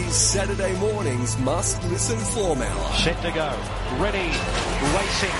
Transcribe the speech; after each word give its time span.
is 0.00 0.14
Saturday 0.14 0.78
morning's 0.78 1.36
must-listen 1.38 2.18
form 2.18 2.62
hour. 2.62 2.92
Set 2.94 3.20
to 3.22 3.30
go. 3.32 3.50
Ready. 3.98 4.28
Racing. 4.96 5.36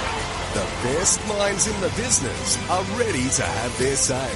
The 0.53 0.69
best 0.85 1.27
minds 1.29 1.67
in 1.67 1.81
the 1.81 1.89
business 1.97 2.71
are 2.71 2.83
ready 2.99 3.29
to 3.29 3.43
have 3.43 3.79
their 3.79 3.97
say. 3.97 4.31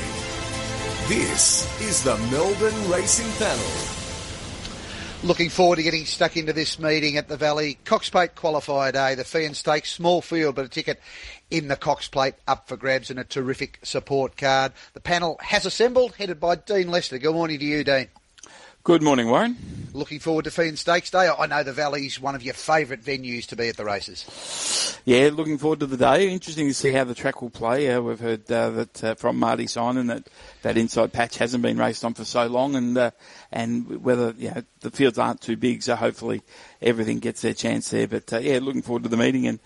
This 1.08 1.80
is 1.82 2.02
the 2.04 2.16
Melbourne 2.30 2.90
Racing 2.90 3.30
Panel. 3.38 3.64
Looking 5.22 5.50
forward 5.50 5.76
to 5.76 5.82
getting 5.82 6.04
stuck 6.04 6.36
into 6.36 6.52
this 6.52 6.78
meeting 6.78 7.16
at 7.16 7.28
the 7.28 7.36
Valley. 7.36 7.78
Cox 7.84 8.08
Plate 8.10 8.34
qualifier 8.34 8.92
day. 8.92 9.14
The 9.14 9.24
Feehan 9.24 9.54
stakes, 9.54 9.92
small 9.92 10.22
field, 10.22 10.54
but 10.54 10.66
a 10.66 10.68
ticket 10.68 11.00
in 11.50 11.68
the 11.68 11.76
Cox 11.76 12.08
Plate 12.08 12.34
up 12.46 12.68
for 12.68 12.76
grabs 12.76 13.10
and 13.10 13.18
a 13.18 13.24
terrific 13.24 13.78
support 13.82 14.36
card. 14.36 14.72
The 14.92 15.00
panel 15.00 15.38
has 15.40 15.66
assembled, 15.66 16.14
headed 16.16 16.40
by 16.40 16.56
Dean 16.56 16.90
Lester. 16.90 17.18
Good 17.18 17.34
morning 17.34 17.58
to 17.58 17.64
you, 17.64 17.84
Dean. 17.84 18.08
Good 18.84 19.02
morning, 19.02 19.30
Warren. 19.30 19.56
Looking 19.94 20.18
forward 20.18 20.44
to 20.44 20.50
Fee 20.50 20.76
Stakes 20.76 21.10
Day. 21.10 21.26
I 21.26 21.46
know 21.46 21.62
the 21.62 21.72
Valley's 21.72 22.20
one 22.20 22.34
of 22.34 22.42
your 22.42 22.52
favourite 22.52 23.02
venues 23.02 23.46
to 23.46 23.56
be 23.56 23.68
at 23.68 23.78
the 23.78 23.84
races. 23.86 25.00
Yeah, 25.06 25.30
looking 25.32 25.56
forward 25.56 25.80
to 25.80 25.86
the 25.86 25.96
day. 25.96 26.30
Interesting 26.30 26.68
to 26.68 26.74
see 26.74 26.92
how 26.92 27.04
the 27.04 27.14
track 27.14 27.40
will 27.40 27.48
play. 27.48 27.90
Uh, 27.90 28.02
we've 28.02 28.20
heard 28.20 28.52
uh, 28.52 28.68
that 28.68 29.04
uh, 29.04 29.14
from 29.14 29.38
Marty 29.38 29.68
Simon 29.68 30.08
that 30.08 30.28
that 30.60 30.76
inside 30.76 31.14
patch 31.14 31.38
hasn't 31.38 31.62
been 31.62 31.78
raced 31.78 32.04
on 32.04 32.12
for 32.12 32.26
so 32.26 32.46
long, 32.46 32.76
and 32.76 32.98
uh, 32.98 33.10
and 33.50 34.04
whether 34.04 34.34
you 34.36 34.50
know, 34.50 34.62
the 34.80 34.90
fields 34.90 35.18
aren't 35.18 35.40
too 35.40 35.56
big, 35.56 35.82
so 35.82 35.96
hopefully 35.96 36.42
everything 36.82 37.20
gets 37.20 37.40
their 37.40 37.54
chance 37.54 37.88
there. 37.88 38.06
But 38.06 38.30
uh, 38.34 38.38
yeah, 38.40 38.58
looking 38.60 38.82
forward 38.82 39.04
to 39.04 39.08
the 39.08 39.16
meeting 39.16 39.46
and 39.46 39.60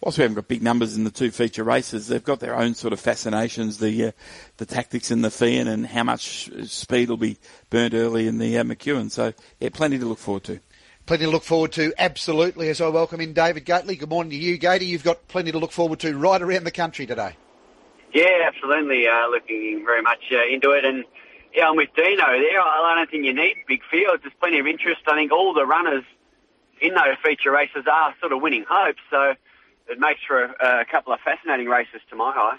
whilst 0.00 0.18
we 0.18 0.22
haven't 0.22 0.36
got 0.36 0.48
big 0.48 0.62
numbers 0.62 0.96
in 0.96 1.04
the 1.04 1.10
two 1.10 1.30
feature 1.30 1.64
races, 1.64 2.08
they've 2.08 2.24
got 2.24 2.40
their 2.40 2.56
own 2.56 2.74
sort 2.74 2.92
of 2.92 3.00
fascinations, 3.00 3.78
the 3.78 4.06
uh, 4.06 4.12
the 4.56 4.66
tactics 4.66 5.10
in 5.10 5.22
the 5.22 5.28
Feehan 5.28 5.68
and 5.68 5.86
how 5.86 6.04
much 6.04 6.50
speed 6.66 7.08
will 7.08 7.16
be 7.16 7.38
burnt 7.68 7.94
early 7.94 8.26
in 8.26 8.38
the 8.38 8.58
uh, 8.58 8.64
McEwen. 8.64 9.10
So, 9.10 9.32
yeah, 9.58 9.68
plenty 9.72 9.98
to 9.98 10.06
look 10.06 10.18
forward 10.18 10.44
to. 10.44 10.60
Plenty 11.06 11.24
to 11.24 11.30
look 11.30 11.42
forward 11.42 11.72
to, 11.72 11.92
absolutely, 11.98 12.68
as 12.68 12.80
I 12.80 12.88
welcome 12.88 13.20
in 13.20 13.32
David 13.32 13.64
Gately. 13.64 13.96
Good 13.96 14.10
morning 14.10 14.30
to 14.30 14.36
you, 14.36 14.58
Gatey. 14.58 14.86
You've 14.86 15.02
got 15.02 15.26
plenty 15.28 15.50
to 15.50 15.58
look 15.58 15.72
forward 15.72 15.98
to 16.00 16.16
right 16.16 16.40
around 16.40 16.64
the 16.64 16.70
country 16.70 17.06
today. 17.06 17.36
Yeah, 18.12 18.46
absolutely. 18.46 19.06
Uh, 19.06 19.28
looking 19.28 19.82
very 19.84 20.02
much 20.02 20.24
uh, 20.30 20.46
into 20.52 20.70
it. 20.70 20.84
And 20.84 21.04
yeah, 21.54 21.68
I'm 21.68 21.76
with 21.76 21.88
Dino 21.96 22.16
there. 22.16 22.60
I 22.60 22.94
don't 22.96 23.10
think 23.10 23.24
you 23.24 23.34
need 23.34 23.56
big 23.66 23.80
fields. 23.90 24.22
There's 24.22 24.34
plenty 24.40 24.60
of 24.60 24.66
interest. 24.66 25.00
I 25.08 25.14
think 25.16 25.32
all 25.32 25.52
the 25.52 25.66
runners 25.66 26.04
in 26.80 26.94
those 26.94 27.16
feature 27.24 27.50
races 27.50 27.84
are 27.90 28.14
sort 28.20 28.32
of 28.32 28.40
winning 28.40 28.64
hopes. 28.68 29.00
So 29.10 29.34
it 29.90 29.98
makes 29.98 30.20
for 30.26 30.44
a, 30.44 30.80
a 30.80 30.84
couple 30.90 31.12
of 31.12 31.20
fascinating 31.20 31.66
races 31.66 32.00
to 32.08 32.16
my 32.16 32.30
eye. 32.30 32.58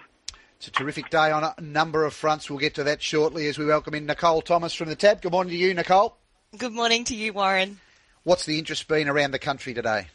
It's 0.57 0.67
a 0.67 0.71
terrific 0.71 1.09
day 1.09 1.31
on 1.31 1.43
a 1.43 1.59
number 1.59 2.05
of 2.05 2.13
fronts. 2.13 2.49
We'll 2.49 2.59
get 2.59 2.75
to 2.75 2.83
that 2.83 3.01
shortly 3.01 3.47
as 3.47 3.57
we 3.57 3.65
welcome 3.65 3.95
in 3.95 4.05
Nicole 4.05 4.41
Thomas 4.41 4.75
from 4.75 4.89
the 4.89 4.95
TAB. 4.95 5.21
Good 5.21 5.31
morning 5.31 5.51
to 5.51 5.57
you, 5.57 5.73
Nicole. 5.73 6.17
Good 6.55 6.73
morning 6.73 7.03
to 7.05 7.15
you, 7.15 7.33
Warren. 7.33 7.79
What's 8.23 8.45
the 8.45 8.59
interest 8.59 8.87
been 8.87 9.07
around 9.07 9.31
the 9.31 9.39
country 9.39 9.73
today? 9.73 10.07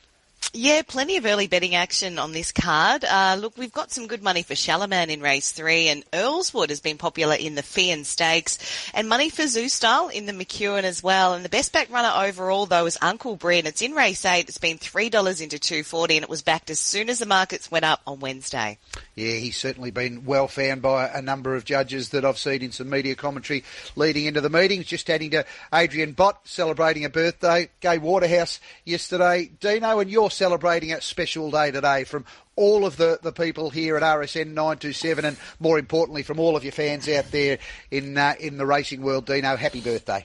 Yeah, 0.53 0.81
plenty 0.87 1.19
of 1.19 1.27
early 1.27 1.49
betting 1.49 1.75
action 1.75 2.19
on 2.19 2.33
this 2.33 2.51
card. 2.51 3.05
Uh, 3.05 3.37
look, 3.39 3.59
we've 3.59 3.73
got 3.73 3.91
some 3.91 4.07
good 4.07 4.23
money 4.23 4.43
for 4.43 4.55
Shalaman 4.55 5.09
in 5.09 5.21
race 5.21 5.53
three, 5.53 5.89
and 5.89 6.11
Earlswood 6.13 6.71
has 6.71 6.81
been 6.81 6.97
popular 6.97 7.35
in 7.35 7.57
the 7.57 7.63
Feehan 7.63 8.07
Stakes, 8.07 8.59
and 8.95 9.07
money 9.07 9.29
for 9.29 9.43
Zoustyle 9.43 10.11
in 10.11 10.25
the 10.25 10.33
McEwen 10.33 10.85
as 10.85 11.03
well. 11.03 11.35
And 11.35 11.45
the 11.45 11.51
best 11.51 11.75
back 11.75 11.91
runner 11.91 12.11
overall, 12.27 12.65
though, 12.65 12.87
is 12.87 12.97
Uncle 13.03 13.37
Bryn. 13.37 13.67
It's 13.67 13.83
in 13.83 13.93
race 13.93 14.25
eight. 14.25 14.49
It's 14.49 14.57
been 14.57 14.79
three 14.79 15.11
dollars 15.11 15.43
into 15.43 15.59
two 15.59 15.83
forty, 15.83 16.17
and 16.17 16.23
it 16.23 16.31
was 16.31 16.41
backed 16.43 16.71
as 16.71 16.81
soon 16.81 17.11
as 17.11 17.19
the 17.19 17.27
markets 17.27 17.71
went 17.71 17.85
up 17.85 18.01
on 18.07 18.21
Wednesday. 18.21 18.79
Yeah, 19.15 19.33
he's 19.33 19.59
certainly 19.59 19.91
been 19.91 20.25
well 20.25 20.49
found 20.49 20.81
by 20.81 21.09
a 21.09 21.21
number 21.21 21.55
of 21.55 21.65
judges 21.67 22.11
that 22.11 22.25
I've 22.25 22.39
seen 22.39 22.63
in 22.63 22.73
some 22.73 22.89
media 22.89 23.15
commentary 23.15 23.65
leading 23.95 24.25
into 24.25 24.41
the 24.41 24.51
meetings. 24.51 24.87
Just 24.87 25.11
adding 25.11 25.33
to 25.33 25.45
Adrian 25.75 26.13
Bott 26.13 26.41
celebrating 26.45 27.05
a 27.05 27.11
birthday, 27.11 27.69
Gay 27.81 27.99
Waterhouse 27.99 28.59
yesterday. 28.85 29.51
Dino, 29.61 29.99
and 30.01 30.11
you're 30.11 30.31
celebrating 30.37 30.93
a 30.93 31.01
special 31.01 31.51
day 31.51 31.71
today 31.71 32.05
from 32.05 32.25
all 32.55 32.85
of 32.85 32.97
the, 32.97 33.19
the 33.23 33.33
people 33.33 33.71
here 33.71 33.97
at 33.97 34.03
RSN 34.03 34.49
927 34.49 35.25
and 35.25 35.37
more 35.59 35.79
importantly 35.79 36.23
from 36.23 36.39
all 36.39 36.57
of 36.57 36.63
your 36.63 36.73
fans 36.73 37.09
out 37.09 37.31
there 37.31 37.59
in 37.91 38.17
uh, 38.17 38.35
in 38.39 38.59
the 38.59 38.67
racing 38.67 39.03
world. 39.03 39.27
Dino, 39.27 39.57
happy 39.57 39.81
birthday. 39.81 40.25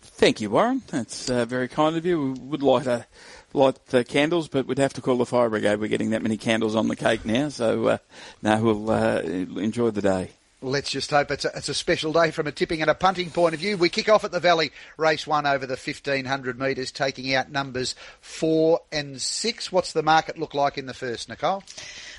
Thank 0.00 0.40
you, 0.40 0.50
Warren. 0.50 0.82
That's 0.88 1.30
uh, 1.30 1.44
very 1.44 1.68
kind 1.68 1.96
of 1.96 2.04
you. 2.04 2.32
We 2.32 2.40
would 2.40 2.62
light 2.62 2.86
a 2.86 3.06
light 3.52 3.78
the 3.86 4.04
candles, 4.04 4.48
but 4.48 4.66
we'd 4.66 4.78
have 4.78 4.92
to 4.94 5.00
call 5.00 5.16
the 5.16 5.26
fire 5.26 5.48
brigade. 5.48 5.80
We're 5.80 5.88
getting 5.88 6.10
that 6.10 6.22
many 6.22 6.36
candles 6.36 6.74
on 6.74 6.88
the 6.88 6.96
cake 6.96 7.24
now, 7.24 7.48
so 7.48 7.86
uh, 7.86 7.98
now 8.42 8.60
we'll 8.60 8.90
uh, 8.90 9.20
enjoy 9.20 9.90
the 9.90 10.02
day. 10.02 10.30
Let's 10.60 10.90
just 10.90 11.12
hope 11.12 11.30
it's 11.30 11.44
a, 11.44 11.52
it's 11.54 11.68
a 11.68 11.74
special 11.74 12.12
day 12.12 12.32
from 12.32 12.48
a 12.48 12.52
tipping 12.52 12.80
and 12.82 12.90
a 12.90 12.94
punting 12.94 13.30
point 13.30 13.54
of 13.54 13.60
view. 13.60 13.76
We 13.76 13.88
kick 13.88 14.08
off 14.08 14.24
at 14.24 14.32
the 14.32 14.40
Valley 14.40 14.72
race 14.96 15.24
one 15.24 15.46
over 15.46 15.66
the 15.66 15.76
1500 15.76 16.58
metres, 16.58 16.90
taking 16.90 17.32
out 17.32 17.52
numbers 17.52 17.94
four 18.20 18.80
and 18.90 19.20
six. 19.20 19.70
What's 19.70 19.92
the 19.92 20.02
market 20.02 20.36
look 20.36 20.54
like 20.54 20.76
in 20.76 20.86
the 20.86 20.94
first, 20.94 21.28
Nicole? 21.28 21.62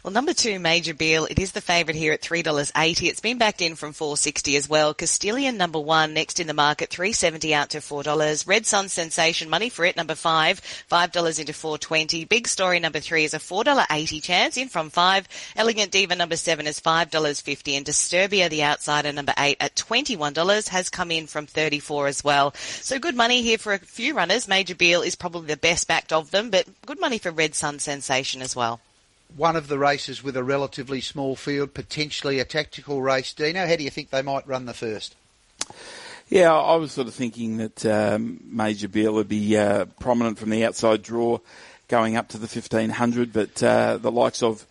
Well, 0.02 0.14
number 0.14 0.34
two, 0.34 0.60
Major 0.60 0.94
Beale, 0.94 1.26
it 1.26 1.40
is 1.40 1.52
the 1.52 1.60
favourite 1.60 1.98
here 1.98 2.14
at 2.14 2.22
$3.80. 2.22 3.10
It's 3.10 3.20
been 3.20 3.38
backed 3.38 3.62
in 3.62 3.76
from 3.76 3.92
460 3.92 4.56
as 4.56 4.70
well. 4.70 4.94
Castilian 4.94 5.58
number 5.58 5.78
one, 5.80 6.14
next 6.14 6.40
in 6.40 6.48
the 6.48 6.54
market, 6.54 6.90
370 6.90 7.54
out 7.54 7.72
to 7.72 7.80
$4. 7.80 8.48
Red 8.48 8.66
Sun 8.66 8.88
Sensation, 8.88 9.50
money 9.50 9.68
for 9.68 9.84
it, 9.84 9.98
number 9.98 10.16
five, 10.16 10.62
$5 10.90 11.40
into 11.40 11.52
420. 11.52 12.24
Big 12.24 12.48
Story 12.48 12.80
number 12.80 13.02
three 13.02 13.26
is 13.26 13.34
a 13.34 13.40
$4.80 13.40 14.24
chance 14.24 14.56
in 14.56 14.70
from 14.70 14.90
five. 14.90 15.28
Elegant 15.58 15.92
Diva 15.92 16.16
number 16.16 16.38
seven 16.38 16.66
is 16.66 16.80
$5.50 16.80 17.76
and 17.76 17.86
Disturbia, 17.86 18.50
the 18.50 18.64
outsider 18.64 19.12
number 19.12 19.34
eight 19.38 19.58
at 19.60 19.76
$21 19.76 20.70
has 20.70 20.88
come 20.88 21.12
in 21.12 21.28
from 21.28 21.46
34 21.46 22.08
as 22.08 22.24
well. 22.24 22.54
So 22.56 23.00
good 23.00 23.16
money 23.16 23.42
here 23.42 23.58
for 23.58 23.74
a 23.74 23.80
few 23.80 24.14
runners. 24.14 24.48
Major 24.48 24.76
Beale 24.76 25.02
is 25.02 25.16
probably 25.16 25.48
the 25.48 25.58
best 25.58 25.90
backed 25.90 26.14
of 26.14 26.32
them, 26.32 26.52
but 26.52 26.68
good 26.86 27.02
money 27.02 27.18
for 27.18 27.32
Red 27.32 27.54
Sun 27.54 27.80
Sensation 27.80 28.42
as 28.42 28.56
well 28.56 28.80
one 29.36 29.56
of 29.56 29.68
the 29.68 29.78
races 29.78 30.24
with 30.24 30.36
a 30.36 30.44
relatively 30.44 31.02
small 31.02 31.36
field, 31.36 31.74
potentially 31.74 32.40
a 32.40 32.46
tactical 32.46 33.02
race. 33.02 33.34
Dino, 33.34 33.68
how 33.68 33.76
do 33.76 33.84
you 33.84 33.90
think 33.90 34.10
they 34.10 34.22
might 34.22 34.48
run 34.48 34.66
the 34.66 34.74
first? 34.74 35.16
Yeah, 36.30 36.54
I 36.54 36.76
was 36.76 36.92
sort 36.92 37.08
of 37.08 37.16
thinking 37.16 37.58
that 37.58 37.86
um, 37.86 38.40
Major 38.44 38.88
Beale 38.88 39.14
would 39.14 39.28
be 39.28 39.58
uh, 39.58 39.86
prominent 40.00 40.38
from 40.38 40.52
the 40.52 40.64
outside 40.64 41.02
draw 41.02 41.40
going 41.88 42.16
up 42.18 42.28
to 42.30 42.38
the 42.38 42.44
1500, 42.44 43.34
but 43.34 43.64
uh, 43.64 43.98
the 43.98 44.12
likes 44.12 44.44
of 44.44 44.66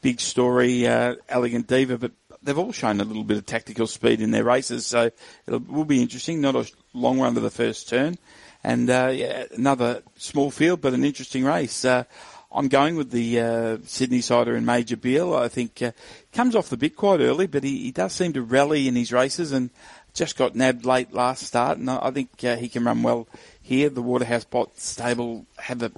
Big 0.00 0.20
Story, 0.20 0.86
uh, 0.86 1.16
Elegant 1.28 1.66
Diva, 1.66 1.98
but 1.98 2.12
they've 2.42 2.58
all 2.58 2.72
shown 2.72 3.00
a 3.00 3.04
little 3.04 3.24
bit 3.24 3.36
of 3.36 3.46
tactical 3.46 3.86
speed 3.86 4.20
in 4.20 4.30
their 4.30 4.44
races, 4.44 4.86
so 4.86 5.10
it 5.46 5.68
will 5.68 5.84
be 5.84 6.02
interesting. 6.02 6.40
Not 6.40 6.56
a 6.56 6.70
long 6.94 7.20
run 7.20 7.34
to 7.34 7.40
the 7.40 7.50
first 7.50 7.88
turn, 7.88 8.16
and 8.64 8.88
uh, 8.88 9.10
yeah, 9.12 9.44
another 9.54 10.02
small 10.16 10.50
field, 10.50 10.80
but 10.80 10.94
an 10.94 11.04
interesting 11.04 11.44
race. 11.44 11.84
Uh, 11.84 12.04
I'm 12.54 12.68
going 12.68 12.96
with 12.96 13.10
the 13.10 13.40
uh, 13.40 13.78
Sydney 13.86 14.20
Sider 14.20 14.54
and 14.54 14.66
Major 14.66 14.96
Beale. 14.96 15.34
I 15.34 15.48
think 15.48 15.80
uh, 15.80 15.92
comes 16.32 16.54
off 16.54 16.68
the 16.68 16.76
bit 16.76 16.96
quite 16.96 17.20
early, 17.20 17.46
but 17.46 17.64
he, 17.64 17.78
he, 17.84 17.90
does 17.92 18.12
seem 18.12 18.34
to 18.34 18.42
rally 18.42 18.88
in 18.88 18.94
his 18.94 19.12
races 19.12 19.52
and 19.52 19.70
just 20.12 20.36
got 20.36 20.54
nabbed 20.54 20.84
late 20.84 21.12
last 21.14 21.44
start. 21.44 21.78
And 21.78 21.88
I, 21.88 22.10
think 22.10 22.44
uh, 22.44 22.56
he 22.56 22.68
can 22.68 22.84
run 22.84 23.02
well 23.02 23.26
here. 23.62 23.88
The 23.88 24.02
Waterhouse 24.02 24.44
Bott 24.44 24.78
stable 24.78 25.46
have 25.56 25.82
a, 25.82 25.92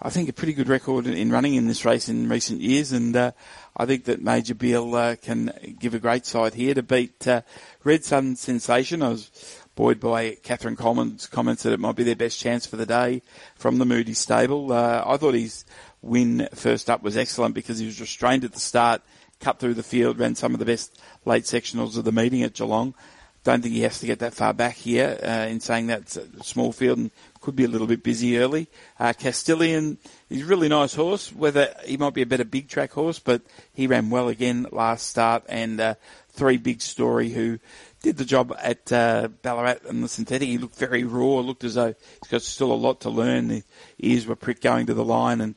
I 0.00 0.08
think, 0.08 0.30
a 0.30 0.32
pretty 0.32 0.54
good 0.54 0.68
record 0.68 1.06
in 1.06 1.30
running 1.30 1.54
in 1.54 1.66
this 1.66 1.84
race 1.84 2.08
in 2.08 2.30
recent 2.30 2.62
years, 2.62 2.92
and 2.92 3.14
uh, 3.14 3.32
I 3.76 3.84
think 3.84 4.04
that 4.04 4.22
Major 4.22 4.54
Beale 4.54 4.94
uh, 4.94 5.16
can 5.16 5.76
give 5.78 5.92
a 5.92 5.98
great 5.98 6.24
side 6.24 6.54
here 6.54 6.72
to 6.72 6.82
beat 6.82 7.28
uh, 7.28 7.42
Red 7.82 8.04
Sun 8.04 8.36
Sensation. 8.36 9.02
I 9.02 9.10
was 9.10 9.30
buoyed 9.74 10.00
by 10.00 10.36
Katherine 10.42 10.76
Coleman's 10.76 11.26
comments 11.26 11.62
that 11.64 11.72
it 11.72 11.80
might 11.80 11.96
be 11.96 12.04
their 12.04 12.16
best 12.16 12.38
chance 12.38 12.66
for 12.66 12.76
the 12.76 12.86
day 12.86 13.22
from 13.56 13.78
the 13.78 13.84
Moody 13.84 14.14
stable. 14.14 14.72
Uh, 14.72 15.02
I 15.04 15.16
thought 15.16 15.34
his 15.34 15.64
win 16.02 16.48
first 16.54 16.88
up 16.88 17.02
was 17.02 17.16
excellent 17.16 17.54
because 17.54 17.78
he 17.78 17.86
was 17.86 18.00
restrained 18.00 18.44
at 18.44 18.52
the 18.52 18.60
start, 18.60 19.02
cut 19.40 19.58
through 19.58 19.74
the 19.74 19.82
field, 19.82 20.18
ran 20.18 20.34
some 20.34 20.52
of 20.52 20.58
the 20.58 20.64
best 20.64 21.00
late 21.24 21.44
sectionals 21.44 21.96
of 21.96 22.04
the 22.04 22.12
meeting 22.12 22.42
at 22.42 22.54
Geelong. 22.54 22.94
Don't 23.42 23.60
think 23.60 23.74
he 23.74 23.82
has 23.82 24.00
to 24.00 24.06
get 24.06 24.20
that 24.20 24.32
far 24.32 24.54
back 24.54 24.74
here 24.74 25.18
uh, 25.22 25.46
in 25.50 25.60
saying 25.60 25.88
that 25.88 26.16
a 26.16 26.42
small 26.42 26.72
field 26.72 26.96
and 26.96 27.10
could 27.42 27.54
be 27.54 27.64
a 27.64 27.68
little 27.68 27.86
bit 27.86 28.02
busy 28.02 28.38
early. 28.38 28.68
Uh, 28.98 29.12
Castilian, 29.12 29.98
he's 30.30 30.44
a 30.44 30.46
really 30.46 30.68
nice 30.68 30.94
horse. 30.94 31.30
Whether 31.30 31.74
he 31.84 31.98
might 31.98 32.14
be 32.14 32.22
a 32.22 32.26
better 32.26 32.46
big 32.46 32.68
track 32.68 32.92
horse, 32.92 33.18
but 33.18 33.42
he 33.74 33.86
ran 33.86 34.08
well 34.08 34.28
again 34.28 34.66
last 34.72 35.08
start. 35.08 35.44
And 35.46 35.78
uh, 35.78 35.96
three 36.30 36.56
big 36.56 36.80
story 36.80 37.28
who 37.28 37.58
did 38.04 38.18
the 38.18 38.24
job 38.26 38.54
at 38.62 38.92
uh, 38.92 39.28
Ballarat 39.40 39.78
and 39.88 40.04
the 40.04 40.08
synthetic. 40.08 40.46
He 40.46 40.58
looked 40.58 40.76
very 40.76 41.04
raw. 41.04 41.40
Looked 41.40 41.64
as 41.64 41.74
though 41.74 41.94
he's 42.22 42.30
got 42.30 42.42
still 42.42 42.70
a 42.70 42.74
lot 42.74 43.00
to 43.00 43.10
learn. 43.10 43.48
The 43.48 43.62
ears 43.98 44.26
were 44.26 44.36
pricked 44.36 44.62
going 44.62 44.86
to 44.86 44.94
the 44.94 45.04
line, 45.04 45.40
and 45.40 45.54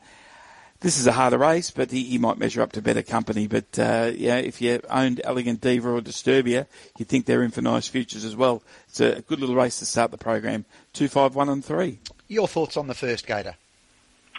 this 0.80 0.98
is 0.98 1.08
a 1.08 1.12
harder 1.12 1.38
race, 1.38 1.72
but 1.72 1.92
he, 1.92 2.04
he 2.04 2.18
might 2.18 2.38
measure 2.38 2.62
up 2.62 2.72
to 2.72 2.82
better 2.82 3.04
company. 3.04 3.48
But 3.48 3.78
uh, 3.78 4.12
yeah, 4.16 4.38
if 4.38 4.62
you 4.62 4.80
owned 4.90 5.20
Elegant 5.26 5.60
Diva 5.60 5.90
or 5.90 6.00
Disturbia, 6.00 6.68
you'd 6.98 7.10
think 7.10 7.26
they're 7.26 7.44
in 7.44 7.52
for 7.52 7.62
nice 7.62 7.90
futures 7.90 8.24
as 8.24 8.36
well. 8.36 8.64
It's 8.88 9.02
a 9.02 9.22
good 9.28 9.42
little 9.42 9.56
race 9.56 9.80
to 9.80 9.86
start 9.86 10.12
the 10.12 10.18
program. 10.18 10.64
Two, 10.94 11.10
five, 11.10 11.36
one, 11.36 11.50
and 11.50 11.64
three. 11.64 12.00
Your 12.30 12.48
thoughts 12.48 12.78
on 12.78 12.88
the 12.88 12.96
first 12.96 13.28
Gator? 13.28 13.56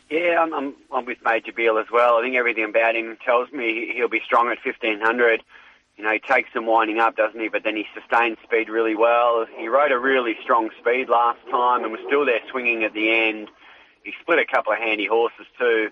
Yeah, 0.08 0.40
I'm, 0.40 0.55
I'm, 0.55 0.75
I'm 0.90 1.05
with 1.05 1.19
Major 1.22 1.52
Beale 1.52 1.76
as 1.76 1.90
well. 1.93 2.16
I 2.16 2.22
think 2.22 2.37
everything 2.37 2.64
about 2.64 2.96
him 2.96 3.19
tells 3.22 3.52
me 3.52 3.93
he'll 3.94 4.08
be 4.08 4.22
strong 4.25 4.46
at 4.46 4.64
1500 4.64 5.43
you 5.98 6.04
know, 6.04 6.12
he 6.12 6.20
takes 6.20 6.48
some 6.54 6.64
winding 6.64 7.00
up, 7.00 7.16
doesn't 7.16 7.40
he? 7.40 7.48
But 7.48 7.64
then 7.64 7.74
he 7.74 7.84
sustains 7.92 8.38
speed 8.44 8.68
really 8.68 8.94
well. 8.94 9.46
He 9.58 9.66
rode 9.66 9.90
a 9.90 9.98
really 9.98 10.36
strong 10.40 10.70
speed 10.78 11.08
last 11.08 11.40
time 11.50 11.82
and 11.82 11.90
was 11.90 12.00
still 12.06 12.24
there 12.24 12.40
swinging 12.50 12.84
at 12.84 12.94
the 12.94 13.10
end. 13.10 13.50
He 14.04 14.12
split 14.20 14.38
a 14.38 14.46
couple 14.46 14.72
of 14.72 14.78
handy 14.78 15.06
horses 15.06 15.46
too. 15.58 15.90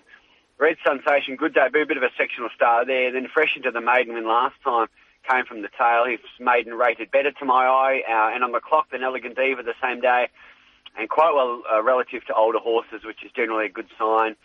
Red 0.57 0.77
Sensation, 0.83 1.35
good 1.35 1.53
debut, 1.53 1.85
bit 1.85 1.97
of 1.97 2.03
a 2.03 2.09
sectional 2.17 2.49
star 2.55 2.85
there. 2.85 3.11
Then 3.11 3.27
fresh 3.31 3.57
into 3.57 3.69
the 3.69 3.81
maiden 3.81 4.13
win 4.13 4.25
last 4.25 4.55
time, 4.63 4.87
came 5.29 5.45
from 5.45 5.61
the 5.61 5.69
tail. 5.77 6.05
His 6.05 6.19
maiden 6.39 6.73
rated 6.73 7.11
better 7.11 7.31
to 7.31 7.45
my 7.45 7.67
eye, 7.67 8.01
uh, 8.07 8.33
and 8.33 8.45
on 8.45 8.53
the 8.53 8.61
clock 8.61 8.89
than 8.91 9.03
Elegant 9.03 9.35
Diva 9.35 9.61
the 9.61 9.75
same 9.83 9.99
day, 9.99 10.29
and 10.97 11.09
quite 11.09 11.35
well 11.35 11.61
uh, 11.71 11.83
relative 11.83 12.25
to 12.25 12.33
older 12.33 12.59
horses, 12.59 13.03
which 13.03 13.23
is 13.23 13.31
generally 13.35 13.65
a 13.65 13.69
good 13.69 13.87
sign. 13.99 14.35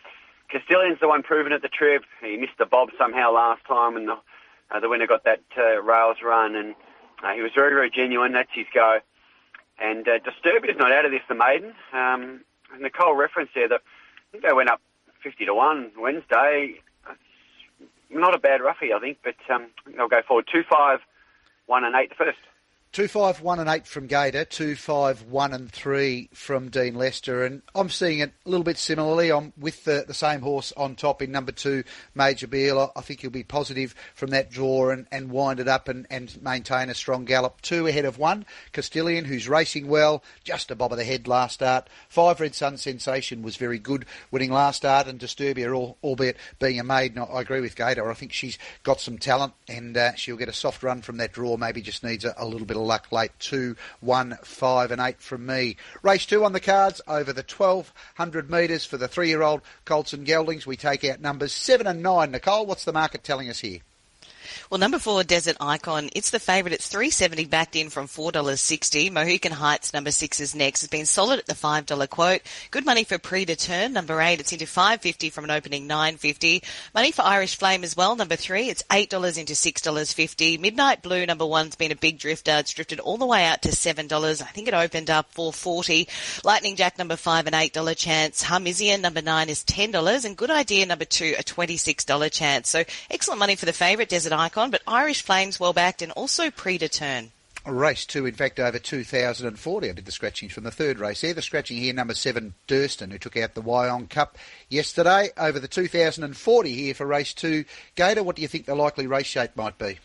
Castilian's 0.51 1.01
the 1.01 1.09
one 1.09 1.23
proven 1.23 1.53
at 1.53 1.63
the 1.63 1.69
trip. 1.69 2.03
He 2.21 2.37
missed 2.37 2.59
the 2.59 2.67
bob 2.67 2.91
somehow 2.99 3.33
last 3.33 3.65
time, 3.65 3.97
and 3.97 4.09
the 4.09 4.19
uh, 4.73 4.81
the 4.81 4.89
winner 4.89 5.07
got 5.07 5.25
that 5.25 5.43
uh, 5.57 5.83
rails 5.83 6.19
run, 6.25 6.57
and 6.57 6.75
uh, 7.23 7.33
he 7.33 7.43
was 7.43 7.53
very, 7.55 7.75
very 7.75 7.91
genuine. 7.91 8.33
That's 8.33 8.51
his 8.53 8.67
go. 8.75 8.99
And 9.79 10.07
uh, 10.07 10.19
Disturbia 10.19 10.71
is 10.71 10.77
not 10.79 10.93
out 10.93 11.05
of 11.05 11.11
this, 11.11 11.23
the 11.29 11.35
maiden. 11.35 11.75
Um, 11.93 12.41
Nicole 12.81 13.15
referenced 13.15 13.55
there 13.55 13.69
that 13.69 13.81
I 13.81 14.33
think 14.33 14.45
they 14.45 14.53
went 14.53 14.71
up 14.71 14.81
50 15.23 15.45
to 15.47 15.55
1 15.55 15.93
Wednesday. 15.99 16.81
Not 18.11 18.35
a 18.35 18.39
bad 18.39 18.61
roughie, 18.61 18.93
I 18.93 19.01
think, 19.01 19.19
but 19.25 19.37
um, 19.53 19.69
they'll 19.97 20.09
go 20.09 20.23
forward 20.27 20.49
2 20.53 20.63
5 20.71 21.01
1 21.67 21.85
and 21.85 21.95
8 21.95 22.09
the 22.11 22.15
first. 22.15 22.39
Two 22.93 23.09
five 23.09 23.41
one 23.41 23.59
and 23.59 23.71
eight 23.71 23.87
from 23.87 24.07
Gator, 24.07 24.45
two 24.45 24.77
five 24.77 25.23
one 25.23 25.55
and 25.55 25.73
three 25.73 26.29
from 26.35 26.69
Dean 26.69 26.95
Lester, 26.95 27.43
and 27.43 27.63
I'm 27.75 27.89
seeing 27.89 28.19
it 28.19 28.35
a 28.45 28.51
little 28.51 28.65
bit 28.65 28.77
similarly. 28.77 29.33
I'm 29.33 29.55
with 29.57 29.85
the, 29.85 30.05
the 30.07 30.13
same 30.13 30.43
horse 30.43 30.75
on 30.77 30.95
top 30.95 31.23
in 31.23 31.33
number 31.33 31.53
two, 31.53 31.85
Major 32.15 32.47
Beale. 32.47 32.93
I 32.95 33.01
think 33.01 33.21
he'll 33.21 33.31
be 33.31 33.45
positive 33.45 33.95
from 34.15 34.29
that 34.33 34.51
draw 34.51 34.91
and, 34.91 35.07
and 35.11 35.31
wind 35.31 35.59
it 35.59 35.69
up 35.69 35.89
and, 35.89 36.07
and 36.11 36.43
maintain 36.43 36.91
a 36.91 36.95
strong 36.95 37.25
gallop. 37.25 37.63
Two 37.63 37.87
ahead 37.87 38.05
of 38.05 38.19
one, 38.19 38.45
Castilian, 38.73 39.25
who's 39.25 39.49
racing 39.49 39.89
well, 39.89 40.23
just 40.45 40.71
a 40.71 40.77
bob 40.77 40.93
of 40.93 40.99
the 40.99 41.05
head 41.05 41.27
last 41.27 41.55
start. 41.55 41.89
Five 42.11 42.41
Red 42.41 42.55
Sun 42.55 42.77
Sensation 42.77 43.41
was 43.41 43.57
very 43.57 43.79
good 43.79 44.05
winning 44.31 44.53
last 44.53 44.77
start, 44.77 45.07
and 45.07 45.19
Disturbia, 45.19 45.95
albeit 46.05 46.37
being 46.59 46.79
a 46.79 46.85
maiden, 46.85 47.21
I 47.21 47.41
agree 47.41 47.63
with 47.63 47.75
Gator. 47.75 48.11
I 48.11 48.15
think 48.15 48.35
she's 48.35 48.59
got 48.83 49.01
some 49.01 49.17
talent 49.17 49.55
and 49.67 49.97
uh, 49.97 50.15
she'll 50.15 50.37
get 50.37 50.51
a 50.51 50.53
soft 50.53 50.83
run 50.83 51.01
from 51.01 51.17
that 51.17 51.33
draw. 51.33 51.57
Maybe 51.57 51.81
just 51.81 52.05
needs 52.05 52.27
a, 52.27 52.35
a 52.37 52.45
little 52.45 52.67
bit 52.67 52.77
of 52.77 52.82
luck 52.85 53.11
late. 53.13 53.33
Two, 53.39 53.77
one, 54.01 54.39
five, 54.43 54.91
and 54.91 55.01
eight 55.01 55.21
from 55.21 55.47
me. 55.47 55.77
Race 56.03 56.27
two 56.27 56.45
on 56.45 56.53
the 56.53 56.61
cards 56.61 57.01
over 57.07 57.33
the 57.33 57.45
1200 57.47 58.51
metres 58.51 58.85
for 58.85 58.97
the 58.97 59.09
three 59.09 59.29
year 59.29 59.43
old 59.43 59.63
Colts 59.85 60.13
and 60.13 60.27
Geldings. 60.27 60.67
We 60.67 60.77
take 60.77 61.05
out 61.05 61.21
numbers 61.21 61.53
seven 61.53 61.87
and 61.87 62.03
nine. 62.03 62.31
Nicole, 62.31 62.67
what's 62.67 62.85
the 62.85 62.93
market 62.93 63.25
telling 63.25 63.49
us 63.49 63.61
here? 63.61 63.81
Well, 64.71 64.79
number 64.79 64.99
four, 64.99 65.23
Desert 65.25 65.57
Icon. 65.61 66.11
It's 66.15 66.31
the 66.31 66.39
favourite. 66.41 66.75
It's 66.75 66.89
three 66.89 67.11
seventy 67.11 67.45
backed 67.45 67.77
in 67.77 67.91
from 67.91 68.07
four 68.07 68.33
dollars 68.33 68.61
sixty. 68.61 69.11
Mohican 69.11 69.53
Heights, 69.53 69.93
number 69.93 70.11
six 70.11 70.41
is 70.41 70.55
next. 70.55 70.83
It's 70.83 70.91
been 70.91 71.07
solid 71.07 71.39
at 71.39 71.47
the 71.47 71.55
five 71.55 71.87
dollar 71.87 72.07
quote. 72.07 72.43
Good 72.71 72.85
money 72.87 73.05
for 73.05 73.19
pre 73.19 73.45
to 73.47 73.57
turn. 73.57 73.93
Number 73.93 74.21
eight, 74.21 74.41
it's 74.41 74.53
into 74.53 74.67
five 74.67 75.01
fifty 75.01 75.31
from 75.31 75.45
an 75.45 75.51
opening 75.51 75.87
nine 75.87 76.17
fifty. 76.17 76.63
Money 76.95 77.13
for 77.13 77.23
Irish 77.23 77.57
Flame 77.57 77.85
as 77.85 77.97
well. 77.97 78.17
Number 78.17 78.37
three, 78.37 78.69
it's 78.69 78.85
eight 78.93 79.11
dollars 79.11 79.39
into 79.39 79.55
six 79.55 79.81
dollars 79.81 80.13
fifty. 80.13 80.59
Midnight 80.59 81.03
Blue, 81.03 81.25
number 81.27 81.47
one's 81.47 81.77
been 81.77 81.93
a 81.93 81.97
big 81.97 82.19
drifter. 82.19 82.53
It's 82.59 82.73
drifted 82.73 83.01
all 83.01 83.17
the 83.17 83.27
way 83.27 83.45
out 83.45 83.63
to 83.63 83.73
seven 83.73 84.07
dollars. 84.07 84.43
I 84.43 84.47
think 84.47 84.69
it 84.69 84.75
opened 84.75 85.11
up 85.11 85.33
four 85.33 85.53
forty. 85.53 86.09
Lightning 86.45 86.77
Jack, 86.77 86.99
number 86.99 87.17
five, 87.17 87.47
an 87.47 87.55
eight 87.55 87.73
dollar 87.73 87.95
chance. 87.95 88.43
Harmizian, 88.43 89.01
number 89.01 89.23
nine, 89.23 89.49
is 89.49 89.65
ten 89.65 89.91
dollars, 89.91 90.25
and 90.25 90.37
Good 90.37 90.51
Idea, 90.51 90.87
number 90.87 91.05
two, 91.05 91.35
a 91.39 91.43
twenty 91.43 91.77
six 91.77 92.05
dollar 92.05 92.29
chance. 92.29 92.69
So 92.69 92.85
excellent 93.11 93.39
money 93.39 93.57
for 93.57 93.67
the 93.67 93.73
favourite 93.73 94.09
Desert 94.09 94.33
Icon 94.33 94.42
but 94.51 94.83
Irish 94.87 95.23
Flames 95.23 95.61
well 95.61 95.73
backed 95.73 96.03
and 96.03 96.13
also 96.13 96.51
pre 96.51 96.79
to 96.79 96.89
turn. 96.89 97.33
Race 97.65 98.05
two, 98.07 98.27
in 98.27 98.35
fact, 98.35 98.59
over 98.59 98.79
2,040. 98.79 99.89
I 99.89 99.93
did 99.93 100.05
the 100.05 100.11
scratchings 100.11 100.53
from 100.53 100.65
the 100.65 100.73
third 100.73 100.99
race 100.99 101.21
there. 101.21 101.33
The 101.33 101.43
scratching 101.43 101.77
here, 101.77 101.95
number 101.95 102.15
seven, 102.15 102.55
Durston, 102.67 103.13
who 103.13 103.19
took 103.19 103.37
out 103.37 103.55
the 103.55 103.63
Wyong 103.63 104.11
Cup 104.11 104.37
yesterday. 104.69 105.31
Over 105.37 105.61
the 105.61 105.69
2,040 105.69 106.75
here 106.75 106.95
for 106.95 107.07
race 107.07 107.33
two. 107.33 107.65
Gator, 107.95 108.25
what 108.25 108.35
do 108.35 108.43
you 108.43 108.49
think 108.49 108.67
the 108.67 108.75
likely 108.75 109.07
race 109.07 109.27
shape 109.27 109.55
might 109.55 109.79
be? 109.79 109.99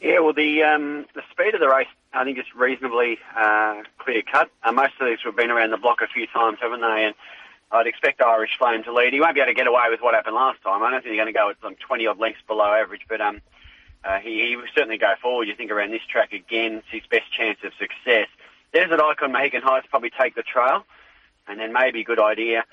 Yeah, 0.00 0.20
well, 0.20 0.32
the 0.32 0.62
um, 0.62 1.04
the 1.14 1.20
speed 1.30 1.52
of 1.52 1.60
the 1.60 1.68
race, 1.68 1.86
I 2.14 2.24
think, 2.24 2.38
is 2.38 2.46
reasonably 2.56 3.18
uh, 3.36 3.82
clear 3.98 4.22
cut. 4.22 4.50
Uh, 4.64 4.72
most 4.72 4.94
of 4.98 5.08
these 5.08 5.18
have 5.24 5.36
been 5.36 5.50
around 5.50 5.72
the 5.72 5.76
block 5.76 6.00
a 6.00 6.06
few 6.06 6.26
times, 6.26 6.56
haven't 6.62 6.80
they? 6.80 7.04
And 7.04 7.14
I'd 7.72 7.86
expect 7.86 8.20
Irish 8.20 8.50
Flame 8.58 8.82
to 8.84 8.92
lead. 8.92 9.12
He 9.12 9.20
won't 9.20 9.34
be 9.34 9.40
able 9.40 9.52
to 9.52 9.54
get 9.54 9.66
away 9.66 9.86
with 9.90 10.00
what 10.00 10.14
happened 10.14 10.34
last 10.34 10.60
time. 10.62 10.82
I 10.82 10.90
don't 10.90 11.02
think 11.02 11.12
he's 11.12 11.20
going 11.20 11.32
to 11.32 11.38
go 11.38 11.50
at 11.50 11.56
some 11.62 11.76
20 11.76 12.06
odd 12.06 12.18
lengths 12.18 12.42
below 12.46 12.72
average, 12.74 13.02
but 13.08 13.20
um, 13.20 13.40
uh, 14.04 14.18
he, 14.18 14.48
he 14.48 14.56
will 14.56 14.64
certainly 14.74 14.98
go 14.98 15.14
forward. 15.22 15.46
You 15.46 15.54
think 15.54 15.70
around 15.70 15.92
this 15.92 16.04
track 16.10 16.32
again, 16.32 16.82
it's 16.82 16.88
his 16.90 17.02
best 17.10 17.32
chance 17.32 17.58
of 17.64 17.72
success. 17.78 18.26
There's 18.72 18.90
an 18.90 19.00
Icon 19.00 19.32
Mohican 19.32 19.62
Heights 19.62 19.86
probably 19.88 20.10
take 20.10 20.34
the 20.34 20.42
trail, 20.42 20.84
and 21.46 21.60
then 21.60 21.72
maybe 21.72 22.02
good 22.02 22.20
idea. 22.20 22.64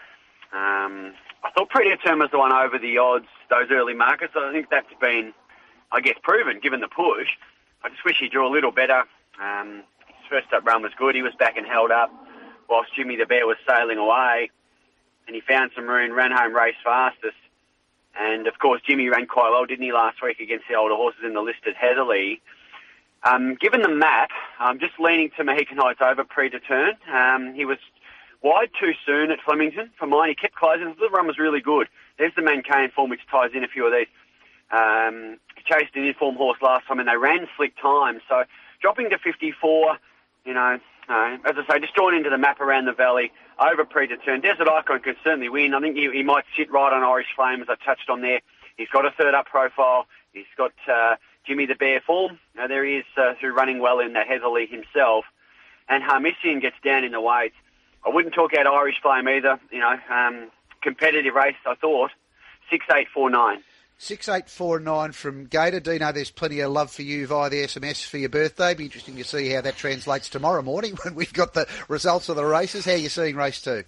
Um, 0.52 1.14
I 1.44 1.52
thought 1.54 1.70
Pretty 1.70 1.96
Term 1.98 2.20
was 2.20 2.32
the 2.32 2.40
one 2.40 2.54
over 2.54 2.80
the 2.80 2.98
odds, 2.98 3.28
those 3.50 3.68
early 3.70 3.94
markets. 3.94 4.34
I 4.36 4.52
think 4.52 4.70
that's 4.72 4.88
been, 5.00 5.34
I 5.92 6.02
guess, 6.02 6.16
proven 6.24 6.60
given 6.60 6.82
the 6.82 6.88
push. 6.88 7.30
I 7.84 7.90
just 7.90 8.04
wish 8.04 8.18
he 8.20 8.30
drew 8.30 8.48
a 8.48 8.50
little 8.50 8.72
better. 8.72 9.04
Um, 9.42 9.84
his 10.08 10.28
first 10.28 10.52
up 10.54 10.66
run 10.66 10.82
was 10.82 10.92
good. 10.98 11.14
He 11.14 11.22
was 11.22 11.34
back 11.38 11.56
and 11.58 11.68
held 11.68 11.92
up 11.92 12.12
whilst 12.68 12.96
Jimmy 12.96 13.16
the 13.16 13.26
Bear 13.26 13.46
was 13.46 13.58
sailing 13.68 13.98
away 13.98 14.50
and 15.28 15.36
he 15.36 15.42
found 15.42 15.72
some 15.76 15.88
room, 15.88 16.14
ran 16.14 16.32
home 16.32 16.56
race 16.56 16.76
fastest. 16.84 17.36
And 18.20 18.48
of 18.48 18.58
course, 18.60 18.82
Jimmy 18.88 19.10
ran 19.10 19.28
quite 19.28 19.52
well, 19.52 19.66
didn't 19.66 19.84
he, 19.84 19.92
last 19.92 20.24
week 20.24 20.40
against 20.40 20.66
the 20.70 20.76
older 20.76 20.96
horses 20.96 21.22
in 21.24 21.34
the 21.34 21.42
listed 21.42 21.76
Heatherlie. 21.76 22.40
Um, 23.24 23.56
given 23.56 23.82
the 23.82 23.90
map, 23.90 24.30
I'm 24.60 24.80
just 24.80 24.94
leaning 25.00 25.30
to 25.38 25.44
Mohican 25.44 25.78
Heights 25.78 26.00
over 26.02 26.24
pre 26.24 26.50
to 26.50 26.60
turn. 26.60 26.94
Um, 27.14 27.54
he 27.54 27.66
was 27.66 27.78
wide 28.42 28.70
too 28.80 28.94
soon 29.06 29.32
at 29.32 29.40
Flemington 29.42 29.92
for 29.98 30.08
mine. 30.08 30.30
He 30.30 30.36
kept 30.36 30.56
closing. 30.56 30.96
The 31.00 31.10
run 31.10 31.28
was 31.28 31.38
really 31.38 31.62
good. 31.62 31.88
There's 32.18 32.34
the 32.36 32.42
Mancaine 32.42 32.92
form, 32.92 33.10
which 33.10 33.22
ties 33.30 33.52
in 33.54 33.64
a 33.64 33.68
few 33.68 33.86
of 33.86 33.94
these. 33.94 34.08
Um, 34.72 35.38
he 35.56 35.64
chased 35.64 35.96
an 35.96 36.06
inform 36.06 36.36
horse 36.36 36.60
last 36.62 36.88
time, 36.88 37.00
and 37.00 37.08
they 37.08 37.18
ran 37.18 37.48
slick 37.56 37.74
times. 37.82 38.22
So 38.28 38.44
dropping 38.82 39.10
to 39.10 39.18
54, 39.18 39.98
you 40.46 40.54
know, 40.54 40.80
as 41.10 41.56
I 41.58 41.66
say, 41.70 41.80
just 41.80 41.96
drawn 41.96 42.14
into 42.14 42.30
the 42.30 42.38
map 42.38 42.60
around 42.60 42.86
the 42.86 42.94
valley 42.94 43.32
over 43.60 43.86
predetermined. 43.86 44.44
Desert 44.44 44.68
Icon 44.68 45.00
can 45.00 45.16
certainly 45.24 45.50
win. 45.50 45.74
I 45.74 45.80
think 45.80 45.96
he, 45.96 46.10
he, 46.12 46.24
might 46.24 46.46
sit 46.58 46.72
right 46.72 46.92
on 46.92 47.04
Irish 47.04 47.28
Flame, 47.36 47.62
as 47.62 47.68
I 47.70 47.76
touched 47.76 48.10
on 48.10 48.22
there. 48.22 48.42
He's 48.76 48.90
got 48.90 49.06
a 49.06 49.12
third 49.12 49.34
up 49.34 49.48
profile. 49.48 50.06
He's 50.34 50.46
got 50.58 50.74
uh, 50.88 51.16
Jimmy 51.46 51.66
the 51.66 51.76
Bear 51.76 52.02
form. 52.02 52.40
Now, 52.56 52.68
there 52.68 52.86
he 52.86 52.98
is 52.98 53.06
uh, 53.16 53.34
through 53.40 53.54
running 53.54 53.80
well 53.80 54.00
in 54.00 54.14
the 54.14 54.20
Heatherlie 54.20 54.70
himself. 54.70 55.26
And 55.90 56.04
Harmissian 56.04 56.62
gets 56.62 56.76
down 56.84 57.04
in 57.04 57.14
the 57.14 57.22
weights. 57.22 57.56
I 58.06 58.10
wouldn't 58.10 58.34
talk 58.34 58.54
out 58.54 58.68
Irish 58.68 59.02
Flame 59.02 59.28
either. 59.28 59.60
You 59.72 59.80
know, 59.80 59.98
um, 60.10 60.52
competitive 60.82 61.34
race, 61.34 61.56
I 61.66 61.76
thought. 61.76 62.12
6849. 62.70 63.64
6849 64.00 65.12
from 65.12 65.46
Gator. 65.46 65.80
Dino, 65.80 66.12
there's 66.12 66.30
plenty 66.30 66.60
of 66.60 66.72
love 66.72 66.92
for 66.92 67.02
you 67.02 67.26
via 67.26 67.50
the 67.50 67.64
SMS 67.64 68.06
for 68.06 68.18
your 68.18 68.30
birthday. 68.30 68.76
Be 68.76 68.86
interesting 68.86 69.16
to 69.16 69.24
see 69.24 69.50
how 69.50 69.62
that 69.62 69.76
translates 69.76 70.30
tomorrow 70.30 70.62
morning 70.62 70.96
when 71.04 71.16
we've 71.16 71.34
got 71.34 71.54
the 71.54 71.68
results 71.88 72.30
of 72.30 72.36
the 72.36 72.46
races. 72.46 72.86
How 72.86 72.92
are 72.92 72.98
you 72.98 73.10
seeing 73.10 73.36
race 73.36 73.62
two? 73.62 73.84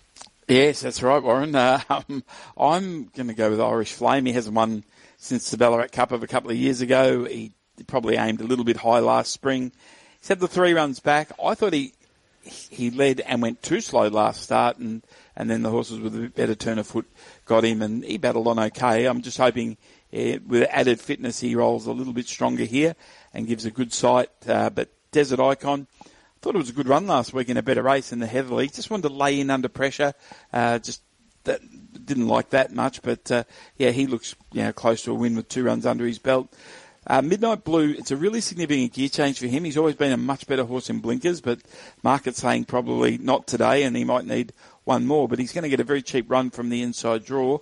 Yes, 0.47 0.81
that's 0.81 1.03
right, 1.03 1.21
Warren. 1.21 1.53
Uh, 1.53 1.81
um, 1.89 2.23
I'm 2.57 3.05
going 3.15 3.27
to 3.27 3.35
go 3.35 3.51
with 3.51 3.61
Irish 3.61 3.93
Flame. 3.93 4.25
He 4.25 4.33
hasn't 4.33 4.55
won 4.55 4.83
since 5.17 5.51
the 5.51 5.57
Ballarat 5.57 5.89
Cup 5.89 6.11
of 6.11 6.23
a 6.23 6.27
couple 6.27 6.49
of 6.49 6.57
years 6.57 6.81
ago. 6.81 7.25
He 7.25 7.53
probably 7.85 8.15
aimed 8.15 8.41
a 8.41 8.45
little 8.45 8.65
bit 8.65 8.77
high 8.77 8.99
last 8.99 9.31
spring. 9.31 9.71
He's 10.19 10.27
had 10.27 10.39
the 10.39 10.47
three 10.47 10.73
runs 10.73 10.99
back. 10.99 11.31
I 11.43 11.53
thought 11.53 11.73
he 11.73 11.93
he 12.41 12.89
led 12.89 13.19
and 13.19 13.41
went 13.41 13.61
too 13.61 13.81
slow 13.81 14.07
last 14.07 14.41
start, 14.41 14.77
and, 14.77 15.03
and 15.35 15.49
then 15.49 15.61
the 15.61 15.69
horses 15.69 15.99
with 15.99 16.15
a 16.15 16.29
better 16.29 16.55
turn 16.55 16.79
of 16.79 16.87
foot 16.87 17.05
got 17.45 17.63
him, 17.63 17.81
and 17.81 18.03
he 18.03 18.17
battled 18.17 18.47
on 18.47 18.57
okay. 18.57 19.05
I'm 19.05 19.21
just 19.21 19.37
hoping 19.37 19.77
uh, 20.13 20.39
with 20.47 20.67
added 20.71 20.99
fitness, 20.99 21.39
he 21.39 21.55
rolls 21.55 21.85
a 21.85 21.91
little 21.91 22.13
bit 22.13 22.27
stronger 22.27 22.63
here 22.63 22.95
and 23.33 23.47
gives 23.47 23.65
a 23.65 23.71
good 23.71 23.93
sight. 23.93 24.29
Uh, 24.47 24.69
but 24.69 24.89
Desert 25.11 25.39
Icon, 25.39 25.87
thought 26.41 26.55
it 26.55 26.59
was 26.59 26.69
a 26.69 26.73
good 26.73 26.87
run 26.87 27.05
last 27.07 27.33
week 27.33 27.49
in 27.49 27.57
a 27.57 27.63
better 27.63 27.83
race 27.83 28.11
in 28.11 28.19
the 28.19 28.27
Heatherlie. 28.27 28.73
Just 28.73 28.89
wanted 28.89 29.09
to 29.09 29.13
lay 29.13 29.39
in 29.39 29.49
under 29.49 29.67
pressure. 29.67 30.13
Uh, 30.53 30.79
just 30.79 31.01
that 31.43 31.61
didn't 32.05 32.27
like 32.27 32.49
that 32.51 32.73
much, 32.73 33.01
but 33.01 33.31
uh, 33.31 33.43
yeah, 33.77 33.91
he 33.91 34.07
looks 34.07 34.35
you 34.51 34.63
know 34.63 34.73
close 34.73 35.03
to 35.03 35.11
a 35.11 35.13
win 35.13 35.35
with 35.35 35.49
two 35.49 35.63
runs 35.63 35.85
under 35.85 36.05
his 36.05 36.19
belt. 36.19 36.53
Uh, 37.07 37.21
Midnight 37.21 37.63
Blue, 37.63 37.95
it's 37.97 38.11
a 38.11 38.17
really 38.17 38.41
significant 38.41 38.93
gear 38.93 39.09
change 39.09 39.39
for 39.39 39.47
him. 39.47 39.63
He's 39.63 39.77
always 39.77 39.95
been 39.95 40.11
a 40.11 40.17
much 40.17 40.45
better 40.47 40.63
horse 40.63 40.89
in 40.89 40.99
blinkers, 40.99 41.41
but 41.41 41.59
market 42.03 42.35
saying 42.35 42.65
probably 42.65 43.17
not 43.17 43.47
today, 43.47 43.83
and 43.83 43.95
he 43.95 44.03
might 44.03 44.25
need 44.25 44.53
one 44.83 45.07
more. 45.07 45.27
But 45.27 45.39
he's 45.39 45.53
going 45.53 45.63
to 45.63 45.69
get 45.69 45.79
a 45.79 45.85
very 45.85 46.01
cheap 46.01 46.29
run 46.29 46.51
from 46.51 46.69
the 46.69 46.81
inside 46.81 47.25
draw 47.25 47.59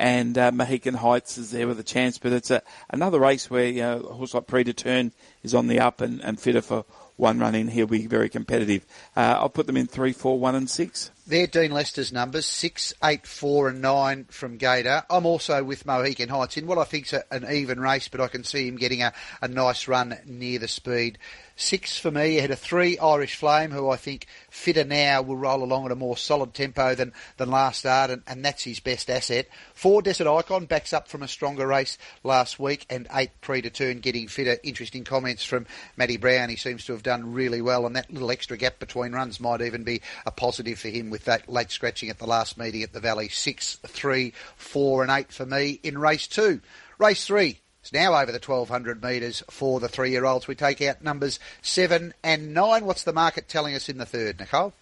and 0.00 0.38
uh, 0.38 0.50
Mohican 0.50 0.94
Heights 0.94 1.36
is 1.36 1.50
there 1.50 1.68
with 1.68 1.78
a 1.78 1.84
chance. 1.84 2.16
But 2.16 2.32
it's 2.32 2.50
a, 2.50 2.62
another 2.88 3.20
race 3.20 3.50
where 3.50 3.66
you 3.66 3.82
know, 3.82 4.00
a 4.00 4.14
horse 4.14 4.32
like 4.32 4.46
Predeturn 4.46 5.12
is 5.42 5.54
on 5.54 5.66
the 5.66 5.78
up 5.78 6.00
and, 6.00 6.20
and 6.22 6.40
fitter 6.40 6.62
for 6.62 6.86
one 7.16 7.38
run 7.38 7.54
in. 7.54 7.68
He'll 7.68 7.86
be 7.86 8.06
very 8.06 8.30
competitive. 8.30 8.86
Uh, 9.14 9.36
I'll 9.38 9.50
put 9.50 9.66
them 9.66 9.76
in 9.76 9.86
three, 9.86 10.12
four, 10.12 10.38
one, 10.38 10.54
and 10.54 10.70
six. 10.70 11.10
They're 11.26 11.46
Dean 11.46 11.70
Lester's 11.70 12.12
numbers, 12.12 12.46
six, 12.46 12.92
eight, 13.04 13.24
four, 13.24 13.68
and 13.68 13.80
nine 13.80 14.24
from 14.30 14.56
Gator. 14.56 15.04
I'm 15.08 15.26
also 15.26 15.62
with 15.62 15.86
Mohican 15.86 16.28
Heights 16.28 16.56
in 16.56 16.66
what 16.66 16.78
I 16.78 16.84
think's 16.84 17.12
a, 17.12 17.22
an 17.30 17.46
even 17.48 17.78
race, 17.78 18.08
but 18.08 18.20
I 18.20 18.26
can 18.26 18.42
see 18.42 18.66
him 18.66 18.76
getting 18.76 19.02
a, 19.02 19.12
a 19.40 19.46
nice 19.46 19.86
run 19.86 20.18
near 20.26 20.58
the 20.58 20.66
speed. 20.66 21.18
Six 21.54 21.98
for 21.98 22.10
me 22.10 22.38
ahead 22.38 22.50
of 22.50 22.58
three 22.58 22.98
Irish 22.98 23.36
Flame, 23.36 23.70
who 23.70 23.90
I 23.90 23.96
think 23.96 24.26
fitter 24.48 24.82
now 24.82 25.20
will 25.20 25.36
roll 25.36 25.62
along 25.62 25.84
at 25.84 25.92
a 25.92 25.96
more 25.96 26.16
solid 26.16 26.54
tempo 26.54 26.94
than, 26.94 27.12
than 27.36 27.50
last 27.50 27.80
start, 27.80 28.10
and, 28.10 28.22
and 28.26 28.42
that's 28.42 28.64
his 28.64 28.80
best 28.80 29.10
asset. 29.10 29.46
Four 29.74 30.00
Desert 30.00 30.26
Icon 30.26 30.64
backs 30.64 30.94
up 30.94 31.06
from 31.06 31.22
a 31.22 31.28
stronger 31.28 31.66
race 31.66 31.98
last 32.24 32.58
week, 32.58 32.86
and 32.88 33.06
eight 33.12 33.30
pre 33.42 33.60
to 33.60 33.68
turn 33.68 34.00
getting 34.00 34.26
fitter. 34.26 34.56
Interesting 34.64 35.04
comments 35.04 35.44
from 35.44 35.66
Matty 35.98 36.16
Brown. 36.16 36.48
He 36.48 36.56
seems 36.56 36.86
to 36.86 36.92
have 36.92 37.02
done 37.02 37.34
really 37.34 37.60
well, 37.60 37.86
and 37.86 37.94
that 37.94 38.10
little 38.10 38.30
extra 38.30 38.56
gap 38.56 38.78
between 38.78 39.12
runs 39.12 39.38
might 39.38 39.60
even 39.60 39.84
be 39.84 40.00
a 40.24 40.30
positive 40.30 40.78
for 40.78 40.88
him 40.88 41.10
with 41.10 41.19
that 41.24 41.48
late 41.48 41.70
scratching 41.70 42.08
at 42.08 42.18
the 42.18 42.26
last 42.26 42.58
meeting 42.58 42.82
at 42.82 42.92
the 42.92 43.00
Valley. 43.00 43.28
Six, 43.28 43.76
three, 43.86 44.32
four, 44.56 45.02
and 45.02 45.10
eight 45.10 45.32
for 45.32 45.46
me 45.46 45.80
in 45.82 45.98
race 45.98 46.26
two. 46.26 46.60
Race 46.98 47.24
three, 47.26 47.60
it's 47.80 47.92
now 47.92 48.14
over 48.14 48.30
the 48.30 48.38
1200 48.44 49.02
metres 49.02 49.42
for 49.50 49.80
the 49.80 49.88
three 49.88 50.10
year 50.10 50.24
olds. 50.24 50.46
We 50.46 50.54
take 50.54 50.82
out 50.82 51.02
numbers 51.02 51.40
seven 51.62 52.14
and 52.22 52.52
nine. 52.52 52.84
What's 52.84 53.04
the 53.04 53.12
market 53.12 53.48
telling 53.48 53.74
us 53.74 53.88
in 53.88 53.98
the 53.98 54.06
third, 54.06 54.38
Nicole? 54.38 54.74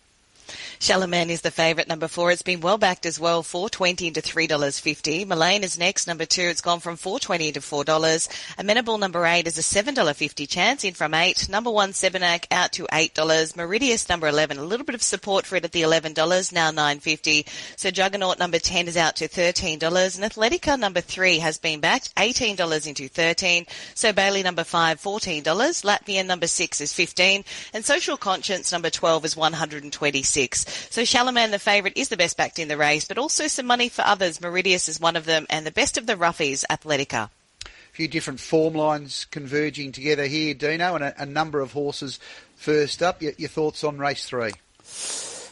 Shalaman 0.81 1.29
is 1.29 1.43
the 1.43 1.51
favourite 1.51 1.89
number 1.89 2.09
four. 2.09 2.31
It's 2.31 2.43
been 2.43 2.61
well 2.61 2.79
backed 2.79 3.05
as 3.05 3.21
well, 3.21 3.43
four 3.43 3.69
twenty 3.69 4.07
into 4.07 4.21
three 4.21 4.47
dollars 4.47 4.79
fifty. 4.79 5.25
Mullane 5.25 5.65
is 5.65 5.79
next, 5.79 6.07
number 6.07 6.25
two. 6.25 6.43
It's 6.43 6.61
gone 6.61 6.81
from 6.81 6.97
four 6.97 7.21
twenty 7.21 7.53
to 7.53 7.61
four 7.61 7.85
dollars. 7.85 8.29
Amenable 8.57 8.97
number 8.97 9.27
eight 9.27 9.47
is 9.47 9.59
a 9.59 9.63
seven 9.63 9.95
dollar 9.95 10.15
fifty 10.15 10.47
chance 10.47 10.85
in 10.85 10.95
from 10.95 11.13
eight. 11.13 11.49
Number 11.49 11.71
one 11.71 11.93
Sebenak 11.93 12.47
out 12.51 12.73
to 12.73 12.87
eight 12.93 13.15
dollars. 13.15 13.53
Meridius 13.53 14.09
number 14.09 14.27
eleven, 14.27 14.57
a 14.57 14.63
little 14.63 14.87
bit 14.87 14.95
of 14.95 15.03
support 15.03 15.45
for 15.45 15.57
it 15.57 15.65
at 15.65 15.73
the 15.73 15.83
eleven 15.83 16.15
dollars, 16.15 16.53
now 16.53 16.71
nine 16.71 17.01
fifty. 17.01 17.45
So 17.77 17.91
Juggernaut 17.91 18.39
number 18.39 18.59
ten 18.59 18.89
is 18.89 18.97
out 18.97 19.17
to 19.17 19.29
thirteen 19.29 19.79
dollars, 19.79 20.17
and 20.17 20.31
Athletica 20.31 20.79
number 20.79 21.03
three 21.03 21.41
has 21.41 21.59
been 21.59 21.81
backed 21.81 22.13
eighteen 22.19 22.57
dollars 22.57 22.87
into 22.87 23.09
thirteen. 23.09 23.67
Sir 23.95 24.15
Bailey 24.15 24.43
number 24.43 24.65
five, 24.65 25.01
fourteen 25.01 25.43
dollars. 25.43 25.83
Latvian 25.83 26.27
number 26.27 26.47
six 26.47 26.81
is 26.81 26.93
fifteen, 26.93 27.45
and 27.75 27.85
Social 27.85 28.17
Conscience 28.17 28.73
number 28.73 28.89
twelve 28.89 29.25
is 29.27 29.37
one 29.37 29.53
hundred 29.53 29.83
and 29.83 29.93
twenty 29.93 30.23
six. 30.23 30.38
So 30.47 31.03
Shalaman, 31.03 31.51
the 31.51 31.59
favourite, 31.59 31.97
is 31.97 32.09
the 32.09 32.17
best 32.17 32.37
backed 32.37 32.59
in 32.59 32.69
the 32.69 32.77
race, 32.77 33.07
but 33.07 33.19
also 33.19 33.49
some 33.49 33.67
money 33.67 33.89
for 33.89 34.03
others. 34.03 34.39
Meridius 34.39 34.89
is 34.89 35.01
one 35.01 35.17
of 35.17 35.25
them, 35.25 35.47
and 35.51 35.67
the 35.67 35.73
best 35.73 35.99
of 35.99 36.07
the 36.07 36.15
roughies, 36.15 36.65
Athletica. 36.71 37.31
A 37.65 37.69
few 37.93 38.09
different 38.09 38.39
form 38.39 38.75
lines 38.75 39.27
converging 39.31 39.91
together 39.91 40.27
here, 40.27 40.55
Dino, 40.55 40.95
and 40.95 41.05
a, 41.05 41.23
a 41.23 41.27
number 41.27 41.61
of 41.61 41.73
horses 41.73 42.21
first 42.55 43.03
up. 43.03 43.21
Your, 43.21 43.33
your, 43.37 43.49
thoughts 43.49 43.83
on 43.83 43.99
race 43.99 44.27
three? 44.27 44.53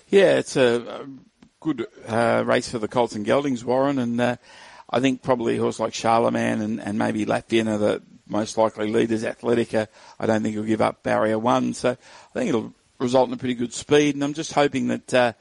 Yeah, 0.09 0.38
it's 0.38 0.57
a, 0.57 1.02
a 1.02 1.07
good 1.61 1.87
uh, 2.07 2.45
race 2.47 2.71
for 2.71 2.78
the 2.78 2.88
Colts 2.88 3.16
and 3.16 3.26
Geldings, 3.26 3.64
Warren, 3.64 3.99
and 3.99 4.21
uh, 4.21 4.37
I 4.88 5.00
think 5.00 5.23
probably 5.23 5.57
a 5.57 5.61
horse 5.61 5.81
like 5.81 5.95
Charlemagne 5.95 6.61
and, 6.61 6.81
and 6.81 6.99
maybe 6.99 7.26
Latvian 7.26 7.69
are 7.69 7.78
the 7.78 8.02
most 8.28 8.57
likely 8.57 8.90
leaders. 8.90 9.25
Athletica, 9.25 9.88
I 10.19 10.26
don't 10.26 10.43
think 10.43 10.55
he'll 10.55 10.64
give 10.64 10.81
up 10.81 11.02
barrier 11.02 11.38
one, 11.38 11.75
so 11.75 11.90
I 11.90 12.33
think 12.33 12.49
it'll 12.49 12.73
result 12.99 13.29
in 13.29 13.35
a 13.35 13.38
pretty 13.38 13.55
good 13.55 13.73
speed. 13.73 14.15
And 14.15 14.25
I'm 14.25 14.35
just 14.35 14.53
hoping 14.53 14.88
that 14.88 15.15
uh, 15.15 15.33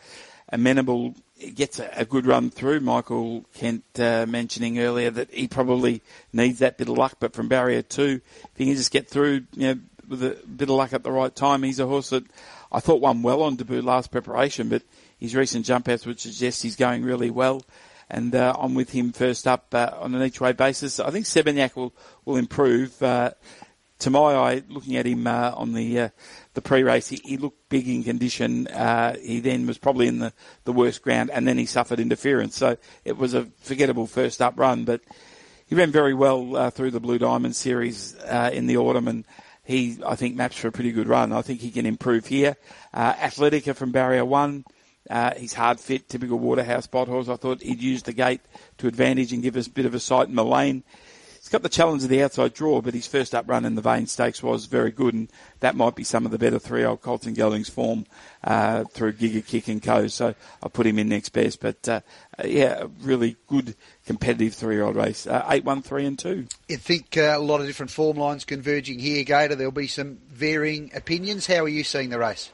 Amenable 0.50 1.16
gets 1.54 1.80
a, 1.80 1.90
a, 1.96 2.06
good 2.06 2.26
run 2.26 2.50
through. 2.50 2.80
Michael 2.80 3.46
Kent 3.54 3.84
uh, 4.00 4.26
mentioning 4.28 4.80
earlier 4.80 5.12
that 5.12 5.34
he 5.34 5.48
probably 5.48 6.02
needs 6.34 6.60
that 6.60 6.78
bit 6.78 6.90
of 6.90 6.98
luck, 6.98 7.18
but 7.20 7.34
from 7.34 7.48
barrier 7.48 7.82
two, 7.82 8.22
if 8.44 8.52
he 8.58 8.66
can 8.66 8.76
just 8.76 8.92
get 8.92 9.08
through, 9.08 9.46
you 9.54 9.68
know, 9.68 9.80
with 10.08 10.24
a 10.24 10.38
bit 10.48 10.70
of 10.70 10.76
luck 10.76 10.94
at 10.94 11.04
the 11.04 11.12
right 11.12 11.36
time, 11.36 11.64
he's 11.64 11.80
a 11.80 11.88
horse 11.88 12.12
that 12.12 12.24
I 12.72 12.80
thought 12.80 13.02
won 13.02 13.22
well 13.22 13.42
on 13.44 13.56
debut 13.56 13.82
last 13.82 14.12
preparation, 14.12 14.70
but 14.70 14.84
his 15.18 15.36
recent 15.36 15.66
jump 15.66 15.90
outs 15.90 16.06
would 16.06 16.20
suggest 16.20 16.64
he's 16.64 16.76
going 16.76 17.04
really 17.04 17.30
well. 17.30 17.64
And 18.08 18.36
uh, 18.36 18.56
I'm 18.58 18.76
with 18.76 18.92
him 18.92 19.12
first 19.12 19.48
up 19.48 19.74
uh, 19.74 19.92
on 20.00 20.14
an 20.14 20.22
each 20.22 20.40
way 20.40 20.52
basis. 20.52 21.00
I 21.00 21.10
think 21.10 21.26
Sebanyak 21.26 21.76
will 21.76 21.92
will 22.24 22.36
improve. 22.36 23.02
Uh, 23.02 23.32
to 24.00 24.10
my 24.10 24.36
eye, 24.36 24.64
looking 24.70 24.98
at 24.98 25.06
him 25.06 25.26
uh, 25.26 25.52
on 25.56 25.74
the 25.74 26.00
uh, 26.00 26.10
the 26.56 26.62
pre-race, 26.62 27.08
he, 27.08 27.22
he, 27.24 27.38
looked 27.38 27.70
big 27.70 27.88
in 27.88 28.04
condition. 28.04 28.68
Uh, 28.68 29.16
he 29.18 29.40
then 29.40 29.68
was 29.68 29.78
probably 29.78 30.08
in 30.08 30.20
the, 30.20 30.34
the 30.64 30.74
worst 30.74 31.02
ground, 31.02 31.30
and 31.32 31.48
then 31.48 31.58
he 31.58 31.66
suffered 31.66 32.00
interference. 32.00 32.58
So 32.58 32.78
it 33.04 33.18
was 33.18 33.34
a 33.34 33.46
forgettable 33.60 34.08
first 34.08 34.42
up 34.42 34.58
run, 34.58 34.86
but 34.86 35.02
he 35.68 35.76
ran 35.76 35.92
very 35.92 36.14
well 36.14 36.56
uh, 36.56 36.70
through 36.70 36.92
the 36.92 37.00
Blue 37.00 37.18
Diamond 37.18 37.56
Series 37.56 38.16
uh, 38.16 38.50
in 38.54 38.68
the 38.68 38.78
autumn, 38.78 39.08
and 39.08 39.26
he, 39.64 40.00
I 40.06 40.16
think, 40.16 40.36
maps 40.36 40.56
for 40.56 40.70
a 40.70 40.72
pretty 40.72 40.92
good 40.92 41.08
run. 41.08 41.34
I 41.34 41.42
think 41.42 41.60
he 41.60 41.72
can 41.72 41.86
improve 41.86 42.26
here. 42.26 42.56
Uh, 42.94 43.14
Athletica 43.14 43.76
from 43.76 43.92
Barrier 43.92 44.26
One. 44.26 44.64
Uh, 45.10 45.36
he's 45.36 45.54
hard 45.54 45.80
fit, 45.80 46.10
typical 46.10 46.40
Waterhouse 46.40 46.86
spot 46.86 47.08
horse. 47.08 47.30
I 47.30 47.36
thought 47.36 47.62
he'd 47.62 47.82
use 47.82 48.02
the 48.02 48.14
gate 48.14 48.42
to 48.80 48.88
advantage 48.88 49.34
and 49.34 49.44
give 49.44 49.56
us 49.56 49.68
a 49.68 49.72
bit 49.72 49.86
of 49.86 49.94
a 49.94 50.00
sight 50.00 50.30
in 50.30 50.36
the 50.36 50.46
lane. 50.46 50.84
He's 51.46 51.52
got 51.52 51.62
the 51.62 51.70
challenge 51.70 52.02
of 52.02 52.10
the 52.10 52.24
outside 52.24 52.56
draw, 52.56 52.82
but 52.82 52.96
his 52.96 53.06
first 53.06 53.36
up 53.36 53.48
run 53.48 53.66
in 53.66 53.75
the 53.75 53.82
Vain 53.84 54.08
Stakes 54.08 54.42
was 54.42 54.66
very 54.66 54.90
good, 54.90 55.14
and 55.14 55.32
that 55.60 55.75
might 55.75 55.94
be 55.94 56.04
some 56.04 56.25
of 56.25 56.32
the 56.32 56.40
better 56.40 56.58
three-year-old 56.58 57.04
Colts 57.04 57.28
and 57.28 57.38
Geldings 57.38 57.70
form 57.70 58.08
uh, 58.44 58.86
through 58.86 59.14
Giga 59.14 59.46
Kick 59.46 59.68
and 59.68 59.80
Co. 59.80 60.08
So 60.08 60.34
I'll 60.64 60.72
put 60.72 60.88
him 60.88 60.98
in 60.98 61.08
next 61.08 61.30
best. 61.30 61.62
But 61.62 61.88
uh, 61.88 62.02
yeah, 62.44 62.88
really 63.00 63.36
good 63.46 63.75
competitive 64.08 64.56
three-year-old 64.56 64.96
race. 64.96 65.28
Uh, 65.28 65.46
eight, 65.50 65.64
one, 65.64 65.84
three, 65.84 66.08
and 66.08 66.18
two. 66.18 66.48
I 66.68 66.78
think 66.78 67.16
uh, 67.16 67.36
a 67.38 67.40
lot 67.40 67.62
of 67.62 67.68
different 67.68 67.92
form 67.92 68.18
lines 68.18 68.44
converging 68.44 68.98
here, 68.98 69.24
Gator. 69.24 69.54
There'll 69.54 69.72
be 69.72 69.86
some 69.86 70.18
varying 70.32 70.90
opinions. 70.96 71.46
How 71.46 71.66
are 71.66 71.70
you 71.70 71.84
seeing 71.84 72.10
the 72.10 72.18
race? 72.18 72.50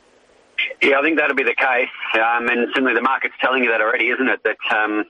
Yeah, 0.82 1.00
I 1.00 1.02
think 1.04 1.18
that'll 1.18 1.36
be 1.36 1.44
the 1.44 1.56
case, 1.56 1.94
um, 2.16 2.48
and 2.50 2.68
certainly 2.74 2.94
the 2.94 3.02
market's 3.02 3.36
telling 3.42 3.64
you 3.64 3.72
that 3.72 3.82
already, 3.82 4.10
isn't 4.10 4.28
it? 4.28 4.42
That 4.44 4.58
um, 4.76 5.06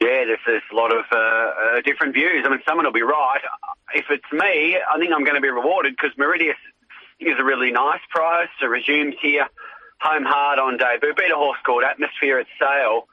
yeah, 0.00 0.24
there's, 0.26 0.38
there's 0.46 0.62
a 0.72 0.74
lot 0.74 0.92
of 0.92 1.04
uh, 1.12 1.18
uh, 1.18 1.80
different 1.84 2.14
views. 2.14 2.44
I 2.46 2.50
mean, 2.50 2.60
someone 2.66 2.86
will 2.86 2.92
be 2.92 3.02
right. 3.02 3.40
If 3.94 4.06
it's 4.10 4.30
me, 4.32 4.76
I 4.78 4.98
think 4.98 5.12
I'm 5.12 5.24
going 5.24 5.36
to 5.36 5.40
be 5.40 5.50
rewarded 5.50 5.94
because 5.96 6.16
Meridius 6.18 6.58
is 7.20 7.34
a 7.38 7.44
really 7.44 7.70
nice 7.70 8.00
price. 8.10 8.48
It 8.60 8.66
resumes 8.66 9.14
here, 9.22 9.46
home 10.00 10.24
hard 10.24 10.58
on 10.58 10.76
debut. 10.76 11.14
Beat 11.14 11.30
a 11.30 11.36
horse 11.36 11.58
called 11.64 11.84
Atmosphere 11.84 12.38
at 12.38 12.46
Sale. 12.58 13.06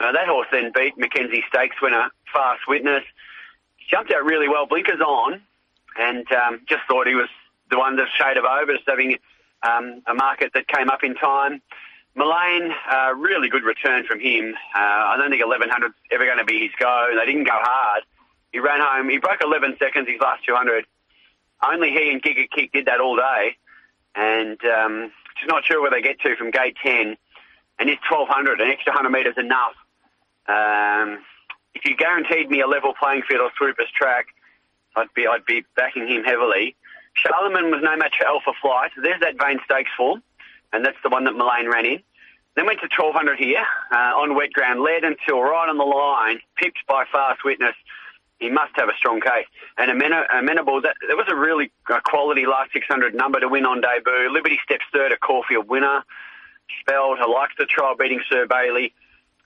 Uh, 0.00 0.12
that 0.12 0.28
horse 0.28 0.46
then 0.52 0.70
beat 0.74 0.96
Mackenzie 0.96 1.44
Stakes 1.48 1.76
winner 1.82 2.10
Fast 2.32 2.62
Witness. 2.68 3.02
Jumped 3.90 4.12
out 4.12 4.24
really 4.24 4.48
well, 4.48 4.66
blinkers 4.66 5.00
on, 5.00 5.42
and 5.98 6.30
um, 6.32 6.60
just 6.68 6.82
thought 6.88 7.06
he 7.06 7.14
was 7.14 7.28
the 7.70 7.78
one, 7.78 7.96
the 7.96 8.06
shade 8.16 8.36
of 8.36 8.44
over, 8.44 8.72
just 8.74 8.88
having 8.88 9.16
um, 9.62 10.02
a 10.06 10.14
market 10.14 10.52
that 10.54 10.68
came 10.68 10.88
up 10.88 11.02
in 11.02 11.14
time. 11.14 11.60
Mullane, 12.14 12.72
uh, 12.90 13.14
really 13.14 13.48
good 13.48 13.62
return 13.62 14.04
from 14.04 14.20
him. 14.20 14.54
Uh, 14.74 14.78
I 14.78 15.16
don't 15.16 15.30
think 15.30 15.44
1100 15.44 15.86
is 15.86 15.92
ever 16.10 16.24
going 16.24 16.38
to 16.38 16.44
be 16.44 16.60
his 16.60 16.72
go. 16.78 17.08
They 17.16 17.26
didn't 17.26 17.44
go 17.44 17.54
hard. 17.54 18.02
He 18.52 18.58
ran 18.58 18.80
home. 18.80 19.08
He 19.08 19.18
broke 19.18 19.42
11 19.42 19.76
seconds 19.78 20.08
his 20.08 20.20
last 20.20 20.44
200. 20.44 20.84
Only 21.62 21.90
he 21.90 22.10
and 22.10 22.22
Giga 22.22 22.48
Kick 22.50 22.72
did 22.72 22.86
that 22.86 23.00
all 23.00 23.16
day. 23.16 23.56
And 24.14 24.58
um, 24.64 25.12
just 25.36 25.48
not 25.48 25.64
sure 25.64 25.80
where 25.80 25.90
they 25.90 26.02
get 26.02 26.20
to 26.20 26.34
from 26.36 26.50
gate 26.50 26.76
10. 26.82 27.16
And 27.78 27.88
it's 27.88 28.02
1200, 28.10 28.60
an 28.60 28.68
extra 28.68 28.92
100 28.92 29.10
metres 29.10 29.34
enough. 29.36 29.74
Um, 30.48 31.22
if 31.74 31.84
you 31.84 31.96
guaranteed 31.96 32.50
me 32.50 32.60
a 32.60 32.66
level 32.66 32.94
playing 32.98 33.22
field 33.28 33.42
or 33.42 33.50
Swoopers 33.56 33.90
track, 33.94 34.26
I'd 34.96 35.12
be 35.14 35.26
I'd 35.26 35.44
be 35.44 35.64
backing 35.76 36.08
him 36.08 36.24
heavily. 36.24 36.74
Charlemagne 37.22 37.70
was 37.70 37.82
no 37.82 37.96
match 37.96 38.14
for 38.18 38.26
Alpha 38.26 38.52
Flight. 38.60 38.92
There's 38.96 39.20
that 39.20 39.34
Vain 39.40 39.58
Stakes 39.64 39.90
form, 39.96 40.22
and 40.72 40.84
that's 40.84 40.98
the 41.02 41.08
one 41.08 41.24
that 41.24 41.34
Mullane 41.34 41.68
ran 41.68 41.86
in. 41.86 42.02
Then 42.54 42.66
went 42.66 42.80
to 42.80 42.88
1200 42.90 43.38
here 43.38 43.64
uh, 43.92 44.18
on 44.18 44.34
wet 44.34 44.52
ground, 44.52 44.80
led 44.80 45.04
until 45.04 45.40
right 45.40 45.68
on 45.68 45.78
the 45.78 45.84
line, 45.84 46.40
pipped 46.56 46.78
by 46.88 47.04
Fast 47.10 47.44
Witness. 47.44 47.74
He 48.40 48.50
must 48.50 48.72
have 48.76 48.88
a 48.88 48.96
strong 48.96 49.20
case. 49.20 49.46
And 49.76 49.90
amenable, 49.90 50.80
that, 50.82 50.94
that 51.08 51.16
was 51.16 51.26
a 51.28 51.36
really 51.36 51.70
uh, 51.90 52.00
quality 52.04 52.46
last 52.46 52.72
600 52.72 53.14
number 53.14 53.40
to 53.40 53.48
win 53.48 53.66
on 53.66 53.80
debut. 53.80 54.32
Liberty 54.32 54.58
steps 54.64 54.84
third, 54.92 55.12
a 55.12 55.16
Caulfield 55.16 55.68
winner. 55.68 56.04
Spelled, 56.80 57.18
I 57.20 57.26
likes 57.26 57.54
the 57.58 57.66
trial 57.66 57.96
beating 57.98 58.20
Sir 58.28 58.46
Bailey, 58.46 58.92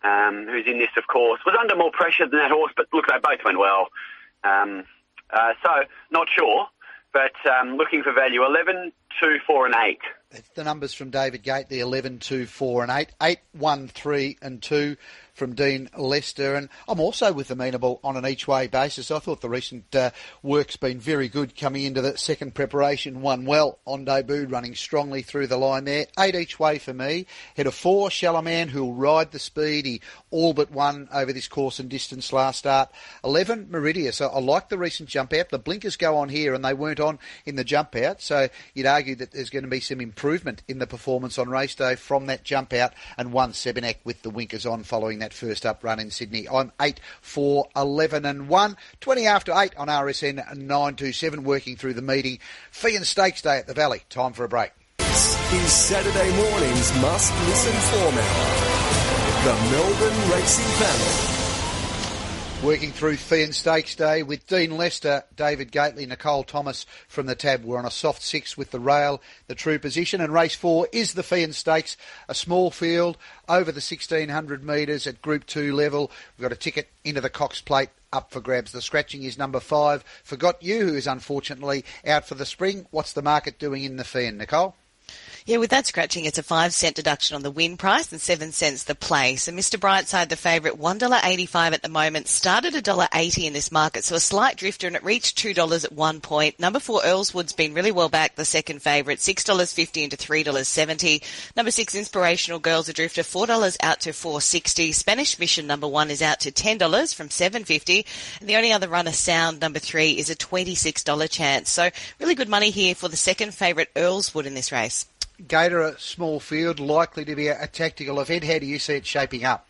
um, 0.02 0.46
who's 0.48 0.66
in 0.66 0.78
this, 0.78 0.90
of 0.96 1.06
course. 1.06 1.40
Was 1.46 1.56
under 1.58 1.76
more 1.76 1.92
pressure 1.92 2.28
than 2.28 2.38
that 2.38 2.50
horse, 2.50 2.72
but 2.76 2.86
look, 2.92 3.06
they 3.06 3.18
both 3.22 3.44
went 3.44 3.58
well. 3.58 3.88
Um, 4.44 4.84
uh, 5.30 5.52
so, 5.62 5.70
not 6.10 6.28
sure 6.28 6.66
but 7.12 7.34
um, 7.50 7.76
looking 7.76 8.02
for 8.02 8.12
value. 8.12 8.44
11, 8.44 8.92
2, 9.20 9.38
4, 9.46 9.66
and 9.66 9.74
8. 9.74 9.98
It's 10.34 10.48
the 10.54 10.64
numbers 10.64 10.94
from 10.94 11.10
David 11.10 11.42
Gate, 11.42 11.68
the 11.68 11.80
11, 11.80 12.20
2, 12.20 12.46
4, 12.46 12.82
and 12.84 12.92
8. 12.92 13.08
8, 13.20 13.38
1, 13.52 13.88
3, 13.88 14.38
and 14.40 14.62
2 14.62 14.96
from 15.34 15.54
Dean 15.54 15.88
Lester. 15.96 16.54
And 16.54 16.68
I'm 16.86 17.00
also 17.00 17.32
with 17.32 17.50
Amenable 17.50 18.00
on 18.04 18.16
an 18.16 18.26
each 18.26 18.46
way 18.46 18.66
basis. 18.66 19.10
I 19.10 19.18
thought 19.18 19.40
the 19.40 19.48
recent 19.48 19.94
uh, 19.94 20.10
work's 20.42 20.76
been 20.76 21.00
very 21.00 21.28
good 21.28 21.56
coming 21.56 21.84
into 21.84 22.00
the 22.02 22.16
second 22.16 22.54
preparation. 22.54 23.22
One 23.22 23.44
well 23.44 23.78
on 23.86 24.04
debut, 24.04 24.46
running 24.46 24.74
strongly 24.74 25.22
through 25.22 25.46
the 25.46 25.56
line 25.56 25.84
there. 25.84 26.06
Eight 26.18 26.34
each 26.34 26.58
way 26.58 26.78
for 26.78 26.92
me. 26.92 27.26
Head 27.56 27.66
of 27.66 27.74
four, 27.74 28.08
Shalaman, 28.08 28.68
who'll 28.68 28.94
ride 28.94 29.32
the 29.32 29.38
speed. 29.38 29.86
He 29.86 30.00
all 30.30 30.52
but 30.52 30.70
won 30.70 31.08
over 31.12 31.32
this 31.32 31.48
course 31.48 31.78
and 31.78 31.88
distance 31.88 32.32
last 32.32 32.60
start. 32.60 32.90
11, 33.24 33.66
Meridius. 33.70 34.20
I, 34.20 34.26
I 34.26 34.38
like 34.38 34.68
the 34.68 34.78
recent 34.78 35.08
jump 35.08 35.32
out. 35.32 35.50
The 35.50 35.58
blinkers 35.58 35.96
go 35.96 36.18
on 36.18 36.28
here 36.28 36.54
and 36.54 36.64
they 36.64 36.74
weren't 36.74 37.00
on 37.00 37.18
in 37.46 37.56
the 37.56 37.64
jump 37.64 37.96
out. 37.96 38.20
So 38.20 38.48
you'd 38.74 38.86
argue 38.86 39.01
that 39.10 39.32
there's 39.32 39.50
going 39.50 39.64
to 39.64 39.70
be 39.70 39.80
some 39.80 40.00
improvement 40.00 40.62
in 40.68 40.78
the 40.78 40.86
performance 40.86 41.38
on 41.38 41.48
race 41.48 41.74
day 41.74 41.96
from 41.96 42.26
that 42.26 42.44
jump 42.44 42.72
out 42.72 42.92
and 43.18 43.32
won 43.32 43.52
Sebenek 43.52 43.96
with 44.04 44.22
the 44.22 44.30
winkers 44.30 44.64
on 44.64 44.82
following 44.84 45.18
that 45.18 45.34
first 45.34 45.66
up 45.66 45.84
run 45.84 45.98
in 45.98 46.10
Sydney. 46.10 46.48
I'm 46.48 46.72
8, 46.80 47.00
4, 47.20 47.68
11 47.76 48.24
and 48.24 48.48
1. 48.48 48.76
20 49.00 49.26
after 49.26 49.52
8 49.54 49.76
on 49.76 49.88
RSN 49.88 50.36
927 50.56 51.44
working 51.44 51.76
through 51.76 51.94
the 51.94 52.02
meeting. 52.02 52.38
Feehan 52.72 53.04
Stakes 53.04 53.42
Day 53.42 53.58
at 53.58 53.66
the 53.66 53.74
Valley. 53.74 54.02
Time 54.08 54.32
for 54.32 54.44
a 54.44 54.48
break. 54.48 54.70
This 54.98 55.52
is 55.52 55.72
Saturday 55.72 56.36
morning's 56.36 57.00
must 57.00 57.32
listen 57.46 57.72
form 57.72 58.14
hour. 58.14 58.72
The 59.44 59.54
Melbourne 59.70 60.30
Racing 60.30 60.64
Panel. 60.78 61.41
Working 62.62 62.92
through 62.92 63.16
Feehan 63.16 63.52
Stakes 63.52 63.96
Day 63.96 64.22
with 64.22 64.46
Dean 64.46 64.76
Lester, 64.76 65.24
David 65.34 65.72
Gately, 65.72 66.06
Nicole 66.06 66.44
Thomas 66.44 66.86
from 67.08 67.26
the 67.26 67.34
tab. 67.34 67.64
We're 67.64 67.76
on 67.76 67.84
a 67.84 67.90
soft 67.90 68.22
six 68.22 68.56
with 68.56 68.70
the 68.70 68.78
rail, 68.78 69.20
the 69.48 69.56
true 69.56 69.80
position, 69.80 70.20
and 70.20 70.32
race 70.32 70.54
four 70.54 70.86
is 70.92 71.14
the 71.14 71.22
Feehan 71.22 71.54
Stakes, 71.54 71.96
a 72.28 72.36
small 72.36 72.70
field 72.70 73.16
over 73.48 73.72
the 73.72 73.82
1600 73.82 74.62
metres 74.62 75.08
at 75.08 75.20
Group 75.20 75.44
2 75.46 75.74
level. 75.74 76.12
We've 76.38 76.44
got 76.48 76.52
a 76.52 76.56
ticket 76.56 76.88
into 77.02 77.20
the 77.20 77.28
Cox 77.28 77.60
Plate 77.60 77.90
up 78.12 78.30
for 78.30 78.40
grabs. 78.40 78.70
The 78.70 78.80
scratching 78.80 79.24
is 79.24 79.36
number 79.36 79.58
five. 79.58 80.04
Forgot 80.22 80.62
You, 80.62 80.86
who 80.86 80.94
is 80.94 81.08
unfortunately 81.08 81.84
out 82.06 82.28
for 82.28 82.36
the 82.36 82.46
spring. 82.46 82.86
What's 82.92 83.12
the 83.12 83.22
market 83.22 83.58
doing 83.58 83.82
in 83.82 83.96
the 83.96 84.04
Fee 84.04 84.26
and 84.26 84.38
Nicole? 84.38 84.76
Yeah, 85.44 85.56
with 85.56 85.70
that 85.70 85.88
scratching, 85.88 86.24
it's 86.24 86.38
a 86.38 86.42
five 86.44 86.72
cent 86.72 86.94
deduction 86.94 87.34
on 87.34 87.42
the 87.42 87.50
win 87.50 87.76
price 87.76 88.12
and 88.12 88.20
seven 88.20 88.52
cents 88.52 88.84
the 88.84 88.94
play. 88.94 89.34
So 89.34 89.50
Mr. 89.50 89.76
Brightside, 89.76 90.28
the 90.28 90.36
favourite, 90.36 90.78
one 90.78 90.98
dollar 90.98 91.18
eighty-five 91.24 91.72
at 91.72 91.82
the 91.82 91.88
moment, 91.88 92.28
started 92.28 92.76
a 92.76 92.80
dollar 92.80 93.08
eighty 93.12 93.44
in 93.48 93.52
this 93.52 93.72
market, 93.72 94.04
so 94.04 94.14
a 94.14 94.20
slight 94.20 94.56
drifter, 94.56 94.86
and 94.86 94.94
it 94.94 95.02
reached 95.02 95.36
two 95.36 95.52
dollars 95.52 95.84
at 95.84 95.90
one 95.90 96.20
point. 96.20 96.60
Number 96.60 96.78
four, 96.78 97.00
Earlswood's 97.00 97.52
been 97.52 97.74
really 97.74 97.90
well 97.90 98.08
back, 98.08 98.36
the 98.36 98.44
second 98.44 98.82
favourite, 98.82 99.20
six 99.20 99.42
dollars 99.42 99.72
fifty 99.72 100.04
into 100.04 100.16
three 100.16 100.44
dollars 100.44 100.68
seventy. 100.68 101.22
Number 101.56 101.72
six, 101.72 101.96
Inspirational 101.96 102.60
Girls, 102.60 102.88
a 102.88 102.92
drifter, 102.92 103.24
four 103.24 103.48
dollars 103.48 103.76
out 103.82 103.98
to 104.02 104.12
four 104.12 104.40
sixty. 104.40 104.92
Spanish 104.92 105.40
Mission 105.40 105.66
number 105.66 105.88
one 105.88 106.10
is 106.12 106.22
out 106.22 106.38
to 106.40 106.52
ten 106.52 106.78
dollars 106.78 107.12
from 107.12 107.30
seven 107.30 107.64
fifty, 107.64 108.06
and 108.38 108.48
the 108.48 108.54
only 108.54 108.72
other 108.72 108.88
runner, 108.88 109.10
Sound 109.10 109.60
number 109.60 109.80
three, 109.80 110.12
is 110.12 110.30
a 110.30 110.36
twenty-six 110.36 111.02
dollar 111.02 111.26
chance. 111.26 111.68
So 111.68 111.90
really 112.20 112.36
good 112.36 112.48
money 112.48 112.70
here 112.70 112.94
for 112.94 113.08
the 113.08 113.16
second 113.16 113.54
favourite, 113.54 113.92
Earlswood, 113.94 114.46
in 114.46 114.54
this 114.54 114.70
race. 114.70 115.06
Gator, 115.48 115.80
a 115.80 115.98
small 115.98 116.40
field, 116.40 116.80
likely 116.80 117.24
to 117.24 117.34
be 117.34 117.48
a, 117.48 117.62
a, 117.62 117.66
tactical 117.66 118.20
event. 118.20 118.44
How 118.44 118.58
do 118.58 118.66
you 118.66 118.78
see 118.78 118.94
it 118.94 119.06
shaping 119.06 119.44
up? 119.44 119.66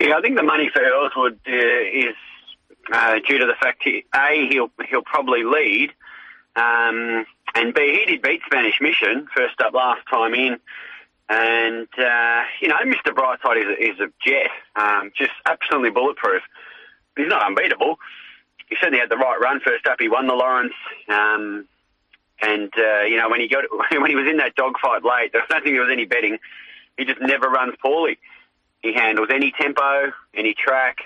Yeah, 0.00 0.16
I 0.16 0.20
think 0.20 0.36
the 0.36 0.42
money 0.42 0.70
for 0.72 0.80
Earlswood 0.80 1.38
uh, 1.46 2.08
is 2.08 2.16
uh, 2.92 3.18
due 3.26 3.38
to 3.38 3.46
the 3.46 3.54
fact 3.60 3.82
he, 3.84 4.04
a 4.14 4.48
he'll 4.50 4.70
he'll 4.88 5.02
probably 5.02 5.44
lead, 5.44 5.90
um, 6.56 7.26
and 7.54 7.74
b 7.74 8.04
he 8.06 8.12
did 8.12 8.22
beat 8.22 8.40
Spanish 8.46 8.80
Mission 8.80 9.26
first 9.34 9.60
up 9.60 9.74
last 9.74 10.02
time 10.10 10.34
in, 10.34 10.58
and 11.28 11.88
uh, 11.98 12.42
you 12.60 12.68
know 12.68 12.76
Mr 12.84 13.12
Brightside 13.12 13.62
is 13.62 13.68
a, 13.68 13.92
is 13.92 14.00
a 14.00 14.12
jet, 14.26 14.50
um, 14.76 15.12
just 15.16 15.32
absolutely 15.46 15.90
bulletproof. 15.90 16.42
He's 17.16 17.28
not 17.28 17.44
unbeatable. 17.44 17.98
He 18.68 18.76
certainly 18.76 18.98
had 18.98 19.10
the 19.10 19.16
right 19.16 19.38
run 19.40 19.60
first 19.60 19.86
up. 19.86 20.00
He 20.00 20.08
won 20.08 20.26
the 20.26 20.34
Lawrence. 20.34 20.74
Um, 21.08 21.66
and 22.44 22.72
uh, 22.76 23.02
you 23.02 23.16
know, 23.16 23.28
when 23.30 23.40
he 23.40 23.48
got 23.48 23.64
when 23.90 24.10
he 24.10 24.16
was 24.16 24.28
in 24.28 24.36
that 24.38 24.54
dogfight 24.54 25.02
late, 25.04 25.32
I 25.34 25.44
don't 25.48 25.62
think 25.62 25.74
there 25.74 25.82
was 25.82 25.92
any 25.92 26.04
betting. 26.04 26.38
He 26.96 27.04
just 27.04 27.20
never 27.20 27.48
runs 27.48 27.74
poorly. 27.82 28.18
He 28.82 28.92
handles 28.92 29.28
any 29.32 29.52
tempo, 29.58 30.12
any 30.34 30.54
track. 30.54 30.98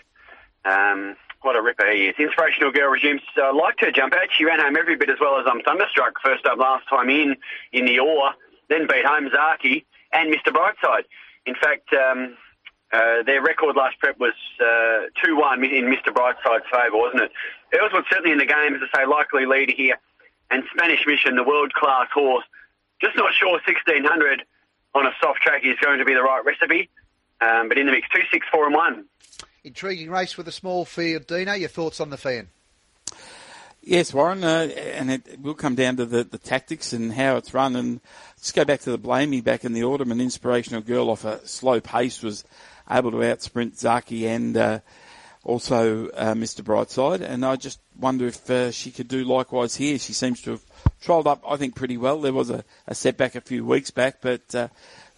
Um, 0.64 1.16
what 1.42 1.54
a 1.54 1.62
ripper 1.62 1.90
he 1.92 2.07
is. 2.07 2.16
Inspirational 2.18 2.73
girl 2.73 2.90
resumes. 2.90 3.23
Uh, 3.40 3.54
liked 3.54 3.80
her 3.80 3.92
jump 3.92 4.12
out. 4.12 4.26
She 4.37 4.45
ran 4.45 4.61
home 4.61 4.76
every 4.76 4.97
bit 4.97 5.09
as 5.09 5.18
well 5.21 5.38
as 5.38 5.47
I'm 5.47 5.59
um, 5.59 5.62
thunderstruck. 5.64 6.14
First 6.23 6.45
up 6.47 6.59
last 6.59 6.88
time 6.88 7.09
in 7.09 7.37
in 7.73 7.87
the 7.87 8.00
Orr, 8.00 8.33
then 8.68 8.87
beat 8.88 9.07
home 9.07 9.30
Zaaki 9.30 9.85
and 10.12 10.35
Mr 10.35 10.52
Brightside. 10.52 11.04
In 11.47 11.54
fact, 11.54 11.88
um, 11.95 12.37
uh, 12.92 13.23
their 13.25 13.40
record 13.40 13.76
last 13.76 13.99
prep 14.00 14.18
was 14.18 14.35
uh, 14.61 15.07
two 15.25 15.37
uh, 15.37 15.40
one 15.40 15.62
in 15.62 15.85
Mr 15.85 16.12
Brightside's 16.12 16.66
favour, 16.73 16.97
wasn't 16.97 17.23
it? 17.23 17.33
Earlswood 17.73 18.04
certainly 18.11 18.33
in 18.33 18.38
the 18.38 18.47
game, 18.47 18.75
as 18.75 18.80
I 18.92 18.99
say, 18.99 19.07
likely 19.07 19.47
leader 19.47 19.75
here 19.76 19.99
and 20.50 20.64
Spanish 20.75 21.07
Mission, 21.07 21.37
the 21.37 21.45
world 21.45 21.73
class 21.73 22.09
horse. 22.12 22.45
Just 23.00 23.17
not 23.17 23.33
sure 23.33 23.52
1600 23.52 24.43
on 24.95 25.07
a 25.07 25.11
soft 25.21 25.40
track 25.40 25.62
is 25.64 25.76
going 25.83 25.99
to 25.99 26.05
be 26.05 26.14
the 26.14 26.23
right 26.23 26.45
recipe, 26.45 26.88
um, 27.40 27.69
but 27.69 27.78
in 27.78 27.87
the 27.87 27.93
mix, 27.93 28.09
two, 28.09 28.23
six, 28.33 28.47
four, 28.50 28.67
and 28.67 28.75
one. 28.75 29.05
Intriguing 29.64 30.11
race 30.11 30.37
with 30.37 30.49
a 30.49 30.53
small 30.53 30.85
field, 30.85 31.27
Dino. 31.27 31.53
Your 31.53 31.68
thoughts 31.68 32.01
on 32.01 32.11
the 32.11 32.16
Feehan? 32.16 32.46
Yes, 33.83 34.12
Warren, 34.12 34.44
uh, 34.44 34.68
and 34.75 35.11
it 35.11 35.40
will 35.40 35.55
come 35.55 35.75
down 35.75 35.96
to 35.96 36.05
the, 36.05 36.25
the 36.25 36.38
tactics 36.38 36.92
and 36.92 37.12
how 37.12 37.37
it's 37.37 37.55
run. 37.55 37.77
And 37.77 38.01
let's 38.37 38.53
go 38.53 38.64
back 38.64 38.81
to 38.81 38.90
the 38.90 38.99
Blamey 38.99 39.42
back 39.42 39.64
in 39.64 39.72
the 39.72 39.85
autumn. 39.85 40.12
An 40.12 40.20
inspirational 40.20 40.83
girl 40.83 41.11
off 41.11 41.25
a 41.25 41.46
slow 41.46 41.81
pace 41.81 42.22
was 42.22 42.44
able 42.90 43.12
to 43.12 43.18
outsprint 43.18 43.79
Zaaki 43.79 44.27
and 44.27 44.57
uh, 44.57 44.81
also 45.44 46.09
uh, 46.11 46.35
Mr. 46.35 46.62
Brightside, 46.62 47.20
and 47.20 47.44
I 47.44 47.57
just 47.57 47.81
wonder 47.98 48.27
if 48.27 48.48
uh, 48.51 48.70
she 48.70 48.90
could 48.90 49.09
do 49.09 49.24
likewise 49.24 49.77
here. 49.77 49.98
She 49.98 50.12
seems 50.12 50.42
to 50.42 50.53
have 50.53 50.64
trialled 51.03 51.27
up, 51.27 51.42
I 51.48 51.57
think, 51.57 51.74
pretty 51.74 51.96
well. 51.96 52.20
There 52.20 52.33
was 52.33 52.51
a, 52.51 52.64
a 52.87 52.94
setback 52.94 53.35
a 53.35 53.40
few 53.40 53.64
weeks 53.64 53.90
back, 53.90 54.20
but 54.20 54.55
uh, 54.55 54.68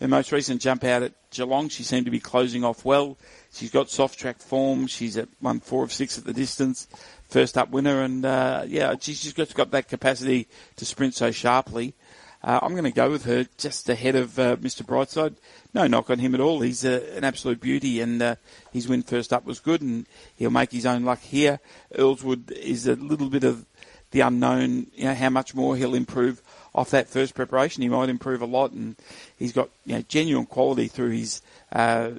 her 0.01 0.09
most 0.09 0.33
recent 0.33 0.63
jump 0.63 0.85
out 0.85 1.03
at 1.03 1.13
Geelong, 1.31 1.69
she 1.69 1.83
seemed 1.83 2.07
to 2.07 2.11
be 2.11 2.21
closing 2.21 2.65
off 2.65 2.85
well. 2.85 3.19
She's 3.53 3.71
got 3.71 3.91
soft 3.91 4.19
track 4.19 4.39
form. 4.39 4.87
She's 4.87 5.17
at 5.17 5.29
one 5.41 5.61
four 5.61 5.85
of 5.85 5.93
six 5.93 6.19
at 6.19 6.25
the 6.25 6.33
distance, 6.33 6.89
first 7.29 7.59
up 7.59 7.71
winner, 7.71 8.03
and 8.03 8.25
uh, 8.25 8.65
yeah, 8.67 8.95
she's 9.01 9.23
just 9.23 9.37
got, 9.37 9.53
got 9.55 9.71
that 9.73 9.89
capacity 9.89 10.49
to 10.77 10.85
sprint 10.85 11.15
so 11.15 11.31
sharply. 11.31 11.95
Uh, 12.43 12.59
I'm 12.63 12.73
going 12.73 12.85
to 12.85 12.91
go 12.91 13.11
with 13.11 13.25
her 13.25 13.47
just 13.59 13.89
ahead 13.89 14.17
of 14.17 14.39
uh, 14.39 14.57
Mr. 14.57 14.83
Brightside. 14.83 15.37
No 15.75 15.87
knock 15.87 16.09
on 16.09 16.19
him 16.19 16.35
at 16.35 16.41
all. 16.41 16.61
He's 16.61 16.85
a, 16.85 17.17
an 17.17 17.25
absolute 17.25 17.61
beauty, 17.61 18.01
and 18.01 18.21
uh, 18.23 18.37
his 18.73 18.89
win 18.89 19.03
first 19.03 19.33
up 19.33 19.45
was 19.45 19.61
good, 19.61 19.83
and 19.83 20.07
he'll 20.37 20.51
make 20.51 20.73
his 20.73 20.87
own 20.87 21.05
luck 21.05 21.21
here. 21.21 21.61
Earlswood 21.95 22.51
is 22.53 22.87
a 22.87 22.97
little 22.97 23.29
bit 23.29 23.45
of 23.45 23.67
the 24.11 24.21
unknown. 24.21 24.87
You 24.95 25.05
know 25.05 25.15
how 25.15 25.31
much 25.31 25.55
more 25.55 25.77
he'll 25.77 25.95
improve 25.95 26.41
off 26.75 26.91
that 26.91 27.09
first 27.09 27.35
preparation. 27.35 27.83
He 27.83 27.89
might 27.89 28.09
improve 28.09 28.41
a 28.41 28.47
lot, 28.47 28.73
and 28.73 28.97
he's 29.37 29.53
got 29.53 29.69
you 29.85 29.97
know, 29.97 30.03
genuine 30.03 30.47
quality 30.47 30.89
through 30.89 31.11
his 31.11 31.43
uh, 31.73 32.11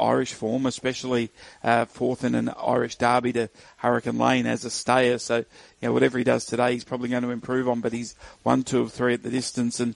Irish 0.00 0.32
form, 0.34 0.66
especially 0.66 1.30
uh, 1.62 1.84
fourth 1.84 2.24
in 2.24 2.34
an 2.34 2.48
Irish 2.48 2.96
derby 2.96 3.32
to 3.34 3.48
Hurricane 3.76 4.18
Lane 4.18 4.46
as 4.46 4.64
a 4.64 4.70
stayer. 4.70 5.18
So, 5.18 5.36
you 5.36 5.44
know, 5.82 5.92
whatever 5.92 6.18
he 6.18 6.24
does 6.24 6.46
today, 6.46 6.72
he's 6.72 6.84
probably 6.84 7.08
going 7.08 7.22
to 7.22 7.30
improve 7.30 7.68
on, 7.68 7.80
but 7.80 7.92
he's 7.92 8.16
one, 8.42 8.62
two, 8.62 8.80
of 8.80 8.92
three 8.92 9.14
at 9.14 9.22
the 9.22 9.30
distance. 9.30 9.80
And 9.80 9.94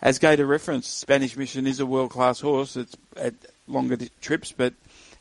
as 0.00 0.18
Gator 0.18 0.46
referenced, 0.46 0.98
Spanish 0.98 1.36
Mission 1.36 1.66
is 1.66 1.80
a 1.80 1.86
world 1.86 2.10
class 2.10 2.40
horse. 2.40 2.76
It's 2.76 2.96
at 3.16 3.34
longer 3.66 3.98
trips, 4.20 4.52
but 4.52 4.74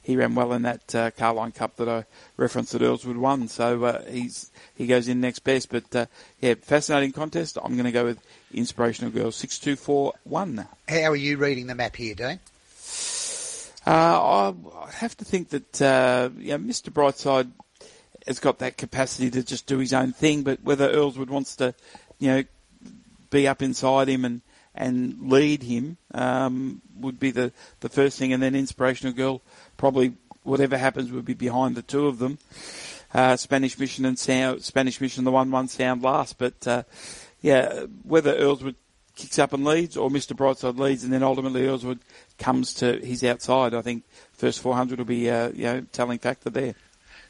he 0.04 0.16
ran 0.16 0.34
well 0.34 0.54
in 0.54 0.64
that 0.64 0.96
uh, 0.96 1.12
Carlyon 1.12 1.52
Cup 1.52 1.76
that 1.76 1.88
I 1.88 2.06
referenced 2.36 2.72
that 2.72 2.82
Earlswood 2.82 3.18
won. 3.18 3.48
So 3.48 3.84
uh, 3.84 4.04
he's 4.10 4.50
he 4.74 4.88
goes 4.88 5.08
in 5.08 5.22
next 5.22 5.40
best. 5.40 5.70
But 5.70 5.96
uh, 5.96 6.06
yeah, 6.40 6.56
fascinating 6.56 7.12
contest. 7.12 7.60
I'm 7.64 7.74
going 7.74 7.86
to 7.86 7.92
go 7.92 8.06
with 8.06 8.20
Inspirational 8.52 9.12
Girl 9.12 9.32
six 9.32 9.60
two 9.60 9.76
four 9.76 10.14
one. 10.24 10.68
How 10.90 11.12
are 11.12 11.16
you 11.16 11.38
reading 11.38 11.68
the 11.68 11.76
map 11.76 11.96
here, 11.96 12.16
Dean? 12.16 12.40
Uh, 13.86 14.54
I 14.80 14.92
have 14.92 15.18
to 15.18 15.26
think 15.26 15.50
that 15.50 15.82
uh, 15.82 16.30
Mr. 16.30 16.92
Brightside 16.92 17.50
has 18.28 18.40
got 18.40 18.60
that 18.60 18.78
capacity 18.78 19.32
to 19.32 19.44
just 19.44 19.66
do 19.66 19.80
his 19.80 19.94
own 19.94 20.14
thing, 20.14 20.44
but 20.44 20.62
whether 20.64 20.88
Earlswood 20.90 21.30
wants 21.30 21.56
to, 21.58 21.74
you 22.20 22.28
know, 22.28 22.44
be 23.32 23.48
up 23.48 23.62
inside 23.62 24.08
him 24.08 24.26
and, 24.26 24.42
and 24.76 25.32
lead 25.32 25.64
him 25.64 25.98
um, 26.14 26.82
would 27.00 27.20
be 27.20 27.32
the, 27.32 27.52
the 27.80 27.90
first 27.90 28.20
thing, 28.20 28.34
and 28.34 28.44
then 28.44 28.54
Inspirational 28.54 29.14
Girl 29.14 29.42
probably 29.78 30.14
whatever 30.44 30.78
happens 30.78 31.12
would 31.12 31.26
be 31.26 31.34
behind 31.34 31.76
the 31.76 31.82
two 31.82 32.08
of 32.08 32.20
them. 32.20 32.38
Uh, 33.14 33.36
Spanish 33.36 33.78
Mission 33.78 34.06
and 34.06 34.18
Sound, 34.18 34.64
Spanish 34.64 35.02
Mission, 35.02 35.24
the 35.24 35.32
one 35.32 35.52
one 35.52 35.68
sound 35.68 36.02
last, 36.02 36.38
but 36.38 36.68
uh, 36.68 36.84
yeah, 37.42 37.86
whether 38.04 38.34
Earlswood 38.34 38.76
kicks 39.22 39.40
up 39.40 39.54
and 39.54 39.64
leads, 39.64 39.96
or 39.96 40.10
Mr. 40.10 40.36
Brightside 40.36 40.80
leads, 40.80 41.04
and 41.04 41.14
then 41.14 41.22
ultimately 41.22 41.62
Earlswood 41.62 42.00
comes 42.40 42.74
to 42.76 42.98
his 43.00 43.24
outside. 43.24 43.74
I 43.74 43.82
think 43.82 44.04
first 44.34 44.60
400 44.62 44.98
will 44.98 45.06
be 45.06 45.30
uh, 45.30 45.52
you 45.52 45.64
know 45.64 45.86
telling 45.92 46.18
factor 46.20 46.50
there. 46.50 46.76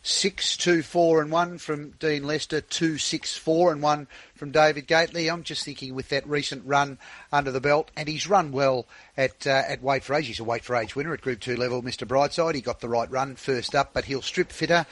Six, 0.03 0.57
two, 0.57 0.81
four, 0.81 1.21
and 1.21 1.31
one 1.31 1.59
from 1.59 1.91
Dean 1.99 2.23
Lester. 2.23 2.59
Two, 2.59 2.97
six, 2.97 3.37
four, 3.37 3.71
and 3.71 3.83
one 3.83 4.07
from 4.33 4.49
David 4.49 4.87
Gately. 4.87 5.29
I'm 5.29 5.43
just 5.43 5.63
thinking 5.63 5.93
with 5.93 6.09
that 6.09 6.25
recent 6.25 6.65
run 6.65 6.97
under 7.31 7.51
the 7.51 7.61
belt, 7.61 7.91
and 7.95 8.07
he's 8.07 8.27
run 8.27 8.51
well 8.51 8.87
at 9.15 9.45
uh, 9.45 9.61
at 9.67 9.83
weight 9.83 10.03
for 10.03 10.15
age. 10.15 10.25
He's 10.27 10.39
a 10.39 10.43
weight 10.43 10.63
for 10.63 10.75
age 10.75 10.95
winner 10.95 11.13
at 11.13 11.21
Group 11.21 11.41
Two 11.41 11.55
level. 11.55 11.83
Mr. 11.83 12.07
Brightside, 12.07 12.55
he 12.55 12.61
got 12.61 12.79
the 12.79 12.89
right 12.89 13.11
run 13.11 13.35
first 13.35 13.75
up, 13.75 13.93
but 13.93 14.05
he'll 14.05 14.23
strip 14.23 14.51
fitter 14.51 14.87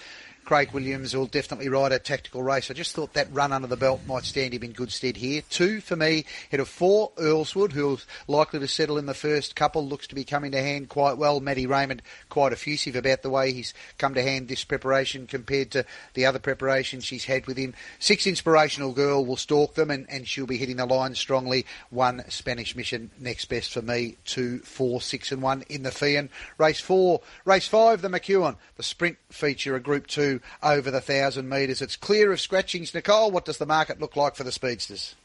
Craig 0.49 0.71
Williams 0.71 1.15
will 1.15 1.27
definitely 1.27 1.69
ride 1.69 1.91
a 1.91 1.99
tactical 1.99 2.41
race. 2.41 2.71
I 2.71 2.73
just 2.73 2.95
thought 2.95 3.13
that 3.13 3.31
run 3.31 3.53
under 3.53 3.67
the 3.67 3.77
belt 3.77 4.01
might 4.07 4.23
stand 4.23 4.51
him 4.51 4.63
in 4.63 4.71
good 4.71 4.91
stead 4.91 5.15
here. 5.15 5.43
Two 5.47 5.79
for 5.79 5.95
me, 5.95 6.25
head 6.49 6.59
of 6.59 6.67
four, 6.67 7.11
Earlswood, 7.17 7.71
who's 7.71 8.07
likely 8.27 8.59
to 8.59 8.67
settle 8.67 8.97
in 8.97 9.05
the 9.05 9.13
first 9.13 9.55
couple, 9.55 9.87
looks 9.87 10.07
to 10.07 10.15
be 10.15 10.23
coming 10.23 10.51
to 10.53 10.59
hand 10.59 10.89
quite 10.89 11.19
well. 11.19 11.39
Matty 11.39 11.67
Raymond 11.67 12.01
quite 12.29 12.51
effusive 12.51 12.95
about 12.95 13.21
the 13.21 13.29
way 13.29 13.53
he's 13.53 13.75
come 13.99 14.15
to 14.15 14.23
hand 14.23 14.47
this 14.47 14.63
preparation 14.63 15.27
compared 15.27 15.69
to 15.69 15.85
the 16.15 16.25
other 16.25 16.39
preparations 16.39 17.05
she's 17.05 17.25
had 17.25 17.45
with 17.45 17.57
him. 17.57 17.75
Six 17.99 18.25
Inspirational 18.25 18.93
Girl 18.93 19.23
will 19.23 19.37
stalk 19.37 19.75
them 19.75 19.91
and, 19.91 20.09
and 20.09 20.27
she'll 20.27 20.47
be 20.47 20.57
hitting 20.57 20.77
the 20.77 20.87
line 20.87 21.13
strongly. 21.13 21.67
One 21.91 22.23
Spanish 22.29 22.75
Mission 22.75 23.11
next 23.19 23.45
best 23.45 23.71
for 23.71 23.83
me. 23.83 24.17
Two, 24.25 24.61
four, 24.61 24.99
six 24.99 25.31
and 25.31 25.43
one 25.43 25.63
in 25.69 25.83
the 25.83 25.91
Feehan. 25.91 26.29
Race 26.57 26.79
four. 26.79 27.21
Race 27.45 27.67
five, 27.67 28.01
the 28.01 28.07
McEwen. 28.07 28.55
The 28.77 28.83
sprint 28.83 29.17
feature, 29.29 29.75
a 29.75 29.79
group 29.79 30.07
two 30.07 30.38
over 30.63 30.91
the 30.91 31.01
thousand 31.01 31.49
metres. 31.49 31.81
It's 31.81 31.95
clear 31.95 32.31
of 32.31 32.41
scratchings. 32.41 32.93
Nicole, 32.93 33.31
what 33.31 33.45
does 33.45 33.57
the 33.57 33.65
market 33.65 33.99
look 33.99 34.15
like 34.15 34.35
for 34.35 34.43
the 34.43 34.51
speedsters? 34.51 35.15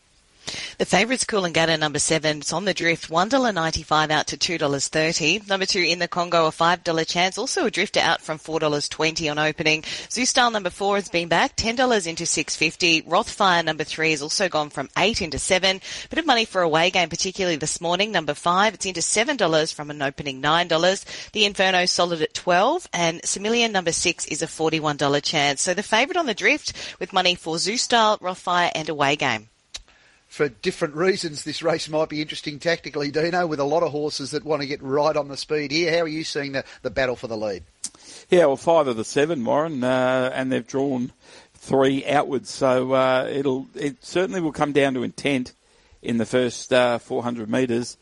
The 0.78 0.84
favourites 0.84 1.24
Coolangatta 1.24 1.78
number 1.78 1.98
seven. 1.98 2.38
It's 2.38 2.52
on 2.52 2.64
the 2.64 2.74
drift. 2.74 3.08
One 3.08 3.28
dollar 3.28 3.52
ninety 3.52 3.82
five 3.82 4.10
out 4.10 4.26
to 4.28 4.36
two 4.36 4.58
dollars 4.58 4.88
thirty. 4.88 5.40
Number 5.48 5.66
two 5.66 5.80
in 5.80 5.98
the 5.98 6.08
Congo 6.08 6.46
a 6.46 6.52
five 6.52 6.84
dollar 6.84 7.04
chance. 7.04 7.38
Also 7.38 7.66
a 7.66 7.70
drifter 7.70 8.00
out 8.00 8.20
from 8.20 8.38
four 8.38 8.60
dollars 8.60 8.88
twenty 8.88 9.28
on 9.28 9.38
opening. 9.38 9.82
Zoustyle 9.82 10.52
number 10.52 10.70
four 10.70 10.96
has 10.96 11.08
been 11.08 11.28
back 11.28 11.52
ten 11.56 11.76
dollars 11.76 12.06
into 12.06 12.26
six 12.26 12.56
fifty. 12.56 13.02
Rothfire 13.02 13.64
number 13.64 13.84
three 13.84 14.10
has 14.10 14.22
also 14.22 14.48
gone 14.48 14.70
from 14.70 14.90
eight 14.98 15.22
into 15.22 15.38
seven. 15.38 15.80
Bit 16.10 16.18
of 16.18 16.26
money 16.26 16.44
for 16.44 16.62
away 16.62 16.90
game, 16.90 17.08
particularly 17.08 17.56
this 17.56 17.80
morning. 17.80 18.12
Number 18.12 18.34
five, 18.34 18.74
it's 18.74 18.86
into 18.86 19.02
seven 19.02 19.36
dollars 19.36 19.72
from 19.72 19.90
an 19.90 20.02
opening 20.02 20.40
nine 20.40 20.68
dollars. 20.68 21.04
The 21.32 21.44
Inferno 21.44 21.86
solid 21.86 22.20
at 22.20 22.34
twelve, 22.34 22.88
and 22.92 23.22
Similian 23.22 23.72
number 23.72 23.92
six 23.92 24.26
is 24.26 24.42
a 24.42 24.46
forty 24.46 24.80
one 24.80 24.96
dollar 24.96 25.20
chance. 25.20 25.62
So 25.62 25.74
the 25.74 25.82
favourite 25.82 26.18
on 26.18 26.26
the 26.26 26.34
drift 26.34 26.72
with 26.98 27.12
money 27.12 27.34
for 27.34 27.56
Zoustyle, 27.56 28.20
Rothfire, 28.20 28.70
and 28.74 28.88
away 28.88 29.16
game 29.16 29.48
for 30.34 30.48
different 30.48 30.96
reasons, 30.96 31.44
this 31.44 31.62
race 31.62 31.88
might 31.88 32.08
be 32.08 32.20
interesting 32.20 32.58
tactically, 32.58 33.12
Dino, 33.12 33.46
with 33.46 33.60
a 33.60 33.64
lot 33.64 33.84
of 33.84 33.92
horses 33.92 34.32
that 34.32 34.44
want 34.44 34.62
to 34.62 34.66
get 34.66 34.82
right 34.82 35.16
on 35.16 35.28
the 35.28 35.36
speed 35.36 35.70
here. 35.70 35.96
How 35.96 36.02
are 36.02 36.08
you 36.08 36.24
seeing 36.24 36.50
the, 36.50 36.64
the 36.82 36.90
battle 36.90 37.14
for 37.14 37.28
the 37.28 37.36
lead? 37.36 37.62
Yeah, 38.30 38.46
well, 38.46 38.56
five 38.56 38.88
of 38.88 38.96
the 38.96 39.04
seven, 39.04 39.44
Warren, 39.44 39.84
uh, 39.84 40.32
and 40.34 40.50
they've 40.50 40.66
drawn 40.66 41.12
three 41.54 42.04
outwards, 42.04 42.50
so 42.50 42.94
uh, 42.94 43.28
it'll 43.30 43.68
it 43.76 44.04
certainly 44.04 44.40
will 44.40 44.50
come 44.50 44.72
down 44.72 44.94
to 44.94 45.04
intent 45.04 45.54
in 46.02 46.18
the 46.18 46.26
first 46.26 46.72
uh, 46.72 46.98
400 46.98 47.48
metres. 47.48 47.96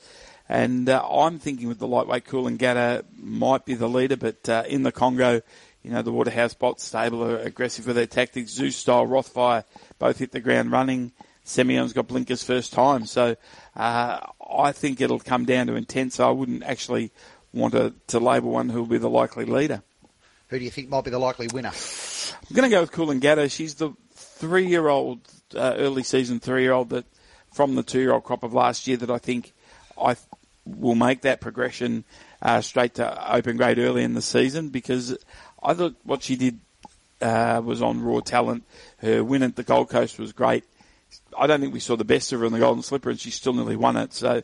And 0.48 0.88
uh, 0.88 1.06
I'm 1.06 1.38
thinking 1.38 1.68
with 1.68 1.80
the 1.80 1.86
lightweight 1.86 2.24
Coolangatta 2.24 3.04
might 3.14 3.66
be 3.66 3.74
the 3.74 3.90
leader, 3.90 4.16
but 4.16 4.48
uh, 4.48 4.64
in 4.66 4.84
the 4.84 4.92
Congo, 4.92 5.42
you 5.82 5.90
know, 5.90 6.00
the 6.00 6.12
Waterhouse 6.12 6.54
Bott 6.54 6.80
stable 6.80 7.22
are 7.24 7.40
aggressive 7.40 7.86
with 7.86 7.96
their 7.96 8.06
tactics. 8.06 8.58
Zoustyle, 8.58 9.06
Rothfire 9.06 9.64
both 9.98 10.18
hit 10.18 10.32
the 10.32 10.40
ground 10.40 10.72
running. 10.72 11.12
Semion's 11.44 11.92
got 11.92 12.06
blinkers 12.06 12.42
first 12.42 12.72
time, 12.72 13.06
so 13.06 13.36
uh, 13.76 14.20
I 14.50 14.72
think 14.72 15.00
it'll 15.00 15.18
come 15.18 15.44
down 15.44 15.66
to 15.66 15.74
intent. 15.74 16.12
So 16.12 16.28
I 16.28 16.30
wouldn't 16.30 16.62
actually 16.62 17.10
want 17.52 17.72
to, 17.74 17.94
to 18.08 18.20
label 18.20 18.50
one 18.50 18.68
who'll 18.68 18.86
be 18.86 18.98
the 18.98 19.10
likely 19.10 19.44
leader. 19.44 19.82
Who 20.48 20.58
do 20.58 20.64
you 20.64 20.70
think 20.70 20.88
might 20.88 21.04
be 21.04 21.10
the 21.10 21.18
likely 21.18 21.48
winner? 21.52 21.72
I'm 21.72 22.54
going 22.54 22.68
to 22.68 22.74
go 22.74 22.80
with 22.82 22.92
Coolangatta. 22.92 23.50
She's 23.50 23.74
the 23.74 23.92
three-year-old, 24.14 25.20
uh, 25.54 25.74
early 25.76 26.02
season 26.02 26.40
three-year-old 26.40 26.90
that 26.90 27.06
from 27.52 27.74
the 27.74 27.82
two-year-old 27.82 28.24
crop 28.24 28.42
of 28.42 28.52
last 28.54 28.86
year 28.86 28.96
that 28.98 29.10
I 29.10 29.18
think 29.18 29.52
I 30.00 30.16
will 30.64 30.94
make 30.94 31.22
that 31.22 31.40
progression 31.40 32.04
uh, 32.40 32.60
straight 32.60 32.94
to 32.94 33.34
open 33.34 33.56
grade 33.56 33.78
early 33.78 34.04
in 34.04 34.14
the 34.14 34.22
season 34.22 34.68
because 34.68 35.16
I 35.62 35.74
thought 35.74 35.96
what 36.04 36.22
she 36.22 36.36
did 36.36 36.60
uh, 37.20 37.62
was 37.64 37.82
on 37.82 38.02
raw 38.02 38.20
talent. 38.20 38.64
Her 38.98 39.24
win 39.24 39.42
at 39.42 39.56
the 39.56 39.62
Gold 39.62 39.90
Coast 39.90 40.18
was 40.18 40.32
great. 40.32 40.64
I 41.36 41.46
don't 41.46 41.60
think 41.60 41.72
we 41.72 41.80
saw 41.80 41.96
the 41.96 42.04
best 42.04 42.32
of 42.32 42.40
her 42.40 42.46
in 42.46 42.52
the 42.52 42.58
Golden 42.58 42.82
Slipper, 42.82 43.10
and 43.10 43.18
she 43.18 43.30
still 43.30 43.52
nearly 43.52 43.76
won 43.76 43.96
it. 43.96 44.12
So 44.12 44.42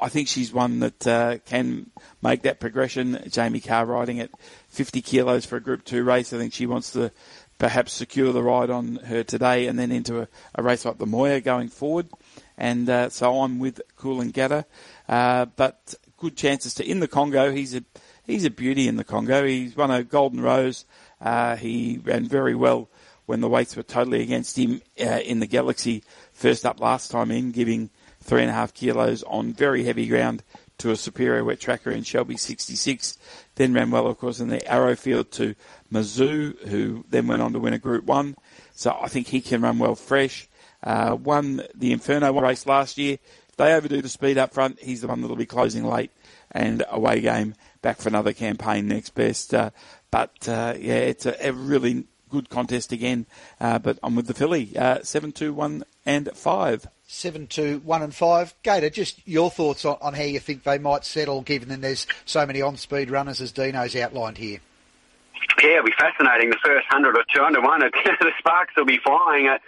I 0.00 0.08
think 0.08 0.28
she's 0.28 0.52
one 0.52 0.80
that 0.80 1.06
uh, 1.06 1.38
can 1.46 1.90
make 2.22 2.42
that 2.42 2.60
progression. 2.60 3.22
Jamie 3.28 3.60
Kah 3.60 3.82
riding 3.82 4.20
at 4.20 4.30
50 4.68 5.02
kilos 5.02 5.46
for 5.46 5.56
a 5.56 5.60
Group 5.60 5.84
2 5.84 6.04
race. 6.04 6.32
I 6.32 6.38
think 6.38 6.52
she 6.52 6.66
wants 6.66 6.92
to 6.92 7.10
perhaps 7.58 7.92
secure 7.92 8.32
the 8.32 8.42
ride 8.42 8.70
on 8.70 8.96
her 8.96 9.24
today 9.24 9.66
and 9.66 9.78
then 9.78 9.90
into 9.90 10.20
a, 10.20 10.28
a 10.54 10.62
race 10.62 10.84
like 10.84 10.98
the 10.98 11.06
Moir 11.06 11.40
going 11.40 11.68
forward. 11.68 12.08
And 12.56 12.88
uh, 12.88 13.08
so 13.10 13.40
I'm 13.42 13.58
with 13.58 13.80
Coolangatta. 13.98 14.64
Uh, 15.08 15.46
but 15.46 15.94
good 16.16 16.36
chances 16.36 16.74
to 16.74 16.88
in 16.88 17.00
the 17.00 17.08
Congo. 17.08 17.50
He's 17.50 17.74
a 17.74 17.82
he's 18.24 18.44
a 18.44 18.50
beauty 18.50 18.86
in 18.86 18.96
the 18.96 19.04
Congo. 19.04 19.44
He's 19.44 19.76
won 19.76 19.90
a 19.90 20.04
Golden 20.04 20.40
Rose. 20.40 20.84
Uh, 21.20 21.56
he 21.56 22.00
ran 22.04 22.26
very 22.26 22.54
well 22.54 22.88
when 23.28 23.42
the 23.42 23.48
weights 23.48 23.76
were 23.76 23.82
totally 23.82 24.22
against 24.22 24.56
him 24.56 24.80
uh, 24.98 25.20
in 25.22 25.38
the 25.38 25.46
Galaxy 25.46 26.02
first 26.32 26.64
up 26.64 26.80
last 26.80 27.10
time 27.10 27.30
in, 27.30 27.52
giving 27.52 27.90
three 28.22 28.40
and 28.40 28.48
a 28.48 28.54
half 28.54 28.72
kilos 28.72 29.22
on 29.24 29.52
very 29.52 29.84
heavy 29.84 30.08
ground 30.08 30.42
to 30.78 30.92
a 30.92 30.96
superior 30.96 31.44
wet 31.44 31.60
tracker 31.60 31.90
in 31.90 32.04
Shelby 32.04 32.38
66. 32.38 33.18
Then 33.56 33.74
ran 33.74 33.90
well, 33.90 34.06
of 34.06 34.16
course, 34.16 34.40
in 34.40 34.48
the 34.48 34.66
Arrowfield 34.66 35.30
to 35.32 35.54
Mizzou, 35.92 36.58
who 36.68 37.04
then 37.10 37.26
went 37.26 37.42
on 37.42 37.52
to 37.52 37.58
win 37.58 37.74
a 37.74 37.78
Group 37.78 38.06
1. 38.06 38.34
So 38.74 38.96
I 38.98 39.08
think 39.08 39.26
he 39.26 39.42
can 39.42 39.60
run 39.60 39.78
well 39.78 39.94
fresh. 39.94 40.48
Uh, 40.82 41.14
won 41.22 41.60
the 41.74 41.92
Inferno 41.92 42.32
race 42.40 42.64
last 42.64 42.96
year. 42.96 43.18
If 43.50 43.56
they 43.58 43.74
overdo 43.74 44.00
the 44.00 44.08
speed 44.08 44.38
up 44.38 44.54
front, 44.54 44.80
he's 44.80 45.02
the 45.02 45.08
one 45.08 45.20
that'll 45.20 45.36
be 45.36 45.44
closing 45.44 45.84
late 45.84 46.12
and 46.50 46.82
away 46.88 47.20
game 47.20 47.56
back 47.82 47.98
for 47.98 48.08
another 48.08 48.32
campaign 48.32 48.88
next 48.88 49.10
best. 49.10 49.52
Uh, 49.52 49.68
but 50.10 50.48
uh, 50.48 50.72
yeah, 50.78 50.94
it's 50.94 51.26
a, 51.26 51.46
a 51.46 51.52
really 51.52 52.06
good 52.28 52.48
contest 52.48 52.92
again. 52.92 53.26
Uh, 53.60 53.78
but 53.78 53.98
I'm 54.02 54.14
with 54.14 54.26
the 54.26 54.34
filly. 54.34 54.76
Uh, 54.76 55.02
7 55.02 55.32
2 55.32 55.52
1 55.52 55.84
and 56.06 56.30
5. 56.34 56.86
7 57.06 57.46
2 57.46 57.82
1 57.84 58.02
and 58.02 58.14
5. 58.14 58.54
Gator, 58.62 58.90
just 58.90 59.26
your 59.26 59.50
thoughts 59.50 59.84
on, 59.84 59.96
on 60.00 60.14
how 60.14 60.22
you 60.22 60.40
think 60.40 60.64
they 60.64 60.78
might 60.78 61.04
settle 61.04 61.42
given 61.42 61.68
that 61.70 61.80
there's 61.80 62.06
so 62.24 62.44
many 62.46 62.62
on 62.62 62.76
speed 62.76 63.10
runners 63.10 63.40
as 63.40 63.52
Dino's 63.52 63.96
outlined 63.96 64.38
here. 64.38 64.60
Yeah, 65.62 65.70
it'll 65.70 65.86
be 65.86 65.92
fascinating. 65.98 66.50
The 66.50 66.58
first 66.62 66.86
100 66.90 67.16
or 67.16 67.24
200 67.34 67.62
one, 67.62 67.80
the 68.20 68.32
sparks 68.38 68.74
will 68.76 68.84
be 68.84 68.98
flying. 68.98 69.48
Uh, 69.48 69.58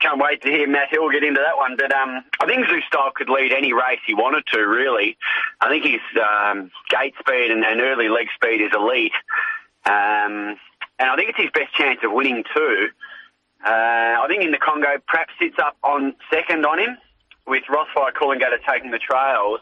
can't 0.00 0.20
wait 0.20 0.42
to 0.42 0.48
hear 0.48 0.68
Matt 0.68 0.90
Hill 0.90 1.10
get 1.10 1.24
into 1.24 1.40
that 1.40 1.56
one. 1.56 1.76
But 1.76 1.92
um, 1.92 2.24
I 2.40 2.46
think 2.46 2.66
Zoustyle 2.66 3.12
could 3.14 3.28
lead 3.28 3.52
any 3.52 3.72
race 3.72 4.00
he 4.06 4.14
wanted 4.14 4.44
to, 4.52 4.60
really. 4.60 5.16
I 5.60 5.68
think 5.68 5.84
his 5.84 6.00
um, 6.16 6.70
gate 6.88 7.14
speed 7.18 7.50
and, 7.50 7.64
and 7.64 7.80
early 7.80 8.08
leg 8.08 8.28
speed 8.34 8.60
is 8.60 8.70
elite. 8.74 9.12
Um, 9.84 10.56
and 10.98 11.10
I 11.10 11.16
think 11.16 11.30
it's 11.30 11.38
his 11.38 11.50
best 11.52 11.74
chance 11.74 12.00
of 12.02 12.12
winning 12.12 12.44
too. 12.54 12.88
Uh, 13.64 13.68
I 14.22 14.26
think 14.28 14.42
in 14.42 14.50
the 14.50 14.58
Congo, 14.58 14.98
perhaps 15.06 15.32
sits 15.40 15.56
up 15.58 15.76
on 15.82 16.14
second 16.32 16.64
on 16.64 16.78
him, 16.78 16.96
with 17.48 17.64
Rothfire 17.64 18.12
Coolangatta 18.12 18.58
taking 18.68 18.90
the 18.90 18.98
trails. 18.98 19.60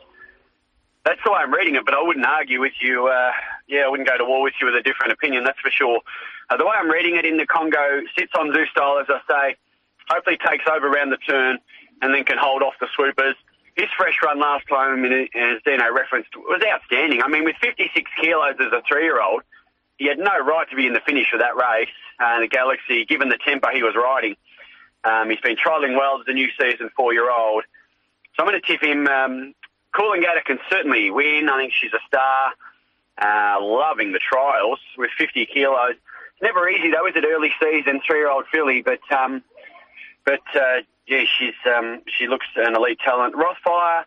That's 1.04 1.20
the 1.24 1.30
way 1.30 1.38
I'm 1.38 1.54
reading 1.54 1.76
it, 1.76 1.84
but 1.84 1.94
I 1.94 2.02
wouldn't 2.02 2.26
argue 2.26 2.60
with 2.60 2.72
you. 2.80 3.06
Uh, 3.06 3.30
yeah, 3.68 3.82
I 3.82 3.88
wouldn't 3.88 4.08
go 4.08 4.18
to 4.18 4.24
war 4.24 4.42
with 4.42 4.54
you 4.60 4.66
with 4.66 4.74
a 4.74 4.82
different 4.82 5.12
opinion, 5.12 5.44
that's 5.44 5.60
for 5.60 5.70
sure. 5.70 6.00
Uh, 6.50 6.56
the 6.56 6.64
way 6.64 6.72
I'm 6.76 6.90
reading 6.90 7.16
it 7.16 7.24
in 7.24 7.36
the 7.36 7.46
Congo, 7.46 8.02
sits 8.18 8.32
on 8.38 8.50
Zoustyle, 8.52 9.00
as 9.00 9.06
I 9.08 9.20
say, 9.30 9.56
hopefully 10.10 10.36
takes 10.44 10.64
over 10.68 10.88
around 10.88 11.10
the 11.10 11.16
turn 11.18 11.58
and 12.02 12.12
then 12.12 12.24
can 12.24 12.38
hold 12.38 12.62
off 12.62 12.74
the 12.80 12.88
swoopers. 12.94 13.36
His 13.76 13.86
fresh 13.96 14.18
run 14.22 14.40
last 14.40 14.66
time, 14.68 15.04
as 15.04 15.62
Dino 15.64 15.92
referenced, 15.92 16.34
was 16.36 16.62
outstanding. 16.66 17.22
I 17.22 17.28
mean, 17.28 17.44
with 17.44 17.56
56 17.60 18.10
kilos 18.20 18.56
as 18.58 18.72
a 18.72 18.82
three-year-old, 18.88 19.42
he 19.98 20.06
had 20.08 20.18
no 20.18 20.38
right 20.38 20.68
to 20.70 20.76
be 20.76 20.86
in 20.86 20.92
the 20.92 21.00
finish 21.00 21.32
of 21.32 21.40
that 21.40 21.56
race. 21.56 21.88
Uh, 22.18 22.40
the 22.40 22.48
Galaxy, 22.48 23.04
given 23.04 23.28
the 23.28 23.38
tempo 23.38 23.68
he 23.72 23.82
was 23.82 23.94
riding, 23.94 24.36
um, 25.04 25.30
he's 25.30 25.40
been 25.40 25.56
trialling 25.56 25.96
well 25.96 26.20
as 26.20 26.26
a 26.26 26.32
new 26.32 26.48
season 26.60 26.90
four-year-old. 26.96 27.64
So 28.34 28.42
I'm 28.42 28.48
going 28.48 28.60
to 28.60 28.66
tip 28.66 28.82
him. 28.82 29.06
Um, 29.06 29.54
Coolangatta 29.94 30.44
can 30.44 30.58
certainly 30.70 31.10
win. 31.10 31.48
I 31.48 31.58
think 31.58 31.72
she's 31.72 31.92
a 31.92 32.00
star. 32.06 32.52
Uh, 33.18 33.56
loving 33.60 34.12
the 34.12 34.18
trials 34.18 34.78
with 34.98 35.10
50 35.18 35.46
kilos. 35.46 35.92
It's 35.92 36.42
never 36.42 36.68
easy 36.68 36.90
though, 36.90 37.06
is 37.06 37.16
it? 37.16 37.24
Early 37.24 37.50
season, 37.62 38.02
three-year-old 38.06 38.44
filly, 38.52 38.82
but 38.82 39.00
um, 39.10 39.42
but 40.26 40.42
uh, 40.54 40.82
yeah, 41.06 41.24
she's 41.38 41.54
um, 41.74 42.02
she 42.06 42.26
looks 42.26 42.44
an 42.56 42.76
elite 42.76 42.98
talent. 43.02 43.34
Rothfire, 43.34 44.04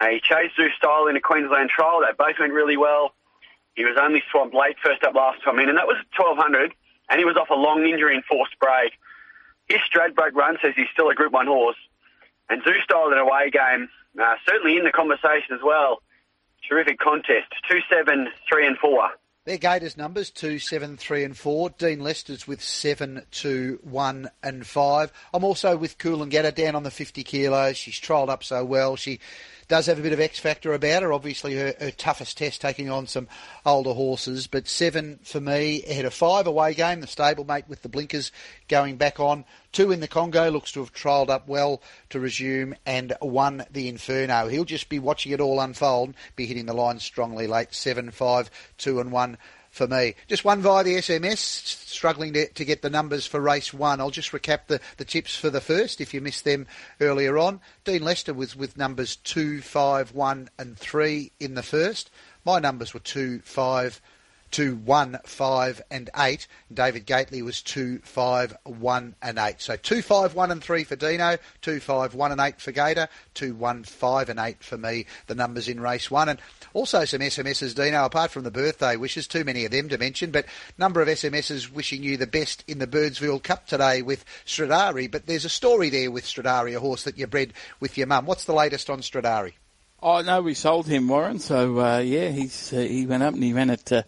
a 0.00 0.20
Chase 0.20 0.52
Zoo 0.54 0.68
style 0.78 1.08
in 1.08 1.16
a 1.16 1.20
Queensland 1.20 1.70
trial. 1.70 2.00
They 2.02 2.12
both 2.16 2.38
went 2.38 2.52
really 2.52 2.76
well. 2.76 3.12
He 3.74 3.84
was 3.84 3.96
only 4.00 4.22
swamped 4.30 4.54
late 4.54 4.76
first 4.82 5.02
up 5.02 5.14
last 5.14 5.42
time 5.42 5.58
in, 5.58 5.68
and 5.68 5.78
that 5.78 5.86
was 5.86 5.96
1200, 6.16 6.72
and 7.10 7.18
he 7.18 7.24
was 7.24 7.36
off 7.36 7.50
a 7.50 7.54
long 7.54 7.86
injury 7.86 8.14
and 8.14 8.24
forced 8.24 8.58
break. 8.58 8.92
His 9.68 9.80
Stradbroke 9.90 10.34
run 10.34 10.58
says 10.62 10.74
he's 10.76 10.90
still 10.92 11.08
a 11.08 11.14
Group 11.14 11.32
1 11.32 11.46
horse. 11.46 11.76
And 12.48 12.62
Zoustyle 12.62 13.10
in 13.12 13.18
a 13.18 13.22
away 13.22 13.50
game, 13.50 13.88
uh, 14.20 14.34
certainly 14.46 14.76
in 14.76 14.84
the 14.84 14.92
conversation 14.92 15.54
as 15.54 15.60
well. 15.64 16.02
Terrific 16.68 16.98
contest. 16.98 17.52
2 17.70 17.80
7, 17.90 18.28
3 18.48 18.66
and 18.66 18.78
4. 18.78 19.10
Their 19.44 19.58
Gators 19.58 19.98
numbers 19.98 20.30
two, 20.30 20.58
seven, 20.58 20.96
three, 20.96 21.22
and 21.22 21.36
four. 21.36 21.68
Dean 21.68 22.00
Lester's 22.00 22.48
with 22.48 22.62
seven, 22.62 23.26
two, 23.30 23.78
one, 23.82 24.30
and 24.42 24.66
five. 24.66 25.12
I'm 25.34 25.44
also 25.44 25.76
with 25.76 25.98
Coolangatta 25.98 26.54
down 26.54 26.74
on 26.74 26.82
the 26.82 26.90
50 26.90 27.22
kilos. 27.24 27.76
She's 27.76 28.00
trialled 28.00 28.30
up 28.30 28.42
so 28.42 28.64
well. 28.64 28.96
She 28.96 29.20
does 29.68 29.86
have 29.86 29.98
a 29.98 30.02
bit 30.02 30.12
of 30.12 30.20
X 30.20 30.38
factor 30.38 30.72
about 30.72 31.02
her. 31.02 31.12
Obviously, 31.12 31.54
her, 31.56 31.74
her 31.78 31.90
toughest 31.90 32.38
test 32.38 32.60
taking 32.60 32.90
on 32.90 33.06
some 33.06 33.28
older 33.64 33.92
horses. 33.92 34.46
But 34.46 34.68
seven 34.68 35.18
for 35.22 35.40
me 35.40 35.82
ahead 35.84 36.04
of 36.04 36.14
five 36.14 36.46
away 36.46 36.74
game. 36.74 37.00
The 37.00 37.06
stablemate 37.06 37.68
with 37.68 37.82
the 37.82 37.88
blinkers 37.88 38.32
going 38.68 38.96
back 38.96 39.20
on. 39.20 39.44
Two 39.72 39.90
in 39.90 40.00
the 40.00 40.08
Congo 40.08 40.50
looks 40.50 40.72
to 40.72 40.80
have 40.80 40.92
trialled 40.92 41.30
up 41.30 41.48
well 41.48 41.82
to 42.10 42.20
resume 42.20 42.74
and 42.86 43.16
won 43.20 43.64
the 43.70 43.88
Inferno. 43.88 44.48
He'll 44.48 44.64
just 44.64 44.88
be 44.88 44.98
watching 44.98 45.32
it 45.32 45.40
all 45.40 45.60
unfold, 45.60 46.14
be 46.36 46.46
hitting 46.46 46.66
the 46.66 46.74
line 46.74 47.00
strongly 47.00 47.46
late. 47.46 47.74
Seven, 47.74 48.10
five, 48.10 48.50
two, 48.78 49.00
and 49.00 49.10
one 49.10 49.36
for 49.74 49.88
me. 49.88 50.14
Just 50.28 50.44
one 50.44 50.62
via 50.62 50.84
the 50.84 50.94
SMS, 50.94 51.38
struggling 51.38 52.32
to, 52.34 52.46
to, 52.48 52.64
get 52.64 52.82
the 52.82 52.88
numbers 52.88 53.26
for 53.26 53.40
race 53.40 53.74
one. 53.74 54.00
I'll 54.00 54.10
just 54.10 54.30
recap 54.30 54.68
the, 54.68 54.80
the 54.98 55.04
tips 55.04 55.34
for 55.34 55.50
the 55.50 55.60
first 55.60 56.00
if 56.00 56.14
you 56.14 56.20
missed 56.20 56.44
them 56.44 56.68
earlier 57.00 57.36
on. 57.36 57.60
Dean 57.82 58.04
Lester 58.04 58.32
was 58.32 58.54
with 58.54 58.78
numbers 58.78 59.16
two, 59.16 59.60
five, 59.60 60.12
one, 60.12 60.48
and 60.60 60.78
three 60.78 61.32
in 61.40 61.54
the 61.54 61.62
first. 61.62 62.08
My 62.44 62.60
numbers 62.60 62.94
were 62.94 63.00
two, 63.00 63.40
five, 63.40 64.00
two, 64.54 64.76
one, 64.76 65.18
five, 65.24 65.82
and 65.90 66.08
eight. 66.16 66.46
David 66.72 67.06
Gately 67.06 67.42
was 67.42 67.60
two, 67.60 67.98
five, 68.04 68.56
one, 68.62 69.16
and 69.20 69.36
eight. 69.36 69.60
So 69.60 69.74
two, 69.74 70.00
five, 70.00 70.36
one, 70.36 70.52
and 70.52 70.62
three 70.62 70.84
for 70.84 70.94
Dino. 70.94 71.38
Two, 71.60 71.80
five, 71.80 72.14
one, 72.14 72.30
and 72.30 72.40
eight 72.40 72.60
for 72.60 72.70
Gator. 72.70 73.08
Two, 73.34 73.56
one, 73.56 73.82
five, 73.82 74.28
and 74.28 74.38
eight 74.38 74.62
for 74.62 74.78
me. 74.78 75.06
The 75.26 75.34
numbers 75.34 75.66
in 75.66 75.80
race 75.80 76.08
one, 76.08 76.28
and 76.28 76.38
also 76.72 77.04
some 77.04 77.20
SMSs, 77.20 77.74
Dino. 77.74 78.04
Apart 78.04 78.30
from 78.30 78.44
the 78.44 78.52
birthday 78.52 78.94
wishes, 78.94 79.26
too 79.26 79.42
many 79.42 79.64
of 79.64 79.72
them 79.72 79.88
to 79.88 79.98
mention, 79.98 80.30
but 80.30 80.46
number 80.78 81.02
of 81.02 81.08
SMSs 81.08 81.72
wishing 81.72 82.04
you 82.04 82.16
the 82.16 82.28
best 82.28 82.62
in 82.68 82.78
the 82.78 82.86
Birdsville 82.86 83.42
Cup 83.42 83.66
today 83.66 84.02
with 84.02 84.24
Stradari. 84.46 85.10
But 85.10 85.26
there's 85.26 85.44
a 85.44 85.48
story 85.48 85.90
there 85.90 86.12
with 86.12 86.26
Stradari, 86.26 86.76
a 86.76 86.80
horse 86.80 87.02
that 87.02 87.18
you 87.18 87.26
bred 87.26 87.54
with 87.80 87.98
your 87.98 88.06
mum. 88.06 88.24
What's 88.24 88.44
the 88.44 88.54
latest 88.54 88.88
on 88.88 89.00
Stradari? 89.00 89.54
Oh 90.06 90.20
no, 90.20 90.42
we 90.42 90.52
sold 90.52 90.86
him, 90.86 91.08
Warren. 91.08 91.38
So 91.38 91.80
uh, 91.80 91.98
yeah, 92.00 92.28
he's 92.28 92.74
uh, 92.74 92.80
he 92.80 93.06
went 93.06 93.22
up 93.22 93.32
and 93.32 93.42
he 93.42 93.54
ran 93.54 93.70
at 93.70 93.90
uh, 93.90 94.02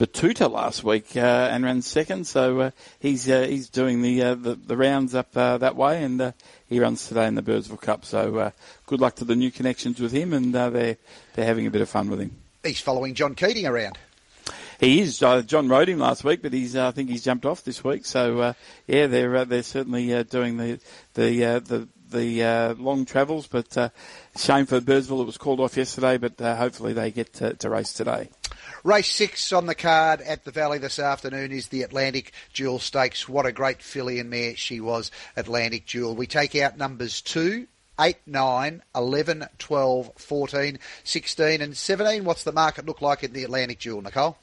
Betoota 0.00 0.50
last 0.50 0.82
week 0.82 1.14
uh, 1.14 1.50
and 1.52 1.62
ran 1.62 1.82
second. 1.82 2.26
So 2.26 2.60
uh, 2.60 2.70
he's 3.00 3.28
uh, 3.28 3.42
he's 3.42 3.68
doing 3.68 4.00
the, 4.00 4.22
uh, 4.22 4.34
the, 4.34 4.54
the 4.54 4.74
rounds 4.74 5.14
up 5.14 5.36
uh, 5.36 5.58
that 5.58 5.76
way, 5.76 6.02
and 6.02 6.18
uh, 6.18 6.32
he 6.66 6.80
runs 6.80 7.06
today 7.06 7.26
in 7.26 7.34
the 7.34 7.42
Birdsville 7.42 7.80
Cup. 7.80 8.06
So 8.06 8.50
good 8.86 9.00
luck 9.00 9.16
to 9.16 9.26
the 9.26 9.36
new 9.36 9.50
connections 9.50 10.00
with 10.00 10.12
him, 10.12 10.32
and 10.32 10.54
they're 10.54 10.96
they're 11.34 11.44
having 11.44 11.66
a 11.66 11.70
bit 11.70 11.82
of 11.82 11.90
fun 11.90 12.08
with 12.08 12.18
him. 12.18 12.34
He's 12.62 12.80
following 12.80 13.14
John 13.14 13.34
Keating 13.34 13.66
around. 13.66 13.98
He 14.78 15.00
is. 15.00 15.18
John 15.18 15.68
rode 15.68 15.90
him 15.90 15.98
last 15.98 16.24
week, 16.24 16.40
but 16.40 16.54
he's 16.54 16.74
I 16.74 16.92
think 16.92 17.10
he's 17.10 17.22
jumped 17.22 17.44
off 17.44 17.62
this 17.62 17.84
week. 17.84 18.06
So 18.06 18.54
yeah, 18.86 19.06
they're 19.06 19.44
they're 19.44 19.62
certainly 19.62 20.24
doing 20.24 20.56
the 20.56 20.80
the 21.12 21.60
the 21.60 21.88
the 22.10 22.42
uh, 22.42 22.74
long 22.74 23.04
travels, 23.04 23.46
but 23.46 23.76
uh, 23.76 23.90
shame 24.36 24.66
for 24.66 24.80
Birdsville 24.80 25.22
it 25.22 25.26
was 25.26 25.38
called 25.38 25.60
off 25.60 25.76
yesterday, 25.76 26.16
but 26.16 26.40
uh, 26.40 26.56
hopefully 26.56 26.92
they 26.92 27.10
get 27.10 27.32
to, 27.34 27.54
to, 27.54 27.70
race 27.70 27.92
today. 27.92 28.28
Race 28.82 29.12
six 29.12 29.52
on 29.52 29.66
the 29.66 29.74
card 29.74 30.22
at 30.22 30.46
the 30.46 30.50
Valley 30.50 30.78
this 30.78 30.98
afternoon 30.98 31.52
is 31.52 31.68
the 31.68 31.82
Atlantic 31.82 32.32
Jewel 32.54 32.78
Stakes. 32.78 33.28
What 33.28 33.44
a 33.44 33.52
great 33.52 33.82
filly 33.82 34.18
and 34.18 34.30
mare 34.30 34.56
she 34.56 34.80
was, 34.80 35.10
Atlantic 35.36 35.84
Jewel. 35.84 36.16
We 36.16 36.26
take 36.26 36.56
out 36.56 36.78
numbers 36.78 37.20
two, 37.20 37.66
8, 38.00 38.16
9, 38.26 38.82
11, 38.94 39.46
12, 39.58 40.12
14, 40.16 40.78
16 41.04 41.60
and 41.60 41.76
17. 41.76 42.24
What's 42.24 42.44
the 42.44 42.52
market 42.52 42.86
look 42.86 43.02
like 43.02 43.22
in 43.22 43.34
the 43.34 43.44
Atlantic 43.44 43.80
Jewel, 43.80 44.00
Nicole? 44.00 44.38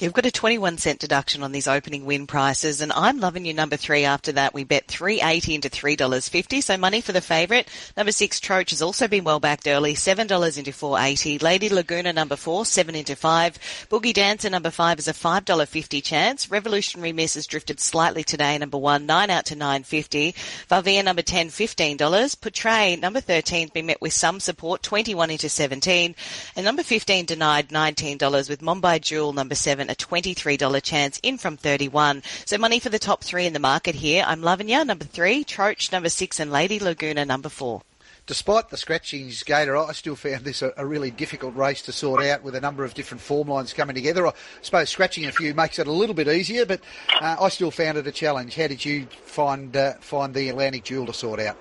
You've 0.00 0.14
got 0.14 0.24
a 0.24 0.30
21 0.30 0.78
cent 0.78 0.98
deduction 0.98 1.42
on 1.42 1.52
these 1.52 1.68
opening 1.68 2.06
win 2.06 2.26
prices, 2.26 2.80
and 2.80 2.90
I'm 2.90 3.20
loving 3.20 3.44
your 3.44 3.54
number 3.54 3.76
three 3.76 4.06
after 4.06 4.32
that. 4.32 4.54
We 4.54 4.64
bet 4.64 4.88
380 4.88 5.56
into 5.56 5.68
$3.50, 5.68 6.62
so 6.62 6.78
money 6.78 7.02
for 7.02 7.12
the 7.12 7.20
favourite. 7.20 7.68
Number 7.98 8.10
six, 8.10 8.40
Troach, 8.40 8.70
has 8.70 8.80
also 8.80 9.08
been 9.08 9.24
well 9.24 9.40
backed 9.40 9.66
early, 9.66 9.92
$7 9.92 10.56
into 10.56 10.72
480. 10.72 11.40
Lady 11.40 11.68
Laguna, 11.68 12.14
number 12.14 12.36
four, 12.36 12.64
7 12.64 12.94
into 12.94 13.14
5. 13.14 13.58
Boogie 13.90 14.14
Dancer, 14.14 14.48
number 14.48 14.70
five, 14.70 14.98
is 14.98 15.06
a 15.06 15.12
$5.50 15.12 16.02
chance. 16.02 16.50
Revolutionary 16.50 17.12
Miss 17.12 17.34
has 17.34 17.46
drifted 17.46 17.78
slightly 17.78 18.24
today, 18.24 18.56
number 18.56 18.78
one, 18.78 19.04
9 19.04 19.28
out 19.28 19.44
to 19.46 19.54
950. 19.54 20.32
Valvia, 20.70 21.04
number 21.04 21.20
10, 21.20 21.48
$15. 21.48 22.40
Portray, 22.40 22.96
number 22.96 23.20
13, 23.20 23.64
has 23.64 23.70
been 23.70 23.84
met 23.84 24.00
with 24.00 24.14
some 24.14 24.40
support, 24.40 24.82
21 24.82 25.28
into 25.28 25.50
17. 25.50 26.14
And 26.56 26.64
number 26.64 26.82
15, 26.82 27.26
denied 27.26 27.68
$19 27.68 28.48
with 28.48 28.62
Mumbai 28.62 29.02
Jewel, 29.02 29.34
number 29.34 29.54
7, 29.54 29.89
a 29.90 29.94
$23 29.94 30.82
chance 30.82 31.20
in 31.22 31.36
from 31.36 31.56
31. 31.56 32.22
So 32.46 32.56
money 32.56 32.78
for 32.78 32.88
the 32.88 32.98
top 32.98 33.24
three 33.24 33.46
in 33.46 33.52
the 33.52 33.58
market 33.58 33.94
here. 33.94 34.24
I'm 34.26 34.42
loving 34.42 34.68
ya, 34.68 34.84
number 34.84 35.04
three, 35.04 35.44
Troach, 35.44 35.92
number 35.92 36.08
six, 36.08 36.40
and 36.40 36.52
Lady 36.52 36.78
Laguna, 36.78 37.24
number 37.24 37.48
four. 37.48 37.82
Despite 38.26 38.68
the 38.68 38.76
scratchings, 38.76 39.42
Gator, 39.42 39.76
I 39.76 39.92
still 39.92 40.14
found 40.14 40.44
this 40.44 40.62
a, 40.62 40.72
a, 40.76 40.86
really 40.86 41.10
difficult 41.10 41.56
race 41.56 41.82
to 41.82 41.92
sort 41.92 42.22
out 42.22 42.44
with 42.44 42.54
a 42.54 42.60
number 42.60 42.84
of 42.84 42.94
different 42.94 43.20
form 43.20 43.48
lines 43.48 43.72
coming 43.72 43.96
together. 43.96 44.26
I 44.26 44.32
suppose 44.62 44.88
scratching 44.90 45.26
a 45.26 45.32
few 45.32 45.52
makes 45.52 45.80
it 45.80 45.88
a 45.88 45.92
little 45.92 46.14
bit 46.14 46.28
easier, 46.28 46.64
but 46.64 46.80
uh, 47.20 47.36
I 47.40 47.48
still 47.48 47.72
found 47.72 47.98
it 47.98 48.06
a 48.06 48.12
challenge. 48.12 48.54
How 48.54 48.68
did 48.68 48.84
you 48.84 49.06
find 49.24 49.76
uh, 49.76 49.94
find 50.00 50.32
the 50.32 50.48
Atlantic 50.48 50.84
Jewel 50.84 51.06
to 51.06 51.12
sort 51.12 51.40
out? 51.40 51.56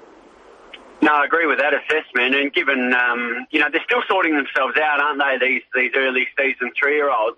No, 1.01 1.13
I 1.13 1.25
agree 1.25 1.47
with 1.47 1.59
that 1.59 1.73
assessment. 1.73 2.35
And 2.35 2.53
given, 2.53 2.93
um, 2.93 3.47
you 3.51 3.59
know, 3.59 3.67
they're 3.71 3.83
still 3.85 4.03
sorting 4.07 4.35
themselves 4.35 4.77
out, 4.77 4.99
aren't 4.99 5.19
they, 5.19 5.47
these, 5.47 5.63
these 5.73 5.91
early 5.95 6.27
season 6.37 6.71
three 6.79 6.95
year 6.95 7.09
olds? 7.09 7.37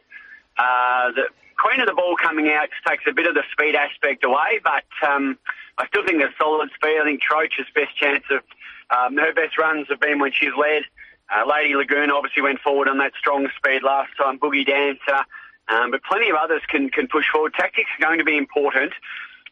Uh, 0.58 1.12
the 1.12 1.24
Queen 1.58 1.80
of 1.80 1.88
the 1.88 1.94
Ball 1.94 2.16
coming 2.16 2.50
out 2.50 2.70
takes 2.88 3.04
a 3.08 3.14
bit 3.14 3.28
of 3.28 3.36
the 3.36 3.44
speed 3.52 3.76
aspect 3.76 4.24
away, 4.24 4.60
but 4.64 4.86
um, 5.08 5.38
I 5.78 5.88
still 5.88 6.06
think 6.06 6.20
there's 6.20 6.34
solid 6.40 6.70
speed. 6.74 6.98
I 7.00 7.04
think 7.04 7.22
Troach's 7.22 7.68
best 7.76 7.96
chance 7.96 8.24
of 8.32 8.42
um, 8.90 9.18
her 9.18 9.34
best 9.34 9.58
runs 9.58 9.88
have 9.90 10.00
been 10.00 10.20
when 10.20 10.32
she's 10.34 10.54
led. 10.58 10.84
Uh, 11.30 11.48
Lady 11.48 11.76
Laguna 11.76 12.14
obviously 12.14 12.42
went 12.42 12.60
forward 12.60 12.88
on 12.88 12.98
that 12.98 13.14
strong 13.18 13.48
speed 13.56 13.84
last 13.84 14.10
time. 14.18 14.40
Boogie 14.40 14.66
Dancer, 14.66 15.24
um, 15.70 15.92
but 15.92 16.04
plenty 16.04 16.30
of 16.30 16.36
others 16.36 16.62
can 16.68 16.90
can 16.90 17.08
push 17.08 17.26
forward. 17.32 17.54
Tactics 17.54 17.90
are 18.00 18.06
going 18.06 18.20
to 18.20 18.26
be 18.26 18.38
important. 18.38 18.92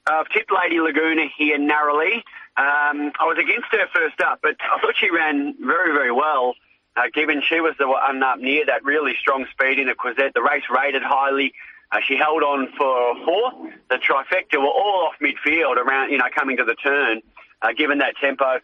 Uh, 0.10 0.16
I've 0.20 0.30
tipped 0.30 0.52
Lady 0.52 0.80
Laguna 0.80 1.26
here 1.38 1.58
narrowly. 1.58 2.24
Um, 2.58 3.14
I 3.20 3.26
was 3.26 3.38
against 3.40 3.68
her 3.72 3.88
first 3.94 4.20
up, 4.22 4.40
but 4.42 4.58
I 4.60 4.82
thought 4.82 4.96
she 4.98 5.10
ran 5.10 5.56
very 5.60 5.94
very 5.94 6.12
well. 6.12 6.56
Uh, 7.00 7.04
given 7.14 7.42
she 7.48 7.62
was 7.62 7.76
the 7.80 7.88
one 7.88 8.22
up 8.22 8.40
near 8.40 8.66
that 8.66 8.84
really 8.84 9.14
strong 9.22 9.46
speed 9.52 9.80
in 9.80 9.88
the 9.88 9.96
Quezette, 9.96 10.34
the 10.34 10.42
race 10.42 10.64
rated 10.70 11.02
highly. 11.02 11.54
Uh, 11.94 12.00
she 12.06 12.18
held 12.18 12.44
on 12.44 12.68
for 12.78 13.16
fourth. 13.24 13.72
The 13.90 13.96
trifecta 13.96 14.60
were 14.60 14.68
all 14.68 15.08
off 15.08 15.14
midfield 15.22 15.78
around, 15.78 16.12
you 16.12 16.18
know, 16.18 16.28
coming 16.36 16.58
to 16.58 16.66
the 16.66 16.76
turn. 16.76 17.22
Uh, 17.62 17.72
given 17.72 18.00
that 18.00 18.16
tempo, 18.22 18.60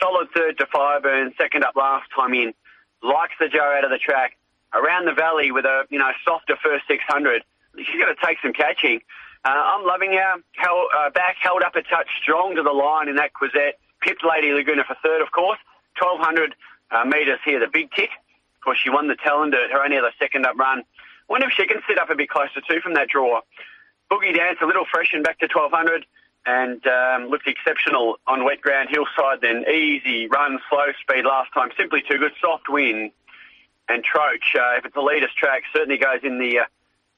solid 0.00 0.28
third 0.34 0.56
to 0.56 0.66
and 1.04 1.34
second 1.36 1.62
up 1.64 1.76
last 1.76 2.08
time 2.16 2.32
in. 2.32 2.54
Likes 3.02 3.34
the 3.38 3.48
Joe 3.48 3.74
out 3.76 3.84
of 3.84 3.90
the 3.90 3.98
track 3.98 4.38
around 4.72 5.04
the 5.04 5.12
valley 5.12 5.52
with 5.52 5.66
a 5.66 5.84
you 5.90 5.98
know 5.98 6.10
softer 6.24 6.56
first 6.62 6.84
600. 6.88 7.42
She's 7.76 8.00
going 8.00 8.14
to 8.14 8.26
take 8.26 8.38
some 8.40 8.54
catching. 8.54 9.00
Uh, 9.44 9.50
I'm 9.52 9.84
loving 9.84 10.12
her. 10.12 10.40
Uh, 10.40 11.10
back 11.10 11.36
held 11.42 11.62
up 11.62 11.76
a 11.76 11.82
touch 11.82 12.08
strong 12.22 12.56
to 12.56 12.62
the 12.62 12.72
line 12.72 13.08
in 13.08 13.16
that 13.16 13.32
Quezette. 13.34 13.76
Pipped 14.00 14.24
Lady 14.24 14.52
Laguna 14.52 14.84
for 14.84 14.96
third, 15.02 15.20
of 15.20 15.32
course. 15.32 15.58
1200 16.00 16.54
uh, 16.90 17.04
metres 17.04 17.40
here, 17.44 17.60
the 17.60 17.68
big 17.72 17.90
tick. 17.92 18.10
Of 18.56 18.64
course, 18.64 18.78
she 18.82 18.90
won 18.90 19.08
the 19.08 19.16
talent 19.16 19.54
at 19.54 19.70
her 19.70 19.82
only 19.82 19.98
other 19.98 20.12
second 20.18 20.46
up 20.46 20.56
run. 20.56 20.84
Wonder 21.28 21.46
if 21.46 21.52
she 21.52 21.66
can 21.66 21.80
sit 21.88 21.98
up 21.98 22.10
a 22.10 22.14
bit 22.14 22.28
closer 22.28 22.60
too 22.68 22.80
from 22.80 22.94
that 22.94 23.08
draw. 23.08 23.40
Boogie 24.10 24.36
Dance 24.36 24.58
a 24.62 24.66
little 24.66 24.84
fresh 24.90 25.10
and 25.12 25.24
back 25.24 25.38
to 25.40 25.46
1200 25.46 26.04
and 26.46 26.86
um, 26.86 27.30
looked 27.30 27.46
exceptional 27.48 28.16
on 28.26 28.44
wet 28.44 28.60
ground 28.60 28.90
hillside 28.90 29.40
then. 29.40 29.64
Easy 29.68 30.28
run, 30.28 30.58
slow 30.68 30.92
speed 31.00 31.24
last 31.24 31.52
time. 31.54 31.70
Simply 31.76 32.02
too 32.08 32.18
good. 32.18 32.32
Soft 32.40 32.68
wind. 32.68 33.12
And 33.88 34.02
Troach, 34.02 34.54
uh, 34.54 34.78
if 34.78 34.84
it's 34.86 34.94
the 34.94 35.02
latest 35.02 35.36
track, 35.36 35.62
certainly 35.72 35.98
goes 35.98 36.20
in 36.22 36.38
the 36.38 36.60
uh, 36.60 36.64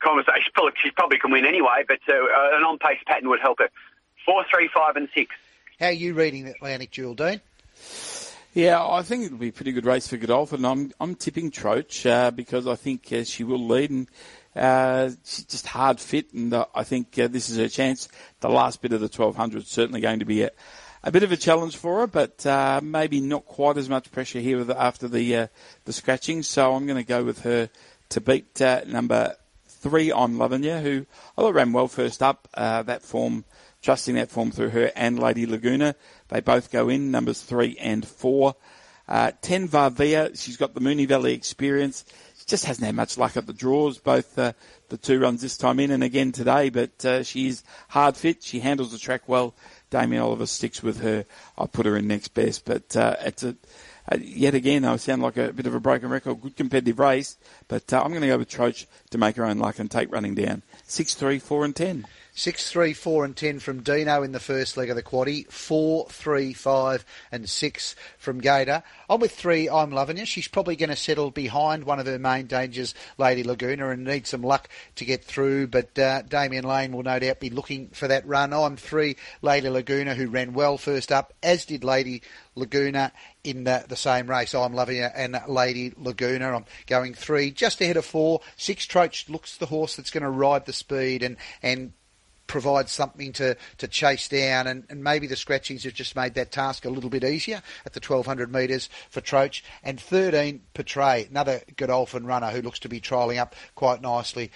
conversation. 0.01 0.53
She 0.83 0.91
probably 0.91 1.19
can 1.19 1.31
win 1.31 1.45
anyway, 1.45 1.85
but 1.87 2.01
uh, 2.09 2.15
an 2.57 2.65
on-pace 2.65 2.99
pattern 3.07 3.29
would 3.29 3.41
help 3.41 3.59
her. 3.59 3.69
Four, 4.25 4.45
three, 4.53 4.69
five, 4.73 4.97
and 4.97 5.09
six. 5.15 5.35
How 5.79 5.87
are 5.87 5.93
you 5.93 6.15
reading 6.15 6.45
the 6.45 6.53
Atlantic 6.53 6.91
Jewel, 6.91 7.15
Dean? 7.15 7.41
Yeah, 8.57 8.83
I 8.83 9.03
think 9.03 9.23
it'll 9.23 9.37
be 9.37 9.49
a 9.49 9.53
pretty 9.53 9.73
good 9.73 9.85
race 9.85 10.09
for 10.09 10.17
Godolphin. 10.17 10.65
I'm 10.65 10.91
I'm 10.99 11.15
tipping 11.15 11.51
Troach 11.51 12.07
uh, 12.07 12.31
because 12.31 12.67
I 12.67 12.75
think 12.75 13.13
uh, 13.13 13.23
she 13.23 13.45
will 13.45 13.63
lead 13.63 13.91
and 13.91 14.09
uh, 14.57 15.11
she's 15.27 15.45
just 15.45 15.67
hard 15.67 16.01
fit, 16.01 16.33
and 16.33 16.55
uh, 16.55 16.65
I 16.75 16.83
think 16.83 17.19
uh, 17.19 17.29
this 17.29 17.51
is 17.51 17.59
her 17.59 17.69
chance. 17.69 18.09
The 18.41 18.49
last 18.49 18.81
bit 18.81 18.95
of 18.95 19.01
the 19.01 19.09
1200 19.09 19.65
is 19.65 19.69
certainly 19.69 20.01
going 20.01 20.21
to 20.21 20.25
be 20.25 20.41
a, 20.41 20.53
a 21.03 21.13
bit 21.13 21.23
of 21.23 21.33
a 21.33 21.37
challenge 21.37 21.77
for 21.77 22.01
her, 22.01 22.07
but 22.07 22.47
uh, 22.47 22.81
maybe 22.83 23.21
not 23.21 23.45
quite 23.45 23.77
as 23.77 23.91
much 23.91 24.11
pressure 24.11 24.41
here 24.41 24.65
the, 24.65 24.81
after 24.81 25.07
the 25.07 25.51
the 25.85 25.93
scratching. 25.93 26.43
So 26.43 26.75
I'm 26.75 26.87
going 26.87 26.97
to 26.97 27.07
go 27.07 27.25
with 27.25 27.43
her 27.43 27.69
to 28.09 28.21
beat 28.23 28.59
number 28.87 29.37
three 29.67 30.11
on 30.11 30.37
Lavanya, 30.37 30.81
who 30.81 31.05
I 31.37 31.43
thought 31.43 31.53
ran 31.53 31.75
well 31.75 31.89
first 31.89 32.23
up. 32.23 32.49
that 32.55 33.03
form 33.03 33.45
trusting 33.87 34.17
that 34.17 34.31
form 34.31 34.51
through 34.51 34.71
her 34.71 34.91
and 34.97 35.19
Lady 35.19 35.47
Laguna. 35.47 35.95
They 36.29 36.41
both 36.41 36.71
go 36.71 36.89
in, 36.89 37.11
numbers 37.11 37.43
three 37.43 37.77
and 37.79 38.07
four. 38.07 38.55
Uh, 39.09 39.31
10 39.41 39.69
Varvia, 39.69 40.37
she's 40.41 40.57
got 40.57 40.75
the 40.75 40.81
Moonee 40.81 41.07
Valley 41.07 41.33
experience. 41.33 42.05
She 42.39 42.45
just 42.47 42.65
hasn't 42.65 42.85
had 42.85 42.97
much 42.97 43.17
luck 43.17 43.37
at 43.37 43.47
the 43.47 43.53
draws, 43.53 43.99
both 43.99 44.37
uh, 44.37 44.53
the 44.89 44.97
two 44.97 45.21
runs 45.21 45.43
this 45.43 45.57
time 45.57 45.79
in 45.79 45.93
and 45.93 46.03
again 46.03 46.33
today, 46.33 46.71
but 46.71 47.05
uh, 47.05 47.23
she 47.23 47.47
is 47.47 47.63
hard 47.89 48.17
fit. 48.17 48.43
She 48.43 48.59
handles 48.59 48.91
the 48.91 48.99
track 48.99 49.29
well. 49.29 49.55
Damien 49.91 50.23
Oliver 50.23 50.47
sticks 50.47 50.83
with 50.83 51.01
her. 51.03 51.25
I 51.57 51.67
put 51.67 51.87
her 51.87 51.97
in 51.97 52.09
next 52.09 52.35
best, 52.35 52.65
but 52.65 52.97
uh, 52.97 53.15
it's 53.21 53.45
a, 53.45 53.55
uh, 54.11 54.19
yet 54.21 54.55
again, 54.55 54.85
I 54.85 54.97
sound 54.97 55.23
like 55.23 55.37
a 55.37 55.53
bit 55.53 55.67
of 55.67 55.75
a 55.75 55.81
broken 55.81 56.09
record. 56.09 56.41
Good 56.41 56.57
competitive 56.57 56.99
race, 56.99 57.39
but 57.69 57.93
uh, 57.93 58.03
I'm 58.03 58.11
going 58.11 58.23
to 58.23 58.29
go 58.29 58.39
with 58.39 58.49
Troach 58.49 58.87
to 59.11 59.19
make 59.19 59.37
her 59.37 59.45
own 59.45 59.59
luck 59.59 59.79
and 59.79 59.89
take 59.89 60.13
running 60.13 60.35
down. 60.35 60.63
Six, 60.85 61.15
three, 61.15 61.39
four, 61.39 61.65
and 61.65 61.75
ten. 61.75 62.07
Six, 62.39 62.71
three, 62.71 62.93
four, 62.93 63.25
and 63.25 63.35
ten 63.35 63.61
from 63.61 63.83
Dino 63.83 64.23
in 64.23 64.33
the 64.33 64.39
first 64.39 64.77
leg 64.77 64.91
of 64.91 64.97
the 64.97 65.03
quaddy. 65.03 65.51
Four, 65.51 66.07
three, 66.11 66.53
five, 66.53 67.03
and 67.33 67.49
six 67.49 67.97
from 68.19 68.43
Gator. 68.43 68.83
I'm 69.09 69.21
with 69.21 69.33
three. 69.33 69.71
I'm 69.71 69.91
loving 69.91 70.19
you. 70.19 70.27
She's 70.27 70.47
probably 70.47 70.77
going 70.77 70.91
to 70.91 70.97
settle 70.97 71.31
behind 71.31 71.85
one 71.85 71.99
of 71.99 72.05
her 72.05 72.19
main 72.19 72.47
dangers, 72.47 72.95
Lady 73.17 73.43
Laguna, 73.43 73.89
and 73.89 74.05
need 74.05 74.27
some 74.27 74.43
luck 74.43 74.69
to 74.97 75.07
get 75.07 75.25
through. 75.25 75.69
But 75.69 75.99
uh, 75.99 76.23
Damian 76.29 76.67
Lane 76.67 76.93
will 76.93 77.05
no 77.05 77.19
doubt 77.19 77.41
be 77.41 77.49
looking 77.49 77.89
for 77.89 78.07
that 78.07 78.27
run. 78.27 78.53
I'm 78.53 78.77
three, 78.77 79.17
Lady 79.41 79.71
Laguna, 79.71 80.15
who 80.15 80.29
ran 80.29 80.53
well 80.53 80.77
first 80.77 81.11
up, 81.11 81.33
as 81.43 81.65
did 81.65 81.85
Lady 81.85 82.21
Laguna 82.55 83.13
in 83.45 83.65
the, 83.65 83.87
the 83.89 83.97
same 83.97 84.29
race. 84.29 84.55
I'm 84.55 84.75
loving 84.75 84.99
it, 84.99 85.13
and 85.17 85.41
Lady 85.49 85.95
Laguna. 85.97 86.55
I'm 86.55 86.67
going 86.87 87.15
three, 87.15 87.51
just 87.51 87.81
ahead 87.81 87.97
of 87.97 88.05
four. 88.05 88.43
Six 88.59 88.85
Troach 88.85 89.31
looks 89.31 89.57
the 89.57 89.65
horse 89.65 89.97
that's 89.97 90.11
going 90.11 90.23
to 90.23 90.29
ride 90.29 90.67
the 90.67 90.75
speed 90.75 91.23
and 91.23 91.39
and 91.63 91.95
provide 92.47 92.89
something 92.89 93.33
to, 93.35 93.57
to 93.79 93.89
chase 93.89 94.29
down, 94.29 94.67
and, 94.67 94.85
and 94.89 95.03
maybe 95.03 95.27
the 95.27 95.37
scratchings 95.37 95.85
have 95.85 95.95
just 95.95 96.17
made 96.17 96.35
that 96.35 96.53
task 96.53 96.85
a 96.85 96.91
little 96.91 97.11
bit 97.11 97.25
easier 97.25 97.63
at 97.85 97.93
the 97.93 98.01
1200 98.01 98.53
metres 98.53 98.89
for 99.11 99.21
Troach. 99.21 99.65
And 99.83 100.01
13, 100.01 100.61
Petray, 100.75 101.27
another 101.31 101.63
Godolphin 101.77 102.27
runner 102.27 102.51
who 102.51 102.63
looks 102.63 102.79
to 102.81 102.89
be 102.89 103.01
trialling 103.01 103.39
up 103.39 103.55
quite 103.75 104.01
nicely. 104.01 104.51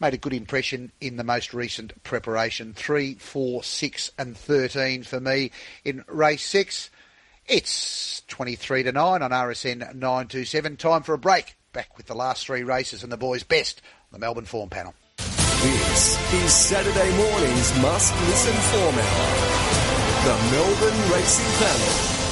Made 0.00 0.14
a 0.14 0.18
good 0.18 0.32
impression 0.32 0.90
in 1.00 1.16
the 1.16 1.24
most 1.24 1.54
recent 1.54 2.02
preparation. 2.02 2.74
Three, 2.74 3.14
four, 3.14 3.62
six, 3.62 4.10
and 4.18 4.36
13 4.36 5.04
for 5.04 5.20
me 5.20 5.52
in 5.84 6.04
race 6.08 6.44
six. 6.44 6.90
It's 7.46 8.22
23 8.28 8.84
to 8.84 8.92
9 8.92 9.22
on 9.22 9.30
RSN 9.30 9.94
927. 9.94 10.76
Time 10.76 11.02
for 11.02 11.14
a 11.14 11.18
break. 11.18 11.56
Back 11.72 11.96
with 11.96 12.06
the 12.06 12.14
last 12.14 12.46
three 12.46 12.62
races 12.62 13.02
and 13.02 13.12
the 13.12 13.16
boys' 13.16 13.42
best, 13.42 13.80
on 14.12 14.20
the 14.20 14.24
Melbourne 14.24 14.44
Form 14.44 14.68
Panel. 14.68 14.94
This 15.62 16.32
is 16.32 16.52
Saturday 16.52 17.16
morning's 17.16 17.80
must 17.80 18.12
listen 18.26 18.52
format. 18.52 19.04
The 20.24 20.36
Melbourne 20.50 21.12
Racing 21.12 21.52
Panel. 21.64 22.22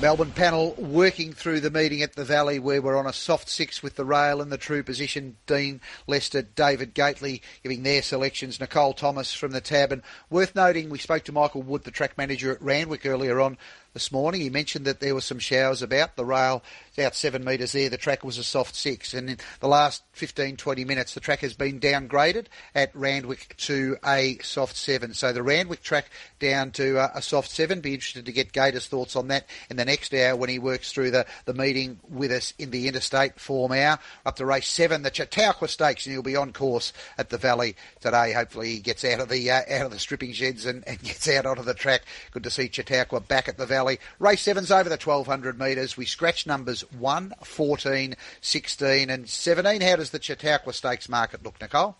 Melbourne 0.00 0.30
panel 0.30 0.74
working 0.78 1.32
through 1.32 1.58
the 1.58 1.72
meeting 1.72 2.02
at 2.02 2.14
the 2.14 2.24
Valley 2.24 2.60
where 2.60 2.80
we're 2.80 2.96
on 2.96 3.08
a 3.08 3.12
soft 3.12 3.48
six 3.48 3.82
with 3.82 3.96
the 3.96 4.04
rail 4.04 4.40
in 4.40 4.48
the 4.48 4.56
true 4.56 4.84
position. 4.84 5.38
Dean 5.48 5.80
Lester, 6.06 6.42
David 6.42 6.94
Gately 6.94 7.42
giving 7.64 7.82
their 7.82 8.00
selections. 8.00 8.60
Nicole 8.60 8.92
Thomas 8.92 9.34
from 9.34 9.50
the 9.50 9.60
tab. 9.60 9.90
And 9.90 10.02
worth 10.30 10.54
noting, 10.54 10.90
we 10.90 10.98
spoke 10.98 11.24
to 11.24 11.32
Michael 11.32 11.62
Wood, 11.62 11.82
the 11.82 11.90
track 11.90 12.16
manager 12.16 12.52
at 12.52 12.62
Randwick 12.62 13.06
earlier 13.06 13.40
on 13.40 13.58
this 13.92 14.12
morning. 14.12 14.40
He 14.40 14.50
mentioned 14.50 14.84
that 14.86 15.00
there 15.00 15.14
were 15.14 15.20
some 15.20 15.38
showers 15.38 15.82
about. 15.82 16.16
The 16.16 16.24
rail 16.24 16.62
out 16.98 17.14
seven 17.14 17.44
metres 17.44 17.72
there. 17.72 17.88
The 17.88 17.96
track 17.96 18.24
was 18.24 18.38
a 18.38 18.44
soft 18.44 18.74
six. 18.74 19.14
And 19.14 19.30
in 19.30 19.38
the 19.60 19.68
last 19.68 20.02
15, 20.12 20.56
20 20.56 20.84
minutes, 20.84 21.14
the 21.14 21.20
track 21.20 21.40
has 21.40 21.54
been 21.54 21.80
downgraded 21.80 22.46
at 22.74 22.94
Randwick 22.94 23.56
to 23.58 23.96
a 24.04 24.38
soft 24.38 24.76
seven. 24.76 25.14
So 25.14 25.32
the 25.32 25.42
Randwick 25.42 25.82
track 25.82 26.10
down 26.38 26.72
to 26.72 26.98
uh, 26.98 27.10
a 27.14 27.22
soft 27.22 27.50
seven. 27.50 27.80
Be 27.80 27.94
interested 27.94 28.26
to 28.26 28.32
get 28.32 28.52
Gator's 28.52 28.86
thoughts 28.86 29.16
on 29.16 29.28
that 29.28 29.46
in 29.70 29.76
the 29.76 29.84
next 29.84 30.12
hour 30.14 30.36
when 30.36 30.50
he 30.50 30.58
works 30.58 30.92
through 30.92 31.10
the, 31.10 31.26
the 31.44 31.54
meeting 31.54 32.00
with 32.08 32.32
us 32.32 32.54
in 32.58 32.70
the 32.70 32.88
interstate 32.88 33.38
form 33.40 33.72
hour. 33.72 33.98
Up 34.26 34.36
to 34.36 34.46
race 34.46 34.68
seven, 34.68 35.02
the 35.02 35.14
Chautauqua 35.14 35.68
Stakes, 35.68 36.06
and 36.06 36.12
he'll 36.12 36.22
be 36.22 36.36
on 36.36 36.52
course 36.52 36.92
at 37.16 37.30
the 37.30 37.38
Valley 37.38 37.76
today. 38.00 38.32
Hopefully 38.32 38.70
he 38.70 38.80
gets 38.80 39.04
out 39.04 39.20
of 39.20 39.28
the 39.28 39.50
uh, 39.50 39.62
out 39.70 39.86
of 39.86 39.90
the 39.92 39.98
stripping 39.98 40.32
sheds 40.32 40.66
and, 40.66 40.86
and 40.86 41.02
gets 41.02 41.28
out 41.28 41.46
onto 41.46 41.62
the 41.62 41.74
track. 41.74 42.02
Good 42.32 42.44
to 42.44 42.50
see 42.50 42.68
Chautauqua 42.70 43.20
back 43.20 43.48
at 43.48 43.56
the 43.56 43.66
Valley. 43.66 43.77
Race 44.18 44.42
seven's 44.42 44.70
over 44.70 44.88
the 44.88 44.96
1200 44.96 45.58
metres. 45.58 45.96
We 45.96 46.04
scratch 46.04 46.46
numbers 46.46 46.80
1, 46.92 47.34
14, 47.44 48.16
16 48.40 49.10
and 49.10 49.28
17. 49.28 49.80
How 49.80 49.96
does 49.96 50.10
the 50.10 50.22
Chautauqua 50.22 50.72
Stakes 50.72 51.08
market 51.08 51.44
look, 51.44 51.60
Nicole? 51.60 51.96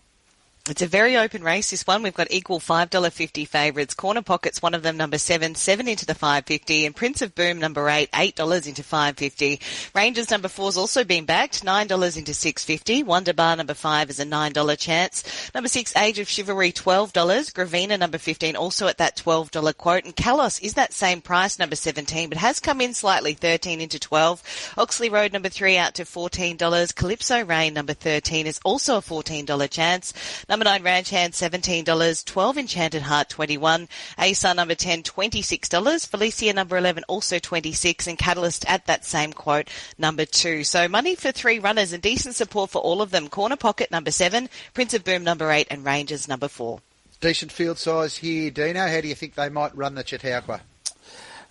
It's 0.69 0.81
a 0.81 0.87
very 0.87 1.17
open 1.17 1.43
race, 1.43 1.71
this 1.71 1.87
one. 1.87 2.03
We've 2.03 2.13
got 2.13 2.31
equal 2.31 2.59
$5.50 2.59 3.47
favourites. 3.47 3.95
Corner 3.95 4.21
Pockets, 4.21 4.61
one 4.61 4.75
of 4.75 4.83
them, 4.83 4.97
number 4.97 5.17
seven, 5.17 5.55
seven 5.55 5.87
into 5.87 6.05
the 6.05 6.13
550. 6.13 6.85
And 6.85 6.95
Prince 6.95 7.21
of 7.23 7.33
Boom, 7.33 7.57
number 7.59 7.89
eight, 7.89 8.11
$8 8.11 8.67
into 8.67 8.83
550. 8.83 9.59
Rangers, 9.95 10.29
number 10.29 10.47
four's 10.47 10.77
also 10.77 11.03
been 11.03 11.25
backed, 11.25 11.65
$9 11.65 12.17
into 12.17 12.33
650. 12.33 13.03
Wonder 13.03 13.33
Bar, 13.33 13.55
number 13.55 13.73
five, 13.73 14.09
is 14.09 14.19
a 14.19 14.25
$9 14.25 14.77
chance. 14.77 15.51
Number 15.55 15.67
six, 15.67 15.95
Age 15.95 16.19
of 16.19 16.29
Chivalry, 16.29 16.71
$12. 16.71 17.11
Gravina, 17.13 17.97
number 17.97 18.17
15, 18.17 18.55
also 18.55 18.87
at 18.87 18.99
that 18.99 19.17
$12 19.17 19.75
quote. 19.77 20.05
And 20.05 20.15
Kalos 20.15 20.61
is 20.61 20.75
that 20.75 20.93
same 20.93 21.21
price, 21.21 21.57
number 21.57 21.75
17, 21.75 22.29
but 22.29 22.37
has 22.37 22.59
come 22.59 22.81
in 22.81 22.93
slightly, 22.93 23.33
13 23.33 23.81
into 23.81 23.99
12. 23.99 24.73
Oxley 24.77 25.09
Road, 25.09 25.33
number 25.33 25.49
three, 25.49 25.77
out 25.77 25.95
to 25.95 26.03
$14. 26.03 26.95
Calypso 26.95 27.43
Rain, 27.43 27.73
number 27.73 27.93
13, 27.93 28.45
is 28.45 28.59
also 28.63 28.97
a 28.97 29.01
$14 29.01 29.69
chance. 29.69 30.13
Number 30.47 30.58
nine, 30.63 30.83
Ranch 30.83 31.09
Hand, 31.09 31.33
$17. 31.33 32.25
12, 32.25 32.57
Enchanted 32.57 33.01
Heart, 33.03 33.29
21. 33.29 33.87
ASAR 34.17 34.55
number 34.55 34.75
10, 34.75 35.03
$26. 35.03 36.07
Felicia 36.07 36.53
number 36.53 36.77
11, 36.77 37.03
also 37.07 37.39
26. 37.39 38.07
And 38.07 38.17
Catalyst 38.17 38.65
at 38.67 38.85
that 38.87 39.05
same 39.05 39.33
quote, 39.33 39.69
number 39.97 40.25
two. 40.25 40.63
So 40.63 40.87
money 40.87 41.15
for 41.15 41.31
three 41.31 41.59
runners 41.59 41.93
and 41.93 42.01
decent 42.01 42.35
support 42.35 42.69
for 42.69 42.81
all 42.81 43.01
of 43.01 43.11
them. 43.11 43.27
Corner 43.27 43.55
Pocket, 43.55 43.91
number 43.91 44.11
seven. 44.11 44.49
Prince 44.73 44.93
of 44.93 45.03
Boom, 45.03 45.23
number 45.23 45.51
eight. 45.51 45.67
And 45.69 45.85
Rangers, 45.85 46.27
number 46.27 46.47
four. 46.47 46.81
Decent 47.21 47.51
field 47.51 47.77
size 47.77 48.17
here, 48.17 48.49
Dino. 48.49 48.87
How 48.87 49.01
do 49.01 49.07
you 49.07 49.15
think 49.15 49.35
they 49.35 49.49
might 49.49 49.75
run 49.75 49.95
the 49.95 50.05
Chautauqua? 50.05 50.61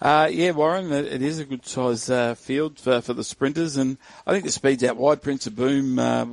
Uh, 0.00 0.28
yeah, 0.30 0.52
Warren, 0.52 0.92
it 0.92 1.22
is 1.22 1.40
a 1.40 1.44
good 1.44 1.66
size 1.66 2.08
uh, 2.08 2.36
field 2.36 2.78
for, 2.78 3.00
for 3.00 3.14
the 3.14 3.24
sprinters, 3.24 3.76
and 3.76 3.98
I 4.26 4.32
think 4.32 4.44
the 4.44 4.52
speed's 4.52 4.84
out 4.84 4.96
wide. 4.96 5.22
Prince 5.22 5.48
of 5.48 5.56
Boom 5.56 5.98
uh, 5.98 6.24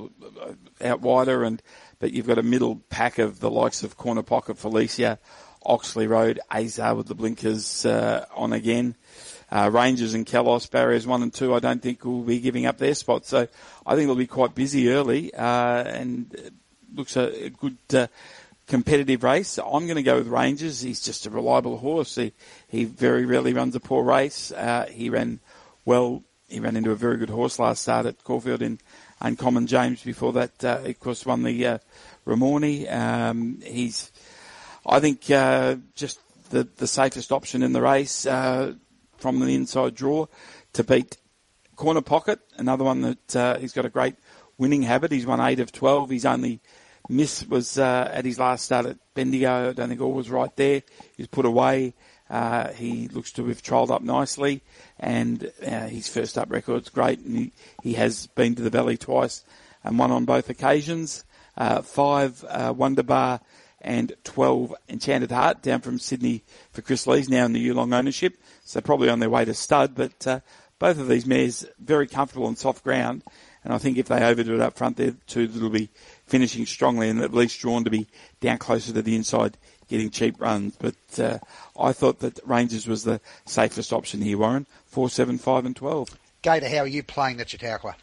out 0.81 1.01
wider, 1.01 1.43
and 1.43 1.63
but 1.99 2.11
you've 2.11 2.27
got 2.27 2.37
a 2.37 2.43
middle 2.43 2.81
pack 2.89 3.19
of 3.19 3.39
the 3.39 3.49
likes 3.49 3.83
of 3.83 3.97
Corner 3.97 4.23
Pocket, 4.23 4.57
Felicia, 4.57 5.19
Oxley 5.65 6.07
Road, 6.07 6.39
Azar 6.51 6.95
with 6.95 7.07
the 7.07 7.15
blinkers 7.15 7.85
uh, 7.85 8.25
on 8.35 8.53
again. 8.53 8.95
Uh, 9.51 9.69
Rangers 9.71 10.13
and 10.13 10.25
Kalos, 10.25 10.69
barriers 10.69 11.05
one 11.05 11.21
and 11.23 11.33
two, 11.33 11.53
I 11.53 11.59
don't 11.59 11.81
think 11.81 12.03
will 12.03 12.21
be 12.23 12.39
giving 12.39 12.65
up 12.65 12.77
their 12.77 12.95
spot. 12.95 13.25
So 13.25 13.47
I 13.85 13.95
think 13.95 14.03
it'll 14.03 14.15
be 14.15 14.27
quite 14.27 14.55
busy 14.55 14.89
early, 14.89 15.33
uh, 15.33 15.83
and 15.83 16.51
looks 16.93 17.15
a, 17.15 17.45
a 17.45 17.49
good 17.49 17.77
uh, 17.93 18.07
competitive 18.67 19.23
race. 19.23 19.57
I'm 19.59 19.85
going 19.85 19.95
to 19.95 20.03
go 20.03 20.17
with 20.17 20.27
Rangers. 20.27 20.81
He's 20.81 21.01
just 21.01 21.25
a 21.25 21.29
reliable 21.29 21.77
horse. 21.77 22.15
He, 22.15 22.33
he 22.67 22.85
very 22.85 23.25
rarely 23.25 23.53
runs 23.53 23.75
a 23.75 23.79
poor 23.79 24.03
race. 24.03 24.51
Uh, 24.51 24.87
he 24.89 25.09
ran 25.09 25.39
well. 25.85 26.23
He 26.47 26.59
ran 26.59 26.75
into 26.75 26.91
a 26.91 26.95
very 26.95 27.17
good 27.17 27.29
horse 27.29 27.59
last 27.59 27.83
start 27.83 28.05
at 28.05 28.23
Caulfield 28.23 28.61
in 28.61 28.79
Uncommon 29.21 29.67
James. 29.67 30.03
Before 30.03 30.33
that, 30.33 30.63
uh, 30.63 30.81
of 30.83 30.99
course, 30.99 31.25
won 31.25 31.43
the 31.43 31.79
Ramornie. 32.25 32.91
Um, 32.91 33.59
he's, 33.63 34.11
I 34.85 34.99
think, 34.99 35.29
uh, 35.29 35.75
just 35.95 36.19
the, 36.49 36.67
the 36.77 36.87
safest 36.87 37.31
option 37.31 37.63
in 37.63 37.73
the 37.73 37.81
race 37.81 38.25
uh, 38.25 38.73
from 39.17 39.39
the 39.39 39.55
inside 39.55 39.95
draw 39.95 40.27
to 40.73 40.83
beat 40.83 41.17
Corner 41.75 42.01
Pocket, 42.01 42.39
another 42.57 42.83
one 42.83 43.01
that 43.01 43.35
uh, 43.35 43.57
he's 43.57 43.73
got 43.73 43.85
a 43.85 43.89
great 43.89 44.15
winning 44.57 44.83
habit. 44.83 45.11
He's 45.11 45.25
won 45.25 45.41
eight 45.41 45.59
of 45.59 45.71
12. 45.71 46.09
He's 46.09 46.25
only 46.25 46.61
miss 47.09 47.45
was 47.47 47.77
uh, 47.77 48.09
at 48.11 48.25
his 48.25 48.39
last 48.39 48.65
start 48.65 48.85
at 48.85 48.97
Bendigo. 49.13 49.69
I 49.69 49.73
don't 49.73 49.89
think 49.89 50.01
all 50.01 50.13
was 50.13 50.29
right 50.29 50.55
there. 50.55 50.83
He's 51.17 51.27
put 51.27 51.45
away. 51.45 51.93
Uh, 52.29 52.69
he 52.69 53.07
looks 53.09 53.31
to 53.33 53.45
have 53.47 53.61
trialled 53.61 53.91
up 53.91 54.01
nicely, 54.01 54.63
and 54.99 55.51
uh, 55.65 55.87
his 55.87 56.07
first 56.07 56.37
up 56.37 56.49
record's 56.49 56.89
great. 56.89 57.19
And 57.19 57.37
he, 57.37 57.53
he 57.83 57.93
has 57.93 58.27
been 58.27 58.55
to 58.55 58.63
the 58.63 58.71
Valley 58.71 58.97
twice 58.97 59.43
and 59.83 59.99
won 59.99 60.11
on 60.11 60.25
both 60.25 60.49
occasions. 60.49 61.23
Uh, 61.57 61.81
five 61.81 62.43
uh, 62.47 62.73
Wonder 62.75 63.03
Bar 63.03 63.41
and 63.81 64.13
12 64.23 64.73
Enchanted 64.89 65.31
Heart 65.31 65.61
down 65.61 65.81
from 65.81 65.99
Sydney 65.99 66.43
for 66.71 66.81
Chris 66.81 67.05
Lees 67.07 67.29
now 67.29 67.45
in 67.45 67.53
the 67.53 67.65
Yulong 67.65 67.93
ownership. 67.93 68.37
So 68.63 68.81
probably 68.81 69.09
on 69.09 69.19
their 69.19 69.29
way 69.29 69.45
to 69.45 69.53
stud, 69.53 69.93
but 69.95 70.25
uh, 70.27 70.39
both 70.79 70.99
of 70.99 71.07
these 71.07 71.25
mares 71.25 71.65
very 71.79 72.07
comfortable 72.07 72.47
on 72.47 72.55
soft 72.55 72.83
ground. 72.83 73.23
And 73.63 73.73
I 73.73 73.77
think 73.77 73.97
if 73.97 74.07
they 74.07 74.23
overdo 74.23 74.55
it 74.55 74.61
up 74.61 74.77
front, 74.77 74.97
they're 74.97 75.15
two 75.27 75.47
that'll 75.47 75.69
be 75.69 75.89
finishing 76.25 76.65
strongly 76.65 77.09
and 77.09 77.21
at 77.21 77.33
least 77.33 77.59
drawn 77.59 77.83
to 77.83 77.89
be 77.89 78.07
down 78.39 78.57
closer 78.57 78.93
to 78.93 79.01
the 79.01 79.15
inside, 79.15 79.57
getting 79.87 80.09
cheap 80.09 80.39
runs. 80.39 80.75
But 80.77 81.19
uh, 81.19 81.39
I 81.79 81.93
thought 81.93 82.19
that 82.19 82.39
Rangers 82.45 82.87
was 82.87 83.03
the 83.03 83.21
safest 83.45 83.93
option 83.93 84.21
here, 84.21 84.37
Warren. 84.37 84.67
Four, 84.85 85.09
seven, 85.09 85.37
five, 85.37 85.65
and 85.65 85.75
twelve. 85.75 86.09
Gator, 86.43 86.69
how 86.69 86.79
are 86.79 86.87
you 86.87 87.01
playing 87.01 87.37
the 87.37 87.47
Chautauqua? 87.47 87.95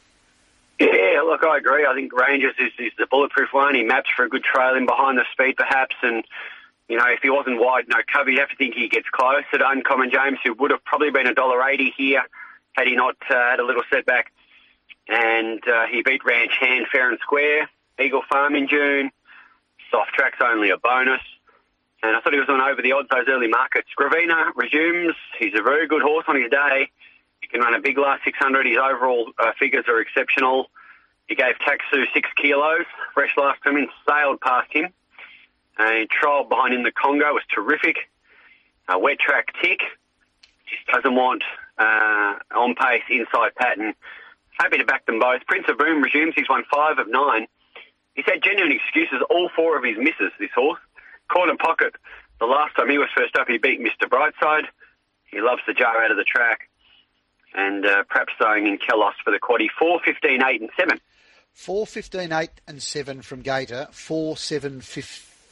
Yeah, 1.12 1.20
look, 1.20 1.44
I 1.44 1.58
agree. 1.58 1.84
I 1.84 1.94
think 1.94 2.10
Rangers 2.18 2.54
is, 2.58 2.72
is 2.78 2.92
the 2.98 3.06
bulletproof 3.06 3.50
one. 3.52 3.74
He 3.74 3.82
maps 3.82 4.08
for 4.16 4.24
a 4.24 4.30
good 4.30 4.44
trail 4.44 4.74
in 4.76 4.86
behind 4.86 5.18
the 5.18 5.24
speed, 5.32 5.56
perhaps, 5.56 5.94
and 6.02 6.24
you 6.88 6.96
know, 6.96 7.04
if 7.08 7.20
he 7.22 7.28
wasn't 7.28 7.60
wide, 7.60 7.84
no 7.88 7.98
cover, 8.10 8.30
you'd 8.30 8.40
have 8.40 8.48
to 8.48 8.56
think 8.56 8.74
he 8.74 8.88
gets 8.88 9.08
close 9.10 9.44
to 9.52 9.68
Uncommon 9.68 10.10
James, 10.10 10.38
who 10.42 10.54
would 10.54 10.70
have 10.70 10.82
probably 10.84 11.10
been 11.10 11.26
a 11.26 11.34
dollar 11.34 11.62
eighty 11.68 11.92
here 11.96 12.22
had 12.72 12.86
he 12.86 12.96
not 12.96 13.16
uh, 13.30 13.34
had 13.34 13.60
a 13.60 13.64
little 13.64 13.82
setback. 13.92 14.32
And 15.08 15.60
uh, 15.68 15.86
he 15.90 16.02
beat 16.02 16.24
Ranch 16.24 16.52
Hand 16.58 16.86
fair 16.90 17.10
and 17.10 17.18
square. 17.20 17.68
Eagle 18.00 18.22
Farm 18.30 18.54
in 18.54 18.66
June. 18.68 19.10
Soft 19.90 20.14
track's 20.14 20.38
only 20.42 20.70
a 20.70 20.78
bonus. 20.78 21.20
And 22.02 22.16
I 22.16 22.20
thought 22.20 22.32
he 22.32 22.38
was 22.38 22.48
on 22.48 22.60
over 22.60 22.80
the 22.80 22.92
odds 22.92 23.08
those 23.10 23.26
early 23.28 23.48
markets. 23.48 23.88
Gravina 23.98 24.50
resumes. 24.56 25.14
He's 25.38 25.52
a 25.54 25.62
very 25.62 25.86
good 25.86 26.02
horse 26.02 26.24
on 26.26 26.40
his 26.40 26.50
day. 26.50 26.90
He 27.42 27.48
can 27.48 27.60
run 27.60 27.74
a 27.74 27.80
big 27.80 27.98
last 27.98 28.24
600. 28.24 28.66
His 28.66 28.78
overall 28.78 29.30
uh, 29.38 29.52
figures 29.58 29.84
are 29.88 30.00
exceptional. 30.00 30.70
He 31.26 31.34
gave 31.34 31.54
Taxu 31.58 32.04
six 32.12 32.28
kilos. 32.36 32.84
Fresh 33.14 33.36
Life 33.36 33.56
in, 33.66 33.88
sailed 34.08 34.40
past 34.40 34.72
him. 34.72 34.92
A 35.78 36.00
he 36.00 36.08
trialled 36.08 36.48
behind 36.48 36.74
in 36.74 36.82
the 36.82 36.92
Congo, 36.92 37.32
was 37.32 37.42
terrific. 37.54 38.10
Uh, 38.88 38.98
wet 38.98 39.18
track 39.18 39.52
tick. 39.62 39.80
Just 40.66 40.86
doesn't 40.92 41.14
want 41.14 41.42
uh, 41.78 42.34
on 42.54 42.74
pace 42.74 43.02
inside 43.08 43.54
pattern. 43.54 43.94
Happy 44.58 44.78
to 44.78 44.84
back 44.84 45.06
them 45.06 45.18
both. 45.18 45.46
Prince 45.46 45.64
of 45.68 45.78
Boom 45.78 46.02
resumes. 46.02 46.34
He's 46.36 46.48
won 46.48 46.64
five 46.72 46.98
of 46.98 47.08
nine. 47.08 47.46
He's 48.14 48.26
had 48.26 48.42
genuine 48.42 48.72
excuses, 48.72 49.22
all 49.30 49.48
four 49.56 49.76
of 49.76 49.84
his 49.84 49.96
misses, 49.96 50.32
this 50.38 50.50
horse. 50.54 50.80
Corner 51.28 51.56
pocket, 51.56 51.94
the 52.40 52.46
last 52.46 52.76
time 52.76 52.90
he 52.90 52.98
was 52.98 53.08
first 53.16 53.36
up, 53.36 53.48
he 53.48 53.56
beat 53.56 53.80
Mr. 53.80 54.08
Brightside. 54.08 54.64
He 55.24 55.40
loves 55.40 55.62
the 55.66 55.72
jar 55.72 56.02
out 56.02 56.10
of 56.10 56.16
the 56.18 56.24
track. 56.24 56.68
And 57.54 57.84
uh, 57.84 58.04
perhaps 58.08 58.32
throwing 58.38 58.66
in 58.66 58.78
Kalos 58.78 59.12
for 59.24 59.30
the 59.30 59.38
quaddy. 59.38 59.68
4, 59.78 60.00
15, 60.04 60.42
8 60.42 60.60
and 60.60 60.70
7. 60.78 61.00
4, 61.52 61.86
15, 61.86 62.32
8 62.32 62.50
and 62.66 62.82
7 62.82 63.22
from 63.22 63.42
Gator. 63.42 63.88
4, 63.92 64.36
7, 64.36 64.80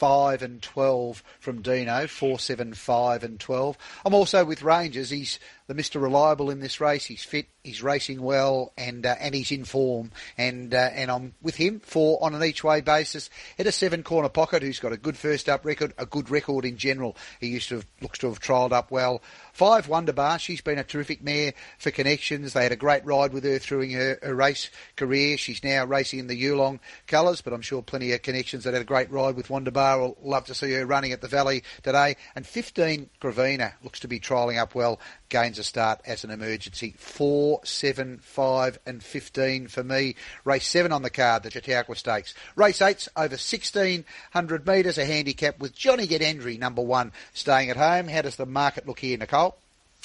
5 0.00 0.42
and 0.42 0.62
12 0.62 1.22
from 1.40 1.60
Dino. 1.60 2.06
4, 2.06 2.38
7, 2.38 2.72
5 2.72 3.24
and 3.24 3.38
12. 3.38 3.78
I'm 4.06 4.14
also 4.14 4.46
with 4.46 4.62
Rangers. 4.62 5.10
He's 5.10 5.38
the 5.70 5.80
Mr. 5.80 6.02
Reliable 6.02 6.50
in 6.50 6.58
this 6.58 6.80
race. 6.80 7.04
He's 7.04 7.22
fit, 7.22 7.46
he's 7.62 7.80
racing 7.80 8.20
well, 8.20 8.72
and 8.76 9.06
uh, 9.06 9.14
and 9.20 9.32
he's 9.32 9.52
in 9.52 9.62
form. 9.62 10.10
And 10.36 10.74
uh, 10.74 10.90
and 10.92 11.12
I'm 11.12 11.34
with 11.40 11.54
him 11.54 11.78
for 11.78 12.18
on 12.24 12.34
an 12.34 12.42
each 12.42 12.64
way 12.64 12.80
basis 12.80 13.30
at 13.56 13.68
a 13.68 13.72
seven 13.72 14.02
corner 14.02 14.28
pocket. 14.28 14.64
Who's 14.64 14.80
got 14.80 14.92
a 14.92 14.96
good 14.96 15.16
first 15.16 15.48
up 15.48 15.64
record, 15.64 15.94
a 15.96 16.06
good 16.06 16.28
record 16.28 16.64
in 16.64 16.76
general. 16.76 17.16
He 17.38 17.46
used 17.46 17.68
to 17.68 17.76
have, 17.76 17.86
looks 18.02 18.18
to 18.18 18.26
have 18.26 18.40
trialled 18.40 18.72
up 18.72 18.90
well. 18.90 19.22
Five 19.52 19.86
Wonder 19.86 20.12
Bar. 20.12 20.40
She's 20.40 20.60
been 20.60 20.78
a 20.78 20.82
terrific 20.82 21.22
mare 21.22 21.52
for 21.78 21.92
connections. 21.92 22.52
They 22.52 22.64
had 22.64 22.72
a 22.72 22.76
great 22.76 23.06
ride 23.06 23.32
with 23.32 23.44
her 23.44 23.60
through 23.60 23.92
her, 23.92 24.18
her 24.24 24.34
race 24.34 24.70
career. 24.96 25.38
She's 25.38 25.62
now 25.62 25.84
racing 25.84 26.18
in 26.18 26.26
the 26.26 26.42
Yulong 26.42 26.80
colours, 27.06 27.42
but 27.42 27.52
I'm 27.52 27.62
sure 27.62 27.80
plenty 27.80 28.10
of 28.10 28.22
connections 28.22 28.64
that 28.64 28.74
had 28.74 28.82
a 28.82 28.86
great 28.86 29.12
ride 29.12 29.36
with 29.36 29.50
Wonder 29.50 29.70
Bar 29.70 30.00
will 30.00 30.16
love 30.20 30.46
to 30.46 30.54
see 30.54 30.72
her 30.72 30.84
running 30.84 31.12
at 31.12 31.20
the 31.20 31.28
Valley 31.28 31.62
today. 31.84 32.16
And 32.34 32.44
15 32.44 33.08
Gravina 33.20 33.74
looks 33.84 34.00
to 34.00 34.08
be 34.08 34.18
trialling 34.18 34.60
up 34.60 34.74
well 34.74 34.98
gains 35.28 35.59
a 35.60 35.64
start 35.64 36.00
as 36.04 36.24
an 36.24 36.30
emergency. 36.30 36.94
Four, 36.98 37.60
seven, 37.64 38.18
five, 38.18 38.80
and 38.84 39.00
15 39.00 39.68
for 39.68 39.84
me. 39.84 40.16
Race 40.44 40.66
seven 40.66 40.90
on 40.90 41.02
the 41.02 41.10
card, 41.10 41.44
the 41.44 41.50
Chautauqua 41.50 41.94
Stakes. 41.94 42.34
Race 42.56 42.82
eight's 42.82 43.08
over 43.16 43.34
1600 43.34 44.66
metres, 44.66 44.98
a 44.98 45.04
handicap 45.04 45.60
with 45.60 45.74
Johnny 45.74 46.08
Get 46.08 46.20
number 46.58 46.82
one, 46.82 47.12
staying 47.32 47.70
at 47.70 47.76
home. 47.76 48.08
How 48.08 48.22
does 48.22 48.36
the 48.36 48.46
market 48.46 48.88
look 48.88 48.98
here, 48.98 49.16
Nicole? 49.16 49.56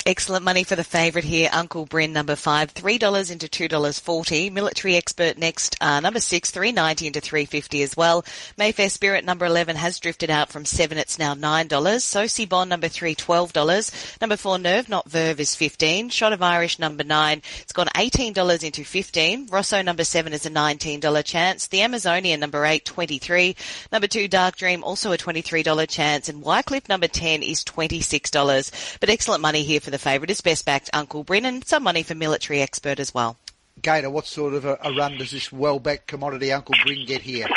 Excellent 0.07 0.45
money 0.45 0.63
for 0.63 0.75
the 0.75 0.83
favourite 0.83 1.25
here, 1.25 1.49
Uncle 1.51 1.87
Bryn, 1.87 2.13
number 2.13 2.35
five, 2.35 2.69
three 2.69 2.99
dollars 2.99 3.31
into 3.31 3.49
two 3.49 3.67
dollars 3.67 3.97
forty. 3.97 4.51
Military 4.51 4.95
expert 4.95 5.35
next, 5.35 5.75
uh, 5.81 5.99
number 5.99 6.19
six, 6.19 6.51
three 6.51 6.71
ninety 6.71 7.07
into 7.07 7.19
three 7.19 7.45
fifty 7.45 7.81
as 7.81 7.97
well. 7.97 8.23
Mayfair 8.55 8.91
Spirit 8.91 9.25
number 9.25 9.47
eleven 9.47 9.75
has 9.75 9.99
drifted 9.99 10.29
out 10.29 10.51
from 10.51 10.63
seven; 10.63 10.99
it's 10.99 11.17
now 11.17 11.33
nine 11.33 11.67
dollars. 11.67 12.03
Soci 12.03 12.47
Bond 12.47 12.69
number 12.69 12.87
three, 12.87 13.15
twelve 13.15 13.51
dollars. 13.51 13.91
Number 14.21 14.37
four, 14.37 14.59
Nerve 14.59 14.89
Not 14.89 15.09
Verve 15.09 15.39
is 15.39 15.55
fifteen. 15.55 16.09
Shot 16.09 16.33
of 16.33 16.43
Irish 16.43 16.77
number 16.77 17.03
nine, 17.03 17.41
it's 17.61 17.73
gone 17.73 17.89
eighteen 17.97 18.31
dollars 18.31 18.61
into 18.61 18.83
fifteen. 18.83 19.47
Rosso 19.47 19.81
number 19.81 20.03
seven 20.03 20.33
is 20.33 20.45
a 20.45 20.51
nineteen 20.51 20.99
dollar 20.99 21.23
chance. 21.23 21.65
The 21.65 21.81
Amazonian 21.81 22.39
number 22.39 22.63
eight, 22.63 22.85
twenty-three. 22.85 23.55
Number 23.91 24.05
two, 24.07 24.27
Dark 24.27 24.55
Dream 24.57 24.83
also 24.83 25.13
a 25.13 25.17
twenty-three 25.17 25.63
dollar 25.63 25.87
chance, 25.87 26.29
and 26.29 26.43
Wycliffe 26.43 26.89
number 26.89 27.07
ten 27.07 27.41
is 27.41 27.63
twenty-six 27.63 28.29
dollars. 28.29 28.71
But 28.99 29.09
excellent 29.09 29.41
money 29.41 29.63
here 29.63 29.79
for 29.79 29.89
the 29.89 29.94
favourite 29.97 30.29
is 30.29 30.41
best 30.41 30.65
backed 30.65 30.89
Uncle 30.93 31.23
Bryn 31.23 31.45
and 31.45 31.65
Some 31.65 31.83
money 31.83 32.03
for 32.03 32.15
military 32.15 32.61
expert 32.61 32.99
as 32.99 33.13
well. 33.13 33.37
Gator, 33.81 34.09
what 34.09 34.25
sort 34.25 34.53
of 34.53 34.65
a, 34.65 34.77
a 34.83 34.93
run 34.93 35.17
does 35.17 35.31
this 35.31 35.51
well-backed 35.51 36.07
commodity 36.07 36.51
Uncle 36.51 36.75
Bryn 36.83 37.05
get 37.05 37.21
here? 37.21 37.47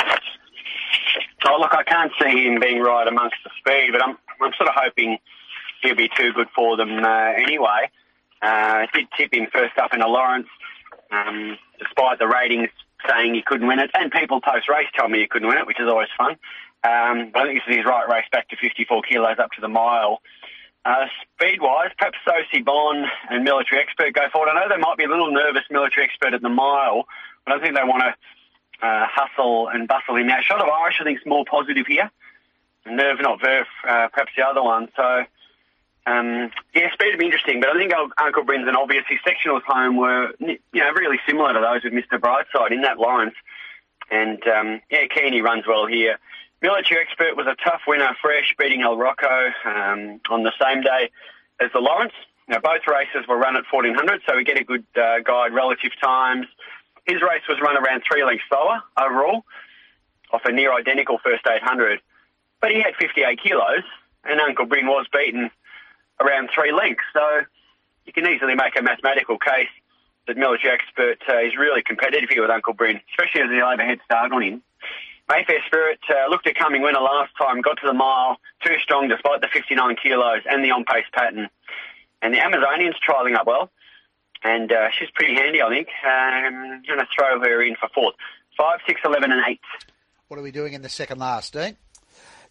Oh, 1.45 1.57
look, 1.59 1.73
I 1.73 1.83
can't 1.83 2.11
see 2.21 2.45
him 2.45 2.59
being 2.59 2.79
right 2.79 3.07
amongst 3.07 3.37
the 3.43 3.49
speed, 3.59 3.91
but 3.91 4.03
I'm, 4.03 4.17
I'm 4.41 4.51
sort 4.57 4.69
of 4.69 4.75
hoping 4.75 5.17
he'll 5.81 5.95
be 5.95 6.09
too 6.15 6.33
good 6.33 6.47
for 6.55 6.77
them 6.77 7.03
uh, 7.03 7.31
anyway. 7.37 7.89
Uh, 8.41 8.85
I 8.85 8.87
did 8.93 9.07
tip 9.17 9.33
him 9.33 9.47
first 9.51 9.77
up 9.77 9.93
in 9.93 10.01
a 10.01 10.07
Lawrence, 10.07 10.47
um, 11.11 11.57
despite 11.79 12.19
the 12.19 12.27
ratings 12.27 12.69
saying 13.07 13.33
he 13.33 13.41
couldn't 13.41 13.67
win 13.67 13.79
it, 13.79 13.89
and 13.93 14.11
people 14.11 14.41
post-race 14.41 14.87
told 14.97 15.11
me 15.11 15.19
he 15.19 15.27
couldn't 15.27 15.47
win 15.47 15.57
it, 15.57 15.67
which 15.67 15.79
is 15.79 15.87
always 15.87 16.09
fun. 16.17 16.31
Um, 16.83 17.31
but 17.33 17.41
I 17.41 17.45
think 17.45 17.59
this 17.59 17.71
is 17.71 17.77
his 17.77 17.85
right 17.85 18.07
race 18.07 18.25
back 18.31 18.47
to 18.49 18.55
54 18.55 19.01
kilos 19.03 19.39
up 19.39 19.51
to 19.51 19.61
the 19.61 19.67
mile. 19.67 20.21
Uh, 20.85 21.05
speed-wise, 21.35 21.91
perhaps 21.97 22.17
Soci 22.25 22.63
Bon 22.63 23.05
and 23.29 23.43
Military 23.43 23.81
Expert 23.81 24.13
go 24.13 24.29
forward. 24.31 24.49
I 24.49 24.53
know 24.53 24.69
they 24.69 24.81
might 24.81 24.97
be 24.97 25.03
a 25.03 25.09
little 25.09 25.31
nervous, 25.31 25.63
Military 25.69 26.05
Expert 26.05 26.33
at 26.33 26.41
the 26.41 26.49
mile, 26.49 27.05
but 27.45 27.55
I 27.55 27.59
think 27.59 27.75
they 27.75 27.83
want 27.83 28.03
to 28.03 28.87
uh, 28.87 29.05
hustle 29.09 29.67
and 29.67 29.87
bustle 29.87 30.15
him 30.15 30.29
out. 30.29 30.43
Shot 30.43 30.61
of 30.61 30.69
Irish, 30.69 30.97
I 31.01 31.03
think, 31.03 31.19
is 31.19 31.25
more 31.25 31.43
positive 31.43 31.85
here. 31.85 32.09
Nerve, 32.85 33.17
not 33.21 33.41
Verve, 33.41 33.67
uh, 33.87 34.07
perhaps 34.07 34.31
the 34.37 34.43
other 34.43 34.63
one. 34.63 34.87
So, 34.95 35.25
um, 36.07 36.49
yeah, 36.73 36.91
speed 36.93 37.11
will 37.11 37.19
be 37.19 37.25
interesting, 37.25 37.59
but 37.59 37.69
I 37.69 37.77
think 37.77 37.93
Uncle 38.17 38.43
Bryn's 38.43 38.67
and 38.67 38.77
obvious 38.77 39.03
his 39.09 39.19
sectionals 39.19 39.63
home 39.63 39.97
were, 39.97 40.31
you 40.39 40.59
know, 40.73 40.91
really 40.93 41.19
similar 41.27 41.53
to 41.53 41.59
those 41.59 41.83
with 41.83 41.93
Mr. 41.93 42.19
Brightside 42.19 42.71
in 42.71 42.81
that 42.81 42.97
Lawrence. 42.97 43.35
And, 44.09 44.41
um, 44.47 44.81
yeah, 44.89 45.05
Keeney 45.13 45.41
runs 45.41 45.65
well 45.67 45.85
here. 45.85 46.17
Military 46.61 47.01
Expert 47.01 47.37
was 47.37 47.47
a 47.47 47.55
tough 47.63 47.81
winner, 47.87 48.15
fresh, 48.21 48.53
beating 48.57 48.81
El 48.81 48.97
Rocco 48.97 49.51
um, 49.63 50.19
on 50.29 50.43
the 50.43 50.51
same 50.61 50.81
day 50.81 51.09
as 51.59 51.71
the 51.73 51.79
Lawrence. 51.79 52.13
Now, 52.49 52.59
both 52.59 52.81
races 52.87 53.27
were 53.27 53.37
run 53.37 53.55
at 53.55 53.63
1400, 53.71 54.21
so 54.27 54.35
we 54.35 54.43
get 54.43 54.57
a 54.57 54.63
good 54.63 54.83
uh, 54.95 55.19
guide 55.19 55.53
relative 55.53 55.91
times. 56.01 56.47
His 57.05 57.21
race 57.21 57.43
was 57.47 57.59
run 57.61 57.77
around 57.77 58.03
three 58.09 58.23
lengths 58.25 58.43
slower 58.49 58.81
overall, 58.99 59.45
off 60.31 60.41
a 60.45 60.51
near 60.51 60.73
identical 60.73 61.19
first 61.23 61.45
800. 61.47 62.01
But 62.59 62.71
he 62.71 62.81
had 62.81 62.95
58 62.99 63.39
kilos, 63.41 63.83
and 64.25 64.41
Uncle 64.41 64.65
Bryn 64.65 64.87
was 64.87 65.05
beaten 65.13 65.49
around 66.19 66.49
three 66.53 66.73
lengths. 66.73 67.03
So 67.13 67.41
you 68.05 68.11
can 68.11 68.27
easily 68.27 68.55
make 68.55 68.77
a 68.77 68.81
mathematical 68.81 69.37
case 69.37 69.69
that 70.27 70.35
Military 70.35 70.73
Expert 70.73 71.19
uh, 71.29 71.39
is 71.39 71.55
really 71.57 71.83
competitive 71.83 72.29
here 72.29 72.41
with 72.41 72.51
Uncle 72.51 72.73
Bryn, 72.73 72.99
especially 73.11 73.41
as 73.41 73.49
the 73.49 73.61
overhead 73.61 73.99
start 74.03 74.31
on 74.33 74.41
him. 74.41 74.61
Mayfair 75.29 75.61
Spirit 75.67 75.99
uh, 76.09 76.29
looked 76.29 76.47
at 76.47 76.55
coming 76.55 76.81
winner 76.81 76.99
last 76.99 77.31
time, 77.37 77.61
got 77.61 77.77
to 77.81 77.87
the 77.87 77.93
mile, 77.93 78.37
too 78.65 78.75
strong 78.81 79.07
despite 79.07 79.41
the 79.41 79.47
59 79.53 79.95
kilos 80.01 80.41
and 80.49 80.63
the 80.63 80.71
on-pace 80.71 81.05
pattern. 81.13 81.49
And 82.21 82.33
the 82.33 82.39
Amazonian's 82.39 82.95
trialling 83.07 83.35
up 83.35 83.45
well, 83.45 83.69
and 84.43 84.71
uh, 84.71 84.89
she's 84.97 85.09
pretty 85.11 85.35
handy, 85.35 85.61
I 85.61 85.69
think. 85.69 85.87
Um, 86.03 86.81
going 86.85 86.99
to 86.99 87.07
throw 87.15 87.39
her 87.39 87.63
in 87.63 87.75
for 87.75 87.89
fourth. 87.93 88.15
Five, 88.57 88.79
six, 88.85 88.99
eleven, 89.05 89.31
and 89.31 89.41
eight. 89.47 89.61
What 90.27 90.37
are 90.37 90.43
we 90.43 90.51
doing 90.51 90.73
in 90.73 90.81
the 90.81 90.89
second 90.89 91.19
last, 91.19 91.53
Dean? 91.53 91.77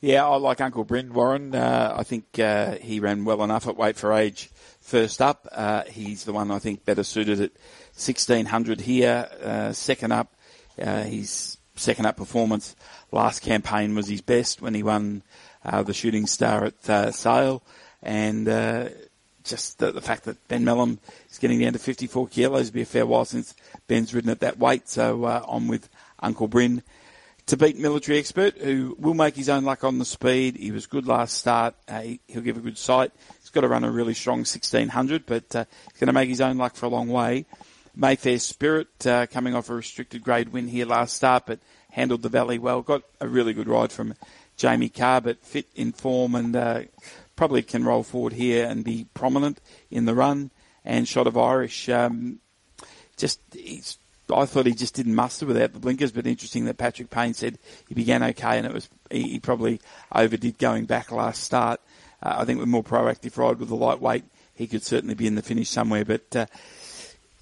Yeah, 0.01 0.27
I 0.27 0.37
like 0.37 0.61
Uncle 0.61 0.85
Bryn 0.85 1.13
Warren. 1.13 1.55
Uh, 1.55 1.95
I 1.99 2.05
think 2.05 2.39
uh, 2.39 2.77
he 2.77 3.01
ran 3.01 3.25
well 3.25 3.43
enough 3.43 3.67
at 3.67 3.77
weight 3.77 3.97
for 3.97 4.13
age 4.13 4.49
first 4.81 5.21
up. 5.21 5.47
Uh, 5.51 5.83
he's 5.85 6.25
the 6.25 6.33
one 6.33 6.51
I 6.51 6.61
think 6.61 6.85
better 6.85 7.03
suited 7.03 7.41
at 7.41 7.51
1600 7.95 8.81
here. 8.81 9.29
Uh, 9.43 9.73
second 9.73 10.13
up, 10.13 10.35
uh, 10.81 11.03
he's 11.03 11.58
second 11.79 12.07
up 12.07 12.17
performance 12.17 12.77
last 13.13 13.41
campaign 13.41 13.95
was 13.95 14.09
his 14.09 14.21
best 14.21 14.61
when 14.61 14.75
he 14.75 14.83
won 14.83 15.23
uh, 15.65 15.83
the 15.83 15.95
shooting 15.95 16.27
star 16.27 16.65
at 16.67 16.91
uh, 16.91 17.11
Sale, 17.11 17.63
and 18.03 18.49
uh, 18.49 18.89
just 19.45 19.79
the, 19.79 19.93
the, 19.93 20.01
fact 20.01 20.25
that 20.25 20.49
Ben 20.49 20.65
Melham 20.65 20.99
is 21.31 21.39
getting 21.39 21.61
down 21.61 21.73
to 21.73 21.79
54 21.79 22.29
kilos, 22.29 22.69
it'll 22.69 22.75
be 22.75 22.83
a 22.83 22.87
fair 22.87 23.07
while 23.07 23.25
since 23.25 23.55
Ben's 23.87 24.15
ridden 24.15 24.31
at 24.31 24.41
that 24.41 24.59
weight. 24.59 24.89
So 24.89 25.25
uh, 25.25 25.45
on 25.47 25.69
with 25.69 25.89
Uncle 26.21 26.49
Bryn 26.49 26.83
to 27.47 27.57
beat 27.57 27.79
Military 27.79 28.19
Expert, 28.19 28.59
who 28.59 28.95
will 28.99 29.15
make 29.15 29.35
his 29.35 29.49
own 29.49 29.65
luck 29.65 29.83
on 29.83 29.99
the 29.99 30.05
speed. 30.05 30.57
He 30.57 30.71
was 30.71 30.87
good 30.87 31.07
last 31.07 31.35
start. 31.37 31.75
Uh, 31.89 32.01
he, 32.01 32.21
will 32.35 32.43
give 32.43 32.59
a 32.59 32.61
good 32.61 32.79
sight. 32.79 33.11
He's 33.41 33.51
got 33.51 33.63
to 33.63 33.69
run 33.69 33.85
a 33.85 33.91
really 33.91 34.15
strong 34.15 34.41
1600, 34.41 35.25
but 35.25 35.57
uh, 35.57 35.65
he's 35.91 35.99
going 35.99 36.09
to 36.09 36.13
make 36.13 36.29
his 36.29 36.43
own 36.43 36.59
luck 36.59 36.77
for 36.77 36.87
a 36.87 36.91
long 36.91 37.09
way. 37.09 37.47
Mayfair 38.01 38.39
Spirit 38.39 39.07
uh, 39.09 39.27
coming 39.27 39.57
off 39.57 39.69
a 39.69 39.75
restricted 39.75 40.23
grade 40.23 40.51
win 40.51 40.69
here 40.69 40.87
last 40.87 41.17
start, 41.17 41.47
but 41.47 41.59
handled 41.91 42.23
the 42.23 42.29
valley 42.29 42.57
well. 42.57 42.81
Got 42.81 43.03
a 43.21 43.27
really 43.27 43.53
good 43.53 43.67
ride 43.67 43.91
from 43.91 44.15
Jamie 44.57 44.89
Kah, 44.89 45.19
but 45.19 45.43
fit 45.43 45.67
in 45.75 45.91
form 45.91 46.37
and 46.37 46.55
uh, 46.55 46.83
probably 47.35 47.61
can 47.61 47.83
roll 47.83 48.05
forward 48.05 48.35
here 48.35 48.69
and 48.69 48.85
be 48.85 49.07
prominent 49.15 49.61
in 49.91 50.05
the 50.05 50.15
run. 50.15 50.53
And 50.85 51.09
shot 51.09 51.27
of 51.27 51.37
Irish, 51.37 51.89
um, 51.89 52.39
just 53.17 53.41
I 54.33 54.47
thought 54.47 54.67
he 54.67 54.75
just 54.75 54.95
didn't 54.95 55.17
muster 55.17 55.45
without 55.45 55.73
the 55.73 55.81
blinkers, 55.81 56.13
but 56.13 56.25
interesting 56.25 56.67
that 56.67 56.79
Patrick 56.79 57.11
Payne 57.11 57.35
said 57.35 57.59
he 57.89 57.97
began 57.97 58.23
okay 58.23 58.59
and 58.59 58.67
it 58.67 58.73
was 58.73 58.89
he, 59.11 59.41
probably 59.41 59.81
overdid 60.13 60.59
going 60.59 60.85
back 60.85 61.11
last 61.11 61.43
start. 61.43 61.81
Uh, 62.23 62.37
I 62.39 62.45
think 62.45 62.61
with 62.61 62.69
more 62.69 62.85
proactive 62.85 63.37
ride 63.37 63.59
with 63.59 63.71
the 63.71 63.75
lightweight, 63.77 64.25
he 64.55 64.69
could 64.69 64.85
certainly 64.85 65.15
be 65.15 65.27
in 65.27 65.35
the 65.35 65.43
finish 65.43 65.69
somewhere. 65.69 66.05
But 66.05 66.37
uh, 66.37 66.47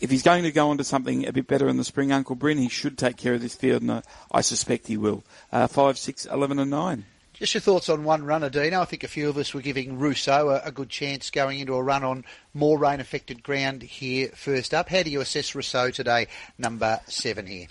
if 0.00 0.10
he's 0.10 0.22
going 0.22 0.42
to 0.42 0.52
go 0.52 0.70
on 0.70 0.78
to 0.78 0.84
something 0.84 1.26
a 1.26 1.32
bit 1.32 1.46
better 1.46 1.68
in 1.68 1.76
the 1.76 1.84
spring, 1.84 2.12
Uncle 2.12 2.36
Bryn, 2.36 2.58
he 2.58 2.68
should 2.68 2.98
take 2.98 3.16
care 3.16 3.34
of 3.34 3.40
this 3.40 3.54
field, 3.54 3.82
and 3.82 3.92
I, 3.92 4.02
I 4.30 4.40
suspect 4.40 4.86
he 4.86 4.96
will. 4.96 5.24
Uh, 5.52 5.66
5, 5.66 5.96
6, 5.96 6.26
11 6.26 6.58
and 6.58 6.70
9. 6.70 7.04
Just 7.32 7.52
your 7.52 7.60
thoughts 7.60 7.90
on 7.90 8.04
one 8.04 8.24
runner, 8.24 8.48
Dino. 8.48 8.80
I 8.80 8.86
think 8.86 9.04
a 9.04 9.08
few 9.08 9.28
of 9.28 9.36
us 9.36 9.52
were 9.52 9.60
giving 9.60 9.98
Rousseau 9.98 10.48
a, 10.48 10.62
a 10.64 10.72
good 10.72 10.88
chance 10.88 11.30
going 11.30 11.60
into 11.60 11.74
a 11.74 11.82
run 11.82 12.02
on 12.02 12.24
more 12.54 12.78
rain 12.78 12.98
affected 12.98 13.42
ground 13.42 13.82
here 13.82 14.28
first 14.28 14.72
up. 14.72 14.88
How 14.88 15.02
do 15.02 15.10
you 15.10 15.20
assess 15.20 15.54
Rousseau 15.54 15.90
today, 15.90 16.28
number 16.56 16.98
seven 17.08 17.46
here? 17.46 17.66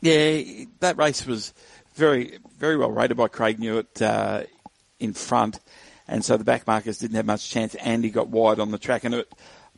Yeah, 0.00 0.64
that 0.80 0.96
race 0.96 1.26
was 1.26 1.52
very, 1.94 2.38
very 2.56 2.78
well 2.78 2.90
rated 2.90 3.18
by 3.18 3.28
Craig 3.28 3.58
Newitt 3.58 4.00
uh, 4.00 4.44
in 4.98 5.12
front, 5.12 5.60
and 6.08 6.24
so 6.24 6.38
the 6.38 6.44
back 6.44 6.66
markers 6.66 6.96
didn't 6.96 7.16
have 7.16 7.26
much 7.26 7.50
chance. 7.50 7.74
Andy 7.74 8.08
got 8.08 8.28
wide 8.28 8.58
on 8.58 8.70
the 8.70 8.78
track, 8.78 9.04
and 9.04 9.14
it 9.14 9.30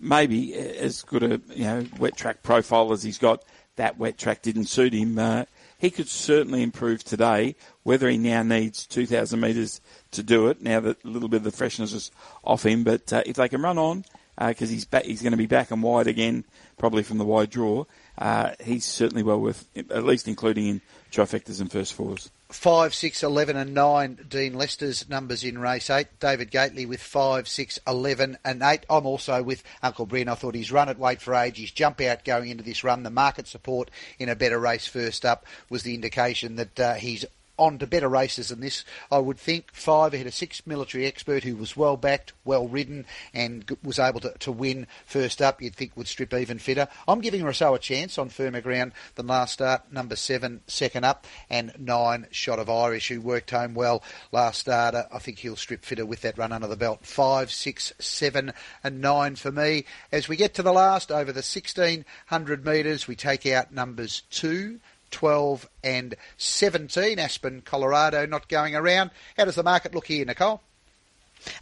maybe 0.03 0.55
as 0.55 1.03
good 1.03 1.23
a 1.23 1.41
you 1.55 1.65
know 1.65 1.87
wet 1.99 2.17
track 2.17 2.43
profile 2.43 2.93
as 2.93 3.03
he's 3.03 3.19
got. 3.19 3.43
That 3.77 3.97
wet 3.97 4.19
track 4.19 4.43
didn't 4.43 4.67
suit 4.67 4.93
him. 4.93 5.19
Uh, 5.19 5.45
he 5.79 5.91
could 5.91 6.09
certainly 6.09 6.63
improve 6.63 7.03
today. 7.03 7.57
Whether 7.85 8.11
he 8.11 8.19
now 8.19 8.43
needs 8.43 8.87
2,000 8.87 9.41
metres 9.41 9.81
to 10.11 10.23
do 10.23 10.49
it, 10.49 10.61
now 10.61 10.81
that 10.81 11.03
a 11.03 11.09
little 11.09 11.31
bit 11.31 11.39
of 11.39 11.45
the 11.45 11.51
freshness 11.53 11.95
is 11.95 12.11
off 12.45 12.67
him, 12.67 12.85
but 12.85 13.11
uh, 13.13 13.23
if 13.25 13.37
they 13.37 13.49
can 13.49 13.63
run 13.63 13.79
on, 13.79 14.05
because 14.39 14.71
uh, 14.71 14.75
he's 14.75 14.85
back, 14.85 15.05
he's 15.05 15.23
going 15.23 15.33
to 15.33 15.39
be 15.39 15.47
back 15.47 15.71
and 15.71 15.83
wide 15.83 16.07
again, 16.07 16.45
probably 16.77 17.03
from 17.03 17.17
the 17.19 17.25
wide 17.25 17.51
draw. 17.51 17.85
Uh, 18.19 18.53
he's 18.63 18.85
certainly 18.85 19.23
well 19.23 19.41
worth, 19.41 19.67
at 19.77 20.05
least 20.05 20.29
including 20.29 20.67
in 20.67 20.81
trifectas 21.11 21.61
and 21.61 21.73
first 21.73 21.95
fours. 21.95 22.31
5, 22.53 22.95
6, 22.95 23.23
11 23.23 23.57
and 23.57 23.75
9, 23.75 24.27
Dean 24.29 24.55
Lester's 24.55 25.09
numbers 25.09 25.43
in 25.43 25.59
race 25.59 25.91
8. 25.91 26.07
David 26.21 26.51
Gately 26.51 26.87
with 26.87 27.03
5, 27.03 27.49
6, 27.49 27.79
11 27.87 28.39
and 28.45 28.63
8. 28.63 28.85
I'm 28.89 29.07
also 29.07 29.43
with 29.43 29.63
Uncle 29.83 30.07
Bryn. 30.07 30.29
I 30.29 30.35
thought 30.35 30.55
he's 30.55 30.73
run 30.73 30.89
at 30.89 30.99
weight 30.99 31.21
for 31.21 31.35
age. 31.35 31.59
His 31.59 31.71
jump 31.71 32.01
out 32.01 32.25
going 32.25 32.51
into 32.51 32.63
this 32.63 32.85
run, 32.85 33.03
the 33.03 33.11
market 33.11 33.49
support 33.49 33.91
in 34.19 34.29
a 34.29 34.37
better 34.37 34.59
race 34.59 34.87
first 34.87 35.25
up 35.25 35.47
was 35.71 35.83
the 35.83 35.95
indication 35.95 36.57
that 36.57 36.81
uh, 36.81 36.95
he's 36.95 37.25
on 37.59 37.79
to 37.79 37.87
better 37.87 38.09
races 38.09 38.49
than 38.49 38.61
this. 38.61 38.85
I 39.11 39.19
would 39.19 39.39
think 39.39 39.73
five 39.73 40.15
ahead 40.15 40.27
of 40.27 40.35
six 40.35 40.67
military 40.67 41.07
expert 41.07 41.45
who 41.45 41.57
was 41.57 41.77
well 41.77 41.97
backed, 41.97 42.33
well 42.45 42.67
ridden, 42.67 43.07
and 43.35 43.77
was 43.83 43.99
able 43.99 44.21
to, 44.21 44.35
to 44.41 44.53
win 44.53 44.87
first 45.07 45.43
up. 45.43 45.61
You'd 45.61 45.75
think 45.75 45.97
would 45.97 46.09
strip 46.09 46.33
even 46.35 46.59
fitter. 46.59 46.89
I'm 47.07 47.21
giving 47.21 47.45
Rousseau 47.45 47.75
a 47.75 47.79
chance 47.79 48.19
on 48.19 48.29
firmer 48.29 48.61
ground 48.61 48.93
than 49.15 49.27
last 49.27 49.53
start. 49.53 49.93
Number 49.93 50.17
seven, 50.17 50.61
second 50.67 51.05
up, 51.05 51.27
and 51.51 51.73
nine 51.79 52.27
shot 52.31 52.59
of 52.59 52.71
Irish 52.71 53.09
who 53.09 53.21
worked 53.21 53.51
home 53.51 53.75
well 53.75 54.03
last 54.33 54.61
starter. 54.61 55.07
I 55.13 55.19
think 55.19 55.39
he'll 55.39 55.57
strip 55.57 55.85
fitter 55.85 56.07
with 56.07 56.23
that 56.23 56.39
run 56.39 56.53
under 56.53 56.67
the 56.67 56.77
belt. 56.77 57.05
Five, 57.05 57.53
six, 57.53 57.93
seven, 57.99 58.53
and 58.83 59.01
nine 59.01 59.37
for 59.37 59.53
me. 59.53 59.85
As 60.11 60.29
we 60.29 60.37
get 60.37 60.55
to 60.55 60.63
the 60.63 60.73
last 60.73 61.11
over 61.11 61.33
the 61.33 61.39
1600 61.39 62.65
metres, 62.65 63.07
we 63.07 63.17
take 63.17 63.47
out 63.47 63.73
numbers 63.73 64.23
two. 64.31 64.81
12 65.13 65.69
and 65.85 66.17
17. 66.37 67.19
Aspen, 67.19 67.63
Colorado 67.63 68.27
not 68.27 68.49
going 68.49 68.75
around. 68.75 69.11
How 69.37 69.45
does 69.45 69.55
the 69.55 69.63
market 69.63 69.95
look 69.95 70.07
here, 70.07 70.25
Nicole? 70.25 70.63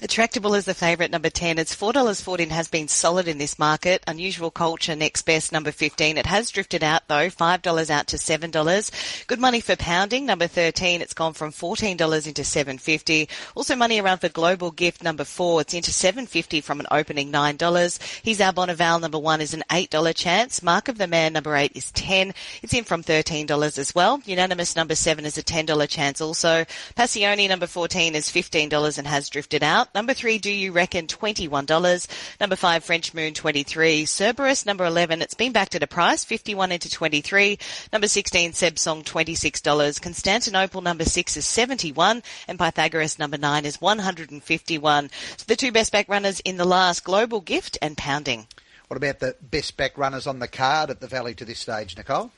Attractable 0.03 0.55
is 0.55 0.65
the 0.65 0.75
favourite, 0.75 1.11
number 1.11 1.31
10. 1.31 1.59
It's 1.59 1.75
$4.14 1.75 2.49
has 2.49 2.69
been 2.69 2.89
solid 2.89 3.27
in 3.27 3.39
this 3.39 3.59
market. 3.59 4.03
Unusual 4.07 4.51
Culture, 4.51 4.95
next 4.95 5.23
best, 5.23 5.53
number 5.53 5.73
15. 5.73 6.19
It 6.19 6.27
has 6.27 6.51
drifted 6.51 6.85
out 6.85 7.09
though, 7.09 7.29
$5 7.29 7.91
out 7.91 8.07
to 8.09 8.17
$7. 8.17 9.27
Good 9.27 9.41
money 9.41 9.61
for 9.61 9.77
Pounding, 9.77 10.27
number 10.27 10.47
13. 10.47 11.01
It's 11.01 11.15
gone 11.15 11.33
from 11.33 11.53
$14 11.53 12.27
into 12.27 12.45
750 12.45 13.29
Also 13.55 13.75
money 13.75 14.01
around 14.01 14.19
for 14.19 14.29
Global 14.29 14.71
Gift, 14.71 15.03
number 15.03 15.25
4. 15.25 15.63
It's 15.63 15.75
into 15.75 15.93
750 15.93 16.61
from 16.61 16.81
an 16.81 16.87
opening 16.91 17.33
$9. 17.33 18.21
He's 18.23 18.41
our 18.41 18.53
Bonneval, 18.53 19.01
number 19.01 19.19
1 19.19 19.41
is 19.41 19.55
an 19.55 19.65
$8 19.71 20.15
chance. 20.15 20.63
Mark 20.63 20.89
of 20.89 20.99
the 20.99 21.07
Man, 21.07 21.33
number 21.33 21.57
8 21.57 21.73
is 21.75 21.91
10 21.93 22.35
It's 22.63 22.75
in 22.75 22.85
from 22.85 23.03
$13 23.03 23.79
as 23.79 23.95
well. 23.95 24.21
Unanimous, 24.27 24.77
number 24.77 24.95
7 24.95 25.25
is 25.25 25.39
a 25.39 25.43
$10 25.43 25.89
chance 25.89 26.21
also. 26.21 26.67
Passione, 26.97 27.49
number 27.49 27.67
14 27.67 28.15
is 28.15 28.29
$15 28.29 28.99
and 28.99 29.07
has 29.07 29.31
drifted 29.31 29.63
out 29.63 29.70
Number 29.95 30.15
three, 30.15 30.39
Do 30.39 30.51
You 30.51 30.73
Reckon, 30.73 31.07
$21. 31.07 32.09
Number 32.41 32.57
five, 32.57 32.85
French 32.85 33.15
Moon, 33.15 33.35
23. 33.35 34.05
Cerberus, 34.05 34.67
number 34.67 34.85
11, 34.85 35.23
it's 35.23 35.35
been 35.35 35.53
backed 35.53 35.75
at 35.75 35.83
a 35.83 35.87
price, 35.87 36.25
51 36.25 36.73
into 36.73 36.91
23. 36.91 37.59
Number 37.93 38.09
16, 38.09 38.53
Seb 38.53 38.79
Song, 38.79 39.03
$26. 39.03 40.01
Constantinople, 40.01 40.81
number 40.81 41.05
six, 41.05 41.37
is 41.37 41.47
71. 41.47 42.23
And 42.49 42.59
Pythagoras, 42.59 43.19
number 43.19 43.39
nine, 43.39 43.65
is 43.65 43.81
151. 43.81 45.11
So 45.37 45.45
the 45.47 45.57
two 45.57 45.73
best 45.73 45.93
back 45.93 46.09
runners 46.09 46.41
in 46.41 46.57
the 46.57 46.65
last, 46.65 47.05
Global 47.05 47.41
Gift 47.41 47.79
and 47.81 47.97
Pounding. 47.97 48.47
What 48.89 48.97
about 48.97 49.21
the 49.21 49.37
best 49.41 49.77
back 49.77 49.97
runners 49.97 50.27
on 50.27 50.41
the 50.41 50.49
card 50.49 50.91
at 50.91 51.01
the 51.01 51.07
Valley 51.07 51.35
to 51.35 51.45
this 51.45 51.61
stage, 51.61 51.97
Nicole? 51.97 52.33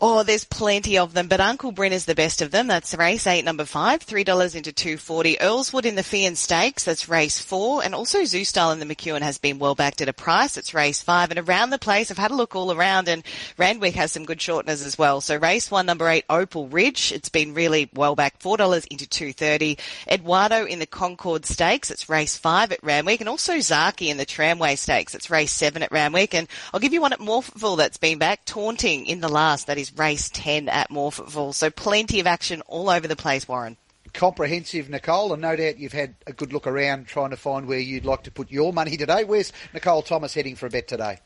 Oh, 0.00 0.22
there's 0.22 0.44
plenty 0.44 0.98
of 0.98 1.14
them, 1.14 1.28
but 1.28 1.40
Uncle 1.40 1.72
Bryn 1.72 1.92
is 1.92 2.04
the 2.04 2.14
best 2.14 2.42
of 2.42 2.50
them. 2.50 2.66
That's 2.66 2.94
race 2.94 3.26
eight, 3.26 3.44
number 3.44 3.64
five, 3.64 4.02
three 4.02 4.24
dollars 4.24 4.54
into 4.54 4.72
two 4.72 4.96
forty. 4.96 5.36
Earlswood 5.36 5.84
in 5.84 5.94
the 5.94 6.02
Feehan 6.02 6.36
Stakes. 6.36 6.84
That's 6.84 7.08
race 7.08 7.38
four, 7.40 7.82
and 7.82 7.94
also 7.94 8.22
Zoustyle 8.22 8.72
in 8.72 8.78
the 8.78 8.86
McEwen 8.86 9.22
has 9.22 9.38
been 9.38 9.58
well 9.58 9.74
backed 9.74 10.00
at 10.00 10.08
a 10.08 10.12
price. 10.12 10.56
It's 10.56 10.74
race 10.74 11.02
five, 11.02 11.30
and 11.30 11.38
around 11.38 11.70
the 11.70 11.78
place, 11.78 12.10
I've 12.10 12.18
had 12.18 12.30
a 12.30 12.36
look 12.36 12.54
all 12.54 12.72
around, 12.72 13.08
and 13.08 13.22
Randwick 13.56 13.94
has 13.94 14.12
some 14.12 14.24
good 14.24 14.38
shorteners 14.38 14.84
as 14.86 14.98
well. 14.98 15.20
So 15.20 15.36
race 15.36 15.70
one, 15.70 15.86
number 15.86 16.08
eight, 16.08 16.24
Opal 16.28 16.68
Ridge. 16.68 17.12
It's 17.12 17.28
been 17.28 17.54
really 17.54 17.90
well 17.94 18.14
backed, 18.14 18.42
four 18.42 18.56
dollars 18.56 18.84
into 18.86 19.06
two 19.06 19.32
thirty. 19.32 19.78
Eduardo 20.06 20.64
in 20.64 20.78
the 20.78 20.86
Concord 20.86 21.46
Stakes. 21.46 21.90
It's 21.90 22.08
race 22.08 22.36
five 22.36 22.72
at 22.72 22.82
Randwick, 22.82 23.20
and 23.20 23.28
also 23.28 23.54
Zaaki 23.54 24.08
in 24.08 24.16
the 24.16 24.24
Tramway 24.24 24.76
Stakes. 24.76 25.14
It's 25.14 25.30
race 25.30 25.52
seven 25.52 25.82
at 25.82 25.92
Randwick, 25.92 26.34
and 26.34 26.48
I'll 26.72 26.80
give 26.80 26.92
you 26.92 27.00
one 27.00 27.12
at 27.12 27.20
Morphettville 27.20 27.76
that's 27.76 27.98
been 27.98 28.18
back, 28.18 28.44
Taunting 28.44 29.06
in 29.06 29.20
the 29.20 29.28
last. 29.28 29.67
That 29.68 29.76
is 29.76 29.94
race 29.98 30.30
10 30.32 30.70
at 30.70 30.88
Morphettville. 30.88 31.54
So 31.54 31.68
plenty 31.68 32.20
of 32.20 32.26
action 32.26 32.62
all 32.62 32.88
over 32.88 33.06
the 33.06 33.14
place, 33.14 33.46
Warren. 33.46 33.76
Comprehensive, 34.14 34.88
Nicole, 34.88 35.34
and 35.34 35.42
no 35.42 35.56
doubt 35.56 35.78
you've 35.78 35.92
had 35.92 36.14
a 36.26 36.32
good 36.32 36.54
look 36.54 36.66
around 36.66 37.06
trying 37.06 37.28
to 37.28 37.36
find 37.36 37.66
where 37.66 37.78
you'd 37.78 38.06
like 38.06 38.22
to 38.22 38.30
put 38.30 38.50
your 38.50 38.72
money 38.72 38.96
today. 38.96 39.24
Where's 39.24 39.52
Nicole 39.74 40.00
Thomas 40.00 40.32
heading 40.32 40.56
for 40.56 40.64
a 40.64 40.70
bet 40.70 40.88
today? 40.88 41.18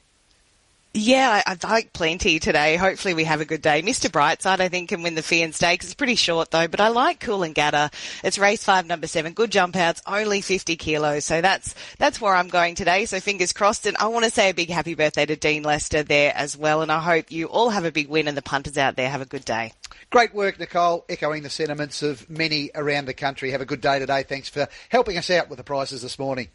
Yeah, 0.94 1.42
I, 1.46 1.52
I 1.52 1.68
like 1.70 1.94
plenty 1.94 2.38
today. 2.38 2.76
Hopefully 2.76 3.14
we 3.14 3.24
have 3.24 3.40
a 3.40 3.46
good 3.46 3.62
day. 3.62 3.80
Mr. 3.80 4.10
Brightside, 4.10 4.60
I 4.60 4.68
think, 4.68 4.90
can 4.90 5.02
win 5.02 5.14
the 5.14 5.22
Feehan 5.22 5.54
Stakes. 5.54 5.86
It's 5.86 5.94
pretty 5.94 6.16
short 6.16 6.50
though, 6.50 6.68
but 6.68 6.80
I 6.80 6.88
like 6.88 7.18
Coolangatta. 7.18 7.90
It's 8.22 8.38
race 8.38 8.62
five, 8.62 8.86
number 8.86 9.06
seven. 9.06 9.32
Good 9.32 9.50
jump 9.50 9.74
outs, 9.74 10.02
only 10.06 10.42
50 10.42 10.76
kilos. 10.76 11.24
So 11.24 11.40
that's, 11.40 11.74
that's 11.96 12.20
where 12.20 12.34
I'm 12.34 12.48
going 12.48 12.74
today. 12.74 13.06
So 13.06 13.20
fingers 13.20 13.54
crossed. 13.54 13.86
And 13.86 13.96
I 13.96 14.08
want 14.08 14.26
to 14.26 14.30
say 14.30 14.50
a 14.50 14.54
big 14.54 14.68
happy 14.68 14.94
birthday 14.94 15.24
to 15.24 15.34
Dean 15.34 15.62
Lester 15.62 16.02
there 16.02 16.34
as 16.36 16.58
well. 16.58 16.82
And 16.82 16.92
I 16.92 17.00
hope 17.00 17.32
you 17.32 17.46
all 17.46 17.70
have 17.70 17.86
a 17.86 17.92
big 17.92 18.08
win 18.08 18.28
and 18.28 18.36
the 18.36 18.42
punters 18.42 18.76
out 18.76 18.96
there 18.96 19.08
have 19.08 19.22
a 19.22 19.26
good 19.26 19.46
day. 19.46 19.72
Great 20.10 20.34
work, 20.34 20.58
Nicole, 20.58 21.06
echoing 21.08 21.42
the 21.42 21.48
sentiments 21.48 22.02
of 22.02 22.28
many 22.28 22.70
around 22.74 23.06
the 23.06 23.14
country. 23.14 23.52
Have 23.52 23.62
a 23.62 23.66
good 23.66 23.80
day 23.80 23.98
today. 23.98 24.24
Thanks 24.24 24.50
for 24.50 24.68
helping 24.90 25.16
us 25.16 25.30
out 25.30 25.48
with 25.48 25.56
the 25.56 25.64
prices 25.64 26.02
this 26.02 26.18
morning. 26.18 26.48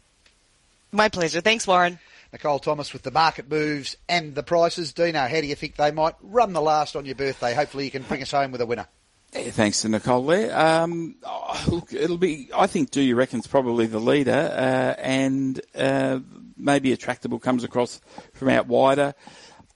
My 0.92 1.08
pleasure. 1.08 1.40
Thanks, 1.40 1.66
Warren. 1.66 1.98
Nicole 2.32 2.58
Thomas 2.58 2.92
with 2.92 3.02
the 3.02 3.10
market 3.10 3.50
moves 3.50 3.96
and 4.08 4.34
the 4.34 4.42
prices. 4.42 4.92
Dino, 4.92 5.20
how 5.20 5.40
do 5.40 5.46
you 5.46 5.54
think 5.54 5.76
they 5.76 5.90
might 5.90 6.14
run 6.20 6.52
the 6.52 6.60
last 6.60 6.96
on 6.96 7.06
your 7.06 7.14
birthday? 7.14 7.54
Hopefully 7.54 7.84
you 7.84 7.90
can 7.90 8.02
bring 8.02 8.22
us 8.22 8.32
home 8.32 8.52
with 8.52 8.60
a 8.60 8.66
winner. 8.66 8.86
Yeah, 9.32 9.50
thanks 9.50 9.82
to 9.82 9.88
Nicole 9.88 10.24
there. 10.24 10.58
Um, 10.58 11.16
oh, 11.22 11.64
look, 11.68 11.92
it'll 11.92 12.16
be. 12.16 12.48
I 12.54 12.66
think 12.66 12.90
Do 12.90 13.02
You 13.02 13.14
Reckon's 13.14 13.46
probably 13.46 13.86
the 13.86 13.98
leader, 13.98 14.32
uh, 14.32 15.00
and 15.00 15.60
uh, 15.74 16.20
maybe 16.56 16.92
Attractable 16.92 17.38
comes 17.38 17.62
across 17.62 18.00
from 18.32 18.48
out 18.48 18.66
wider. 18.66 19.14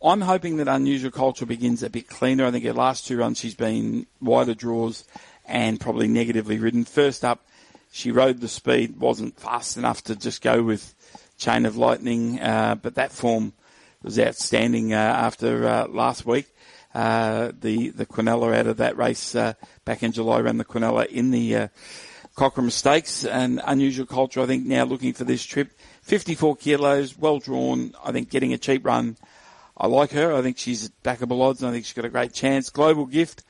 I'm 0.02 0.22
hoping 0.22 0.56
that 0.56 0.68
Unusual 0.68 1.10
Culture 1.10 1.46
begins 1.46 1.82
a 1.82 1.90
bit 1.90 2.08
cleaner. 2.08 2.46
I 2.46 2.50
think 2.50 2.64
her 2.64 2.72
last 2.72 3.06
two 3.06 3.18
runs 3.18 3.38
she's 3.38 3.54
been 3.54 4.06
wider 4.20 4.54
draws 4.54 5.04
and 5.46 5.78
probably 5.78 6.08
negatively 6.08 6.58
ridden. 6.58 6.84
First 6.84 7.24
up, 7.24 7.46
she 7.92 8.10
rode 8.10 8.40
the 8.40 8.48
speed, 8.48 8.98
wasn't 8.98 9.38
fast 9.38 9.76
enough 9.76 10.02
to 10.04 10.16
just 10.16 10.42
go 10.42 10.62
with 10.62 10.94
chain 11.38 11.66
of 11.66 11.76
lightning, 11.76 12.40
uh, 12.40 12.74
but 12.74 12.94
that 12.94 13.12
form 13.12 13.52
was 14.02 14.18
outstanding 14.18 14.92
uh, 14.92 14.96
after 14.96 15.66
uh, 15.66 15.86
last 15.88 16.26
week. 16.26 16.46
Uh, 16.94 17.52
the 17.58 17.88
the 17.90 18.04
Quinella 18.04 18.54
out 18.54 18.66
of 18.66 18.76
that 18.76 18.96
race 18.96 19.32
back 19.84 20.02
in 20.02 20.12
July 20.12 20.40
ran 20.40 20.58
the 20.58 20.64
Quinella 20.64 21.06
in 21.06 21.30
the 21.30 21.70
Cockram 22.36 22.70
Stakes 22.70 23.24
and 23.24 23.60
unusual 23.64 24.06
culture. 24.06 24.40
I 24.40 24.46
think 24.46 24.66
now 24.66 24.84
looking 24.84 25.12
for 25.12 25.24
this 25.24 25.44
trip, 25.44 25.72
54 26.02 26.56
kilos, 26.56 27.16
well 27.16 27.38
drawn. 27.38 27.94
I 28.04 28.12
think 28.12 28.30
getting 28.30 28.52
a 28.52 28.58
cheap 28.58 28.84
run. 28.84 29.16
I 29.76 29.86
like 29.86 30.12
her. 30.12 30.34
I 30.34 30.42
think 30.42 30.58
she's 30.58 30.90
backable 31.02 31.40
odds, 31.40 31.62
and 31.62 31.70
I 31.70 31.72
think 31.72 31.86
she's 31.86 31.94
got 31.94 32.04
a 32.04 32.10
great 32.10 32.32
chance. 32.32 32.70
Global 32.70 33.06
Gift 33.06 33.42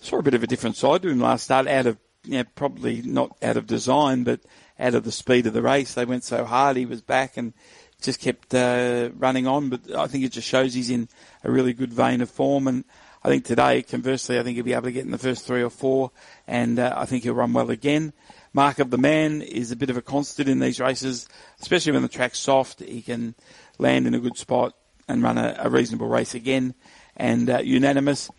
saw 0.00 0.18
a 0.18 0.22
bit 0.22 0.34
of 0.34 0.42
a 0.42 0.46
different 0.46 0.76
side 0.76 1.02
to 1.02 1.08
him 1.08 1.20
last 1.20 1.44
start, 1.44 1.66
out 1.66 1.86
of 1.86 1.98
you 2.26 2.38
know, 2.38 2.44
probably 2.54 3.02
not 3.02 3.36
out 3.42 3.56
of 3.56 3.66
design, 3.66 4.24
but 4.24 4.40
out 4.78 4.94
of 4.94 5.04
the 5.04 5.12
speed 5.12 5.46
of 5.46 5.52
the 5.52 5.62
race. 5.62 5.94
They 5.94 6.04
went 6.04 6.24
so 6.24 6.44
hard, 6.44 6.76
he 6.76 6.86
was 6.86 7.00
back 7.00 7.36
and 7.36 7.54
just 8.00 8.20
kept 8.20 8.54
uh, 8.54 9.10
running 9.16 9.46
on. 9.46 9.70
But 9.70 9.94
I 9.94 10.06
think 10.06 10.24
it 10.24 10.32
just 10.32 10.48
shows 10.48 10.74
he's 10.74 10.90
in 10.90 11.08
a 11.44 11.50
really 11.50 11.72
good 11.72 11.92
vein 11.92 12.20
of 12.20 12.30
form. 12.30 12.68
And 12.68 12.84
I 13.24 13.28
think 13.28 13.44
today, 13.44 13.82
conversely, 13.82 14.38
I 14.38 14.42
think 14.42 14.56
he'll 14.56 14.64
be 14.64 14.72
able 14.72 14.82
to 14.82 14.92
get 14.92 15.04
in 15.04 15.10
the 15.10 15.18
first 15.18 15.46
three 15.46 15.62
or 15.62 15.70
four, 15.70 16.10
and 16.46 16.78
uh, 16.78 16.94
I 16.96 17.06
think 17.06 17.24
he'll 17.24 17.34
run 17.34 17.52
well 17.52 17.70
again. 17.70 18.12
Mark 18.52 18.78
of 18.78 18.90
the 18.90 18.98
Man 18.98 19.42
is 19.42 19.70
a 19.70 19.76
bit 19.76 19.90
of 19.90 19.96
a 19.96 20.02
constant 20.02 20.48
in 20.48 20.60
these 20.60 20.80
races, 20.80 21.28
especially 21.60 21.92
when 21.92 22.02
the 22.02 22.08
track's 22.08 22.38
soft. 22.38 22.80
He 22.80 23.02
can 23.02 23.34
land 23.78 24.06
in 24.06 24.14
a 24.14 24.20
good 24.20 24.36
spot 24.38 24.74
and 25.08 25.22
run 25.22 25.38
a, 25.38 25.56
a 25.58 25.68
reasonable 25.68 26.08
race 26.08 26.34
again. 26.34 26.74
And 27.16 27.48
uh, 27.50 27.58
unanimous, 27.58 28.30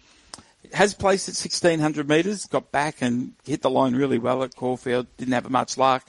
has 0.73 0.93
placed 0.93 1.27
at 1.29 1.33
1600 1.33 2.07
metres, 2.07 2.45
got 2.45 2.71
back 2.71 3.01
and 3.01 3.33
hit 3.45 3.61
the 3.61 3.69
line 3.69 3.95
really 3.95 4.19
well 4.19 4.43
at 4.43 4.55
Caulfield. 4.55 5.07
Didn't 5.17 5.33
have 5.33 5.49
much 5.49 5.77
luck. 5.77 6.05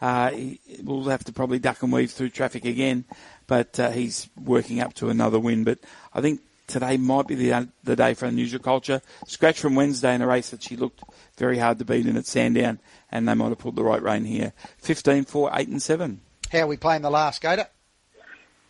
Uh, 0.00 0.30
he 0.30 0.60
will 0.82 1.04
have 1.04 1.24
to 1.24 1.32
probably 1.32 1.58
duck 1.58 1.82
and 1.82 1.92
weave 1.92 2.10
through 2.10 2.30
traffic 2.30 2.64
again, 2.64 3.04
but 3.46 3.78
uh, 3.78 3.90
he's 3.90 4.28
working 4.36 4.80
up 4.80 4.94
to 4.94 5.10
another 5.10 5.38
win. 5.38 5.62
But 5.62 5.78
I 6.12 6.20
think 6.20 6.40
today 6.66 6.96
might 6.96 7.28
be 7.28 7.36
the, 7.36 7.68
the 7.84 7.94
day 7.94 8.14
for 8.14 8.26
unusual 8.26 8.60
culture. 8.60 9.00
Scratch 9.26 9.60
from 9.60 9.76
Wednesday 9.76 10.14
in 10.14 10.22
a 10.22 10.26
race 10.26 10.50
that 10.50 10.62
she 10.62 10.76
looked 10.76 11.04
very 11.36 11.58
hard 11.58 11.78
to 11.78 11.84
beat 11.84 12.06
in 12.06 12.16
at 12.16 12.26
Sandown, 12.26 12.80
and 13.12 13.28
they 13.28 13.34
might 13.34 13.50
have 13.50 13.58
pulled 13.58 13.76
the 13.76 13.84
right 13.84 14.02
rein 14.02 14.24
here. 14.24 14.52
15, 14.78 15.24
4, 15.24 15.50
8 15.54 15.68
and 15.68 15.82
7. 15.82 16.20
How 16.50 16.58
are 16.60 16.66
we 16.66 16.76
playing 16.76 17.02
the 17.02 17.10
last, 17.10 17.40
Gator? 17.40 17.68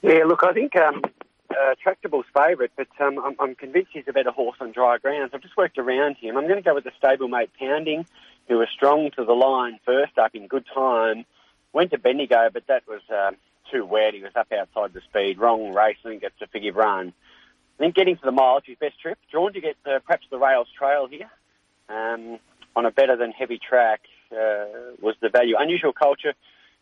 Yeah, 0.02 0.24
look, 0.26 0.44
I 0.44 0.52
think 0.52 0.76
um, 0.76 1.02
uh, 1.52 1.74
Tractable's 1.84 2.26
favourite, 2.34 2.70
but 2.76 2.88
um, 3.00 3.18
I'm, 3.18 3.36
I'm 3.38 3.54
convinced 3.54 3.90
he's 3.92 4.08
a 4.08 4.12
better 4.12 4.30
horse 4.30 4.56
on 4.60 4.72
dry 4.72 4.98
grounds. 4.98 5.32
I've 5.34 5.42
just 5.42 5.56
worked 5.56 5.78
around 5.78 6.16
him. 6.16 6.36
I'm 6.36 6.46
going 6.46 6.56
to 6.56 6.62
go 6.62 6.74
with 6.74 6.84
the 6.84 6.92
stablemate 7.02 7.48
Pounding, 7.58 8.06
who 8.48 8.58
was 8.58 8.68
strong 8.74 9.10
to 9.16 9.24
the 9.24 9.32
line 9.32 9.78
first 9.84 10.18
up 10.18 10.34
in 10.34 10.46
good 10.46 10.64
time. 10.74 11.24
Went 11.72 11.90
to 11.92 11.98
Bendigo, 11.98 12.50
but 12.52 12.66
that 12.66 12.86
was 12.86 13.00
uh, 13.10 13.30
too 13.70 13.84
wet. 13.84 14.14
He 14.14 14.22
was 14.22 14.32
up 14.36 14.52
outside 14.52 14.92
the 14.92 15.00
speed. 15.00 15.38
Wrong 15.38 15.72
race. 15.72 15.96
I 16.04 16.18
a 16.40 16.46
figure 16.48 16.72
run. 16.72 17.12
I 17.78 17.82
think 17.82 17.94
getting 17.94 18.16
to 18.16 18.24
the 18.24 18.32
mile 18.32 18.58
is 18.58 18.64
his 18.66 18.78
best 18.78 19.00
trip. 19.00 19.18
Drawn 19.30 19.52
to 19.54 19.60
get 19.60 19.76
uh, 19.86 19.98
perhaps 20.04 20.26
the 20.30 20.38
rails 20.38 20.68
trail 20.76 21.06
here 21.06 21.30
um, 21.88 22.38
on 22.76 22.84
a 22.84 22.90
better 22.90 23.16
than 23.16 23.32
heavy 23.32 23.58
track 23.58 24.00
uh, 24.32 24.66
was 25.00 25.14
the 25.20 25.30
value. 25.30 25.56
Unusual 25.58 25.92
culture. 25.92 26.34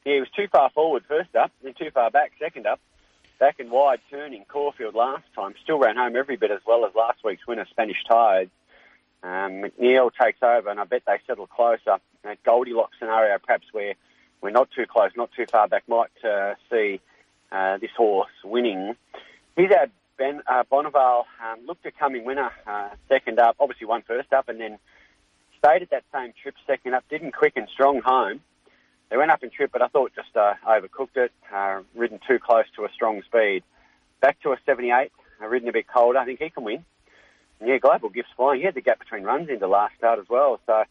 Yeah, 0.04 0.14
he 0.14 0.20
was 0.20 0.30
too 0.34 0.48
far 0.50 0.70
forward 0.70 1.04
first 1.06 1.36
up, 1.36 1.52
then 1.62 1.74
too 1.74 1.90
far 1.92 2.10
back 2.10 2.32
second 2.38 2.66
up 2.66 2.80
back 3.40 3.58
and 3.58 3.70
wide 3.70 4.00
turning 4.10 4.44
Caulfield 4.44 4.94
last 4.94 5.24
time. 5.34 5.54
Still 5.64 5.78
ran 5.78 5.96
home 5.96 6.14
every 6.14 6.36
bit 6.36 6.52
as 6.52 6.60
well 6.66 6.84
as 6.84 6.94
last 6.94 7.24
week's 7.24 7.46
winner, 7.46 7.66
Spanish 7.70 8.04
Tides. 8.08 8.50
Um, 9.22 9.62
McNeil 9.62 10.10
takes 10.22 10.42
over, 10.42 10.68
and 10.70 10.78
I 10.78 10.84
bet 10.84 11.02
they 11.06 11.18
settle 11.26 11.46
closer. 11.46 11.96
A 12.24 12.36
Goldilocks 12.44 12.96
scenario, 12.98 13.38
perhaps 13.38 13.66
where 13.72 13.94
we're 14.42 14.50
not 14.50 14.68
too 14.70 14.84
close, 14.86 15.10
not 15.16 15.30
too 15.36 15.46
far 15.50 15.66
back, 15.66 15.84
might 15.88 16.10
uh, 16.22 16.54
see 16.70 17.00
uh, 17.50 17.78
this 17.78 17.90
horse 17.96 18.30
winning. 18.44 18.94
He's 19.56 19.70
our 19.72 19.86
Ben 20.16 20.42
uh, 20.46 20.64
um, 20.70 21.66
looked 21.66 21.86
a 21.86 21.90
coming 21.90 22.26
winner, 22.26 22.50
uh, 22.66 22.90
second 23.08 23.38
up, 23.38 23.56
obviously 23.58 23.86
won 23.86 24.02
first 24.02 24.32
up, 24.34 24.50
and 24.50 24.60
then 24.60 24.78
stayed 25.58 25.80
at 25.80 25.90
that 25.90 26.04
same 26.12 26.34
trip 26.42 26.54
second 26.66 26.94
up, 26.94 27.04
didn't 27.08 27.32
quicken 27.32 27.66
strong 27.72 28.02
home. 28.02 28.40
They 29.10 29.16
went 29.16 29.32
up 29.32 29.42
in 29.42 29.50
trip, 29.50 29.70
but 29.72 29.82
I 29.82 29.88
thought 29.88 30.12
just 30.14 30.36
uh, 30.36 30.54
overcooked 30.66 31.16
it, 31.16 31.32
uh, 31.52 31.82
ridden 31.94 32.20
too 32.26 32.38
close 32.38 32.66
to 32.76 32.84
a 32.84 32.88
strong 32.94 33.22
speed. 33.22 33.64
Back 34.20 34.40
to 34.42 34.52
a 34.52 34.58
78, 34.64 35.10
uh, 35.42 35.46
ridden 35.46 35.68
a 35.68 35.72
bit 35.72 35.88
colder. 35.88 36.18
I 36.18 36.24
think 36.24 36.40
he 36.40 36.50
can 36.50 36.62
win. 36.62 36.84
And 37.58 37.68
yeah, 37.68 37.78
Global 37.78 38.08
Gifts 38.08 38.30
flying. 38.36 38.60
He 38.60 38.66
had 38.66 38.74
the 38.74 38.80
gap 38.80 39.00
between 39.00 39.24
runs 39.24 39.48
in 39.48 39.58
the 39.58 39.66
last 39.66 39.96
start 39.98 40.20
as 40.20 40.28
well. 40.28 40.60
So 40.66 40.84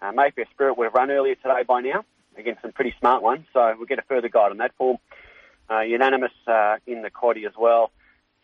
uh, 0.00 0.12
Mayfair 0.12 0.46
Spirit 0.52 0.78
would 0.78 0.84
have 0.84 0.94
run 0.94 1.10
earlier 1.10 1.34
today 1.34 1.64
by 1.66 1.80
now 1.80 2.04
against 2.36 2.62
some 2.62 2.72
pretty 2.72 2.94
smart 3.00 3.22
ones. 3.22 3.44
So 3.52 3.74
we'll 3.76 3.86
get 3.86 3.98
a 3.98 4.02
further 4.02 4.28
guide 4.28 4.52
on 4.52 4.58
that 4.58 4.72
form. 4.76 4.98
Uh, 5.68 5.80
unanimous 5.80 6.32
uh, 6.46 6.76
in 6.86 7.02
the 7.02 7.10
quaddy 7.10 7.46
as 7.46 7.54
well. 7.58 7.90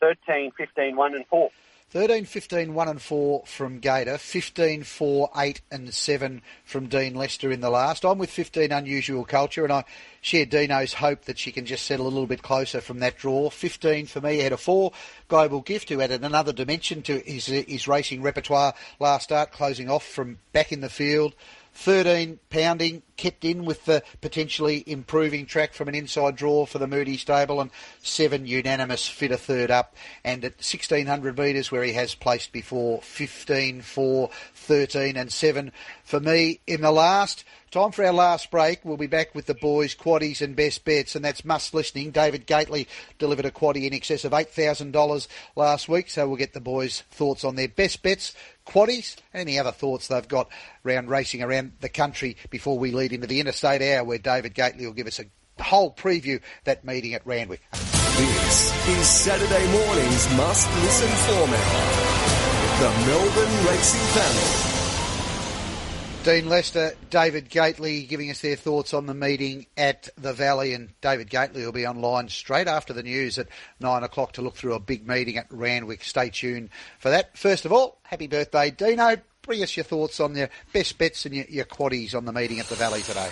13, 0.01 0.53
15, 0.57 0.97
1 0.97 1.15
and 1.15 1.27
4. 1.27 1.51
13, 1.91 2.25
15, 2.25 2.73
1 2.73 2.89
and 2.89 3.03
4 3.03 3.43
from 3.47 3.81
Gator. 3.81 4.17
15, 4.17 4.85
4, 4.85 5.31
8 5.37 5.61
and 5.73 5.93
7 5.93 6.41
from 6.65 6.87
Dean 6.87 7.17
Lester 7.17 7.51
in 7.51 7.61
the 7.61 7.69
last. 7.69 8.05
I'm 8.05 8.19
with 8.19 8.31
15 8.31 8.71
Unusual 8.71 9.25
Culture 9.25 9.65
and 9.65 9.73
I 9.73 9.85
share 10.21 10.47
Dino's 10.47 10.93
hope 10.93 11.25
that 11.25 11.37
she 11.37 11.51
can 11.51 11.67
just 11.67 11.85
settle 11.85 12.07
a 12.07 12.09
little 12.09 12.29
bit 12.29 12.43
closer 12.43 12.81
from 12.81 13.01
that 13.01 13.19
draw. 13.19 13.51
15 13.51 14.07
for 14.07 14.21
me 14.21 14.39
ahead 14.39 14.53
of 14.53 14.61
4. 14.61 14.93
Global 15.27 15.63
Gift 15.63 15.89
who 15.89 16.01
added 16.01 16.23
another 16.23 16.53
dimension 16.53 17.03
to 17.03 17.19
his, 17.27 17.47
his 17.47 17.89
racing 17.89 18.23
repertoire 18.23 18.73
last 19.01 19.25
start, 19.25 19.51
closing 19.51 19.91
off 19.91 20.07
from 20.07 20.39
back 20.53 20.71
in 20.71 20.83
the 20.83 20.89
field. 20.89 21.35
13 21.75 22.39
pounding, 22.51 23.03
kept 23.21 23.45
in 23.45 23.67
with 23.67 23.85
the 23.85 24.03
potentially 24.23 24.83
improving 24.87 25.45
track 25.45 25.75
from 25.75 25.89
an 25.89 25.95
inside 25.95 26.37
draw 26.37 26.65
for 26.65 26.79
the 26.79 26.87
Moody 26.87 27.19
stable, 27.19 27.61
and 27.61 27.71
7 28.03 28.47
unanimous 28.47 29.07
fit 29.07 29.31
a 29.31 29.37
third 29.37 29.71
up. 29.71 29.95
And 30.25 30.43
at 30.43 30.55
1600 30.55 31.39
metres, 31.39 31.71
where 31.71 31.85
he 31.85 31.93
has 31.93 32.15
placed 32.15 32.51
before, 32.51 33.03
15, 33.03 33.83
4, 33.83 34.31
13, 34.55 35.17
and 35.19 35.31
7 35.31 35.71
for 36.03 36.19
me 36.19 36.61
in 36.67 36.81
the 36.81 36.91
last. 36.91 37.45
Time 37.71 37.93
for 37.93 38.05
our 38.05 38.13
last 38.13 38.51
break. 38.51 38.81
We'll 38.85 38.97
be 38.97 39.07
back 39.07 39.33
with 39.33 39.47
the 39.47 39.55
boys' 39.55 39.95
quaddies 39.95 40.41
and 40.41 40.57
best 40.57 40.85
bets, 40.85 41.15
and 41.15 41.25
that's 41.25 41.45
must 41.45 41.73
listening. 41.73 42.11
David 42.11 42.45
Gately 42.45 42.89
delivered 43.19 43.45
a 43.45 43.53
quaddie 43.53 43.87
in 43.87 43.95
excess 43.95 44.25
of 44.25 44.33
$8,000 44.33 45.29
last 45.55 45.89
week, 45.89 46.11
so 46.11 46.27
we'll 46.27 46.37
get 46.37 46.53
the 46.53 46.61
boys' 46.61 47.05
thoughts 47.13 47.45
on 47.45 47.55
their 47.55 47.69
best 47.69 48.03
bets, 48.03 48.35
quaddies, 48.67 49.15
and 49.33 49.43
any 49.43 49.57
other 49.57 49.71
thoughts 49.71 50.09
they've 50.09 50.27
got 50.27 50.49
around 50.85 51.11
racing 51.11 51.45
around 51.45 51.71
the 51.81 51.89
country 51.89 52.37
before 52.51 52.77
we 52.77 52.91
lead 52.91 53.10
into 53.13 53.27
the 53.27 53.41
interstate 53.41 53.83
hour, 53.83 54.05
where 54.05 54.19
David 54.19 54.55
Gately 54.55 54.87
will 54.87 54.93
give 54.93 55.07
us 55.07 55.21
a 55.21 55.63
whole 55.63 55.93
preview 55.93 56.41
that 56.65 56.85
meeting 56.85 57.15
at 57.15 57.27
Randwick. 57.27 57.63
This 57.73 58.89
is 58.89 59.07
Saturday 59.07 59.73
morning's 59.73 60.37
must 60.37 60.69
listen 60.83 61.09
format. 61.09 62.21
The 62.81 62.91
Melbourne 63.07 63.67
Racing 63.67 64.21
Panel. 64.21 64.71
Dean 66.23 66.51
Lester, 66.51 66.93
David 67.09 67.49
Gately 67.49 68.03
giving 68.03 68.31
us 68.31 68.43
their 68.43 68.55
thoughts 68.55 68.93
on 68.93 69.07
the 69.07 69.15
meeting 69.15 69.65
at 69.79 70.11
the 70.19 70.35
Valley, 70.35 70.75
and 70.75 70.91
David 71.01 71.31
Gately 71.31 71.65
will 71.65 71.73
be 71.73 71.87
online 71.87 72.29
straight 72.29 72.69
after 72.69 72.93
the 72.93 73.03
news 73.03 73.39
at 73.39 73.49
nine 73.81 74.03
o'clock 74.03 74.33
to 74.33 74.43
look 74.43 74.55
through 74.55 74.75
a 74.75 74.81
big 74.81 75.09
meeting 75.09 75.39
at 75.39 75.47
Randwick. 75.49 76.05
Stay 76.05 76.29
tuned 76.29 76.69
for 76.99 77.09
that. 77.09 77.39
First 77.39 77.65
of 77.65 77.73
all, 77.73 77.99
happy 78.03 78.27
birthday, 78.27 78.71
Dino. 78.71 79.17
Bring 79.51 79.65
us 79.65 79.77
your 79.77 79.83
thoughts 79.83 80.21
on 80.21 80.37
your 80.37 80.49
best 80.73 80.97
bets 80.97 81.27
and 81.27 81.35
your, 81.35 81.45
your 81.49 81.65
quaddies 81.65 82.15
on 82.15 82.25
the 82.25 82.33
meeting 82.33 82.61
at 82.61 82.67
the 82.67 82.77
Valley 82.77 83.03
today. 83.03 83.29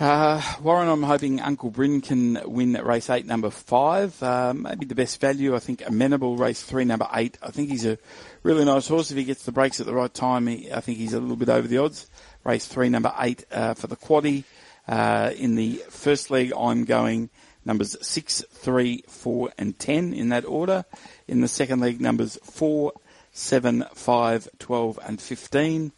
Uh, 0.00 0.40
Warren, 0.62 0.88
I'm 0.88 1.02
hoping 1.02 1.42
Uncle 1.42 1.68
Bryn 1.68 2.00
can 2.00 2.40
win 2.46 2.72
race 2.72 3.10
eight, 3.10 3.26
number 3.26 3.50
five. 3.50 4.22
Uh, 4.22 4.54
maybe 4.54 4.86
the 4.86 4.94
best 4.94 5.20
value, 5.20 5.54
I 5.54 5.58
think, 5.58 5.86
amenable 5.86 6.38
race 6.38 6.62
three, 6.62 6.86
number 6.86 7.06
eight. 7.12 7.36
I 7.42 7.50
think 7.50 7.68
he's 7.68 7.84
a 7.84 7.98
really 8.42 8.64
nice 8.64 8.88
horse. 8.88 9.10
If 9.10 9.18
he 9.18 9.24
gets 9.24 9.44
the 9.44 9.52
breaks 9.52 9.78
at 9.78 9.84
the 9.84 9.92
right 9.92 10.14
time, 10.14 10.46
he, 10.46 10.72
I 10.72 10.80
think 10.80 10.96
he's 10.96 11.12
a 11.12 11.20
little 11.20 11.36
bit 11.36 11.50
over 11.50 11.68
the 11.68 11.76
odds. 11.76 12.08
Race 12.44 12.66
three, 12.66 12.88
number 12.88 13.12
eight 13.20 13.44
uh, 13.52 13.74
for 13.74 13.88
the 13.88 13.96
quaddy. 13.96 14.44
Uh, 14.88 15.32
in 15.36 15.54
the 15.56 15.82
first 15.90 16.30
leg, 16.30 16.54
I'm 16.56 16.86
going 16.86 17.28
numbers 17.66 17.94
six, 18.00 18.42
three, 18.52 19.04
four, 19.06 19.52
and 19.58 19.78
ten 19.78 20.14
in 20.14 20.30
that 20.30 20.46
order. 20.46 20.86
In 21.28 21.42
the 21.42 21.48
second 21.48 21.80
leg, 21.80 22.00
numbers 22.00 22.38
four, 22.42 22.94
seven, 23.32 23.84
five, 23.94 24.48
twelve, 24.58 24.98
and 25.06 25.20
fifteen. 25.20 25.92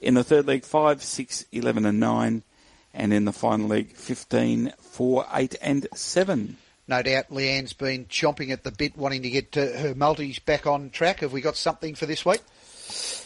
In 0.00 0.14
the 0.14 0.24
third 0.24 0.46
leg, 0.46 0.64
five, 0.64 1.02
six, 1.02 1.44
eleven, 1.52 1.84
and 1.84 2.00
nine 2.00 2.42
and 2.92 3.12
in 3.12 3.24
the 3.24 3.32
final 3.32 3.68
leg 3.68 3.92
15, 3.92 4.72
4, 4.78 5.26
8 5.32 5.56
and 5.62 5.86
7. 5.94 6.56
No 6.88 7.02
doubt 7.02 7.30
Leanne's 7.30 7.72
been 7.72 8.06
chomping 8.06 8.50
at 8.50 8.64
the 8.64 8.72
bit 8.72 8.96
wanting 8.96 9.22
to 9.22 9.30
get 9.30 9.56
uh, 9.56 9.78
her 9.78 9.94
multis 9.94 10.40
back 10.40 10.66
on 10.66 10.90
track. 10.90 11.20
Have 11.20 11.32
we 11.32 11.40
got 11.40 11.56
something 11.56 11.94
for 11.94 12.06
this 12.06 12.24
week? 12.24 12.42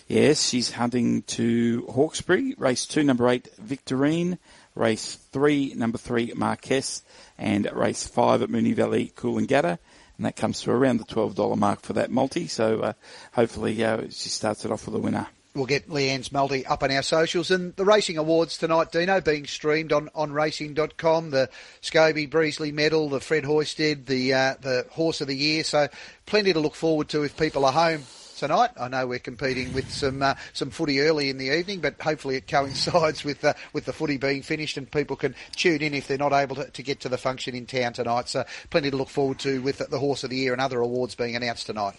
Yes, 0.07 0.47
she's 0.47 0.73
hunting 0.73 1.23
to 1.23 1.87
Hawkesbury, 1.87 2.55
race 2.59 2.85
2, 2.85 3.03
number 3.03 3.27
8, 3.27 3.49
Victorine, 3.57 4.37
race 4.75 5.15
3, 5.33 5.73
number 5.77 5.97
3, 5.97 6.33
Marquess, 6.37 7.03
and 7.39 7.71
race 7.73 8.07
5 8.07 8.43
at 8.43 8.51
Moonee 8.51 8.75
Valley, 8.75 9.13
Cool 9.17 9.39
and 9.39 9.49
Coolangatta. 9.49 9.79
And 10.17 10.27
that 10.27 10.37
comes 10.37 10.61
to 10.63 10.71
around 10.71 10.99
the 10.99 11.05
$12 11.05 11.57
mark 11.57 11.83
for 11.83 11.93
that 11.95 12.11
multi, 12.11 12.47
so 12.47 12.81
uh, 12.81 12.93
hopefully 13.33 13.83
uh, 13.83 14.03
she 14.11 14.29
starts 14.29 14.65
it 14.65 14.71
off 14.71 14.87
with 14.87 14.95
a 14.95 14.99
winner. 14.99 15.27
We'll 15.55 15.67
get 15.67 15.89
Leanne's 15.89 16.33
multi 16.33 16.67
up 16.67 16.83
on 16.83 16.91
our 16.91 17.03
socials. 17.03 17.53
And 17.53 17.77
the 17.77 17.85
Racing 17.85 18.19
Awards 18.19 18.59
tonight, 18.59 18.91
Dino, 18.91 19.21
being 19.21 19.47
streamed 19.47 19.93
on, 19.93 20.09
on 20.13 20.33
racing.com. 20.33 21.31
The 21.31 21.49
Scobie 21.81 22.29
Breasley 22.29 22.73
medal, 22.73 23.09
the 23.09 23.21
Fred 23.21 23.45
Hoysted, 23.45 24.07
the, 24.07 24.35
uh, 24.35 24.55
the 24.61 24.87
Horse 24.91 25.21
of 25.21 25.29
the 25.29 25.37
Year. 25.37 25.63
So 25.63 25.87
plenty 26.27 26.53
to 26.53 26.59
look 26.59 26.75
forward 26.75 27.09
to 27.11 27.23
if 27.23 27.37
people 27.37 27.65
are 27.65 27.73
home 27.73 28.03
tonight. 28.39 28.71
I 28.79 28.89
know 28.89 29.07
we're 29.07 29.19
competing 29.19 29.73
with 29.73 29.91
some 29.91 30.23
uh, 30.23 30.35
some 30.53 30.71
footy 30.71 31.01
early 31.01 31.31
in 31.31 31.39
the 31.39 31.57
evening, 31.57 31.81
but 31.81 32.01
hopefully 32.01 32.37
it 32.37 32.47
coincides 32.49 33.25
with 33.25 33.45
uh, 33.45 33.55
with 33.73 33.85
the 33.85 33.93
footy 33.93 34.17
being 34.17 34.43
finished 34.43 34.77
and 34.77 34.91
people 34.91 35.17
can 35.17 35.35
tune 35.57 35.83
in 35.83 35.95
if 35.95 36.09
they're 36.09 36.19
not 36.19 36.33
able 36.33 36.57
to, 36.57 36.71
to 36.71 36.83
get 36.83 37.01
to 37.01 37.09
the 37.09 37.19
function 37.19 37.55
in 37.55 37.67
town 37.67 37.93
tonight. 37.93 38.29
So 38.29 38.45
plenty 38.71 38.91
to 38.91 38.97
look 38.97 39.09
forward 39.09 39.39
to 39.41 39.61
with 39.63 39.79
the 39.79 39.99
Horse 39.99 40.25
of 40.25 40.31
the 40.31 40.37
Year 40.37 40.53
and 40.53 40.61
other 40.61 40.81
awards 40.81 41.15
being 41.15 41.37
announced 41.37 41.67
tonight 41.67 41.95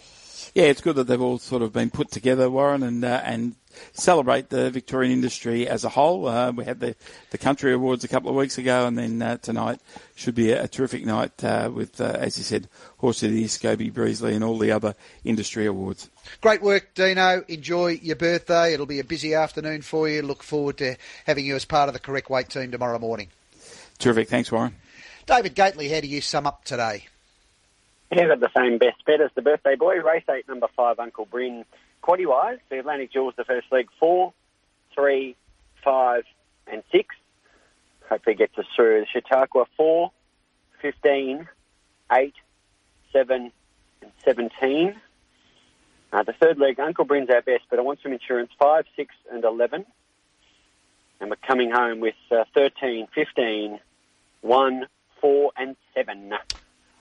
yeah, 0.54 0.66
it's 0.66 0.82
good 0.82 0.96
that 0.98 1.08
they've 1.08 1.22
all 1.22 1.38
sort 1.38 1.62
of 1.62 1.74
been 1.74 1.90
put 1.90 2.12
together, 2.12 2.50
Warren, 2.50 2.84
and 2.84 3.04
uh, 3.04 3.22
and 3.24 3.56
celebrate 3.94 4.50
the 4.50 4.70
Victorian 4.70 5.12
industry 5.12 5.68
as 5.68 5.84
a 5.84 5.90
whole. 5.90 6.28
Uh, 6.28 6.52
we 6.52 6.66
had 6.66 6.80
the, 6.80 6.96
the 7.32 7.38
country 7.38 7.74
awards 7.74 8.04
a 8.04 8.08
couple 8.08 8.30
of 8.30 8.36
weeks 8.36 8.58
ago, 8.58 8.86
and 8.88 8.98
then 8.98 9.22
uh, 9.22 9.38
tonight 9.38 9.80
should 10.16 10.36
be 10.36 10.52
a, 10.52 10.64
a 10.64 10.68
terrific 10.68 11.06
night 11.06 11.44
uh, 11.44 11.70
with, 11.74 12.00
uh, 12.00 12.06
as 12.06 12.38
you 12.38 12.44
said, 12.44 12.68
Horse 12.98 13.24
of 13.24 13.32
the 13.32 13.40
Year, 13.40 13.48
Scobie, 13.48 13.94
Breasley, 13.94 14.36
and 14.36 14.44
all 14.44 14.58
the 14.58 14.72
other 14.72 14.96
industry 15.24 15.66
awards. 15.66 16.10
Great 16.42 16.62
work, 16.62 16.94
Dino. 16.94 17.44
Enjoy 17.48 18.00
your 18.02 18.16
birthday. 18.16 18.74
It'll 18.74 18.86
be 18.86 19.00
a 19.00 19.04
busy 19.04 19.34
afternoon 19.34 19.82
for 19.82 20.08
you. 20.08 20.22
Look 20.22 20.44
forward 20.44 20.78
to 20.78 20.96
having 21.26 21.46
you 21.46 21.56
as 21.56 21.66
part 21.66 21.90
of 21.90 21.94
the 21.94 22.00
correct 22.00 22.30
weight 22.30 22.50
team 22.50 22.72
tomorrow 22.72 23.00
morning. 23.00 23.30
Terrific. 24.00 24.30
Thanks, 24.30 24.52
Warren. 24.52 24.76
David 25.26 25.56
Gately, 25.56 25.90
how 25.90 26.02
do 26.02 26.08
you 26.08 26.22
sum 26.22 26.46
up 26.46 26.64
today? 26.66 27.06
Yeah, 28.12 28.28
got 28.28 28.40
the 28.40 28.52
same 28.56 28.78
best 28.78 29.04
bet 29.06 29.22
as 29.22 29.32
the 29.36 29.42
birthday 29.42 29.76
boy. 29.76 29.96
Race 30.02 30.24
eight, 30.30 30.48
number 30.48 30.68
five, 30.76 31.00
Uncle 31.00 31.26
Bryn. 31.26 31.66
quaddy 32.04 32.26
wise, 32.26 32.60
the 32.70 32.80
Atlantic 32.80 33.12
Jewels, 33.12 33.34
the 33.36 33.44
first 33.44 33.68
leg, 33.72 33.88
four, 34.00 34.34
three, 34.94 35.36
five, 35.84 36.24
and 36.68 36.84
six. 36.92 37.16
Hopefully 38.08 38.36
gets 38.36 38.58
us 38.58 38.66
through. 38.76 39.02
The 39.02 39.08
Chautauqua, 39.08 39.66
four, 39.76 40.12
15, 40.82 41.48
8, 42.12 42.34
7, 43.12 43.52
and 44.02 44.12
17. 44.24 44.96
Uh, 46.14 46.24
the 46.24 46.34
third 46.34 46.60
leg, 46.60 46.80
Uncle 46.80 47.06
Bryn's 47.06 47.30
our 47.30 47.42
best, 47.42 47.64
but 47.70 47.80
I 47.80 47.82
want 47.82 48.00
some 48.04 48.14
insurance, 48.14 48.52
5, 48.60 48.86
6, 48.96 49.16
and 49.32 49.44
11. 49.44 49.86
And 51.20 51.30
we're 51.30 51.36
coming 51.48 51.72
home 51.72 52.02
with 52.02 52.16
uh, 52.30 52.44
13, 52.54 53.08
15, 53.16 53.80
1, 54.42 54.88
4, 55.22 55.52
and 55.58 55.76
7. 55.96 56.34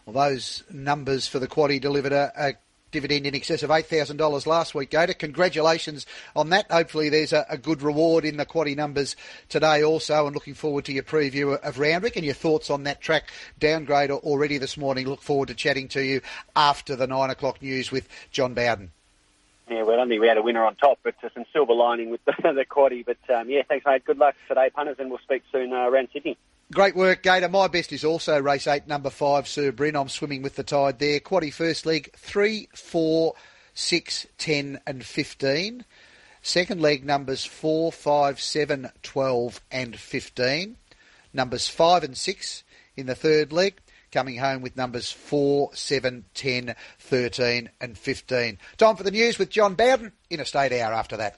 Well, 0.07 0.29
those 0.29 0.65
numbers 0.71 1.27
for 1.27 1.39
the 1.39 1.49
quaddy 1.49 1.81
delivered 1.81 2.13
a, 2.13 2.33
a 2.37 2.55
dividend 2.95 3.27
in 3.27 3.35
excess 3.35 3.63
of 3.63 3.71
$8,000 3.71 4.47
last 4.47 4.75
week, 4.75 4.91
Gator. 4.91 5.15
Congratulations 5.15 6.07
on 6.37 6.51
that. 6.51 6.71
Hopefully 6.71 7.09
there's 7.09 7.33
a, 7.33 7.45
a, 7.49 7.59
good 7.59 7.83
reward 7.83 8.25
in 8.25 8.37
the 8.37 8.47
quaddy 8.47 8.77
numbers 8.77 9.17
today 9.49 9.83
also 9.83 10.27
and 10.27 10.35
looking 10.35 10.55
forward 10.55 10.85
to 10.85 10.93
your 10.93 11.03
preview 11.03 11.59
of 11.59 11.79
Randwick 11.81 12.15
and 12.15 12.25
your 12.25 12.35
thoughts 12.35 12.71
on 12.71 12.85
that 12.85 13.01
track 13.01 13.33
downgrade 13.59 14.13
already 14.13 14.59
this 14.59 14.77
morning. 14.77 15.09
Look 15.09 15.23
forward 15.23 15.49
to 15.49 15.55
chatting 15.55 15.89
to 15.89 16.05
you 16.05 16.21
after 16.55 16.95
the 16.95 17.09
9 17.09 17.31
o'clock 17.31 17.61
news 17.61 17.91
with 17.91 18.09
John 18.31 18.55
Bowden. 18.55 18.93
Yeah, 19.69 19.83
well, 19.83 19.95
I 19.95 19.97
don't 19.97 20.09
think 20.09 20.21
we 20.21 20.29
had 20.29 20.37
a 20.37 20.43
winner 20.43 20.65
on 20.65 20.77
top, 20.77 20.99
but 21.03 21.15
some 21.33 21.47
silver 21.53 21.73
lining 21.73 22.11
with 22.11 22.23
the, 22.27 22.35
the 22.53 22.65
quaddy. 22.65 23.05
But 23.05 23.19
um, 23.35 23.49
yeah, 23.51 23.63
thanks, 23.67 23.85
mate. 23.87 24.05
Good 24.05 24.19
luck 24.19 24.37
today, 24.47 24.71
punters, 24.73 24.97
and 24.99 25.09
we'll 25.09 25.19
speak 25.21 25.43
soon 25.51 25.73
uh, 25.73 25.89
around 25.89 26.11
Sydney. 26.13 26.37
Great 26.73 26.97
work, 26.97 27.23
Gator. 27.23 27.49
My 27.49 27.69
best 27.69 27.93
is 27.93 28.05
also 28.05 28.41
race 28.41 28.67
eight, 28.67 28.87
number 28.87 29.11
five, 29.11 29.47
Sir 29.47 29.71
Bryn. 29.71 29.95
I'm 29.95 30.09
swimming 30.09 30.43
with 30.43 30.57
the 30.57 30.65
tide 30.65 30.99
there. 30.99 31.21
Quaddy 31.21 31.53
first 31.53 31.85
leg, 31.85 32.11
three, 32.17 32.69
four, 32.75 33.35
six, 33.75 34.27
ten, 34.39 34.81
and 34.87 35.05
fifteen. 35.05 35.85
Second 36.41 36.81
leg, 36.81 37.05
numbers 37.05 37.45
four, 37.45 37.93
five, 37.93 38.41
seven, 38.41 38.89
twelve, 39.03 39.61
and 39.71 39.95
fifteen. 39.97 40.77
Numbers 41.35 41.69
five 41.69 42.03
and 42.03 42.17
six 42.17 42.65
in 42.97 43.07
the 43.07 43.15
third 43.15 43.53
leg 43.53 43.81
coming 44.15 44.39
home 44.39 44.63
with 44.63 44.77
numbers 44.77 45.11
4, 45.11 45.71
7, 45.75 46.25
10, 46.35 46.77
13 47.01 47.69
and 47.81 47.99
15. 47.99 48.59
Time 48.77 48.95
for 48.95 49.03
the 49.03 49.11
news 49.11 49.41
with 49.41 49.51
John 49.51 49.75
Bowden 49.75 50.13
in 50.31 50.39
a 50.39 50.45
state 50.45 50.73
hour 50.73 50.93
after 50.93 51.17
that. 51.17 51.33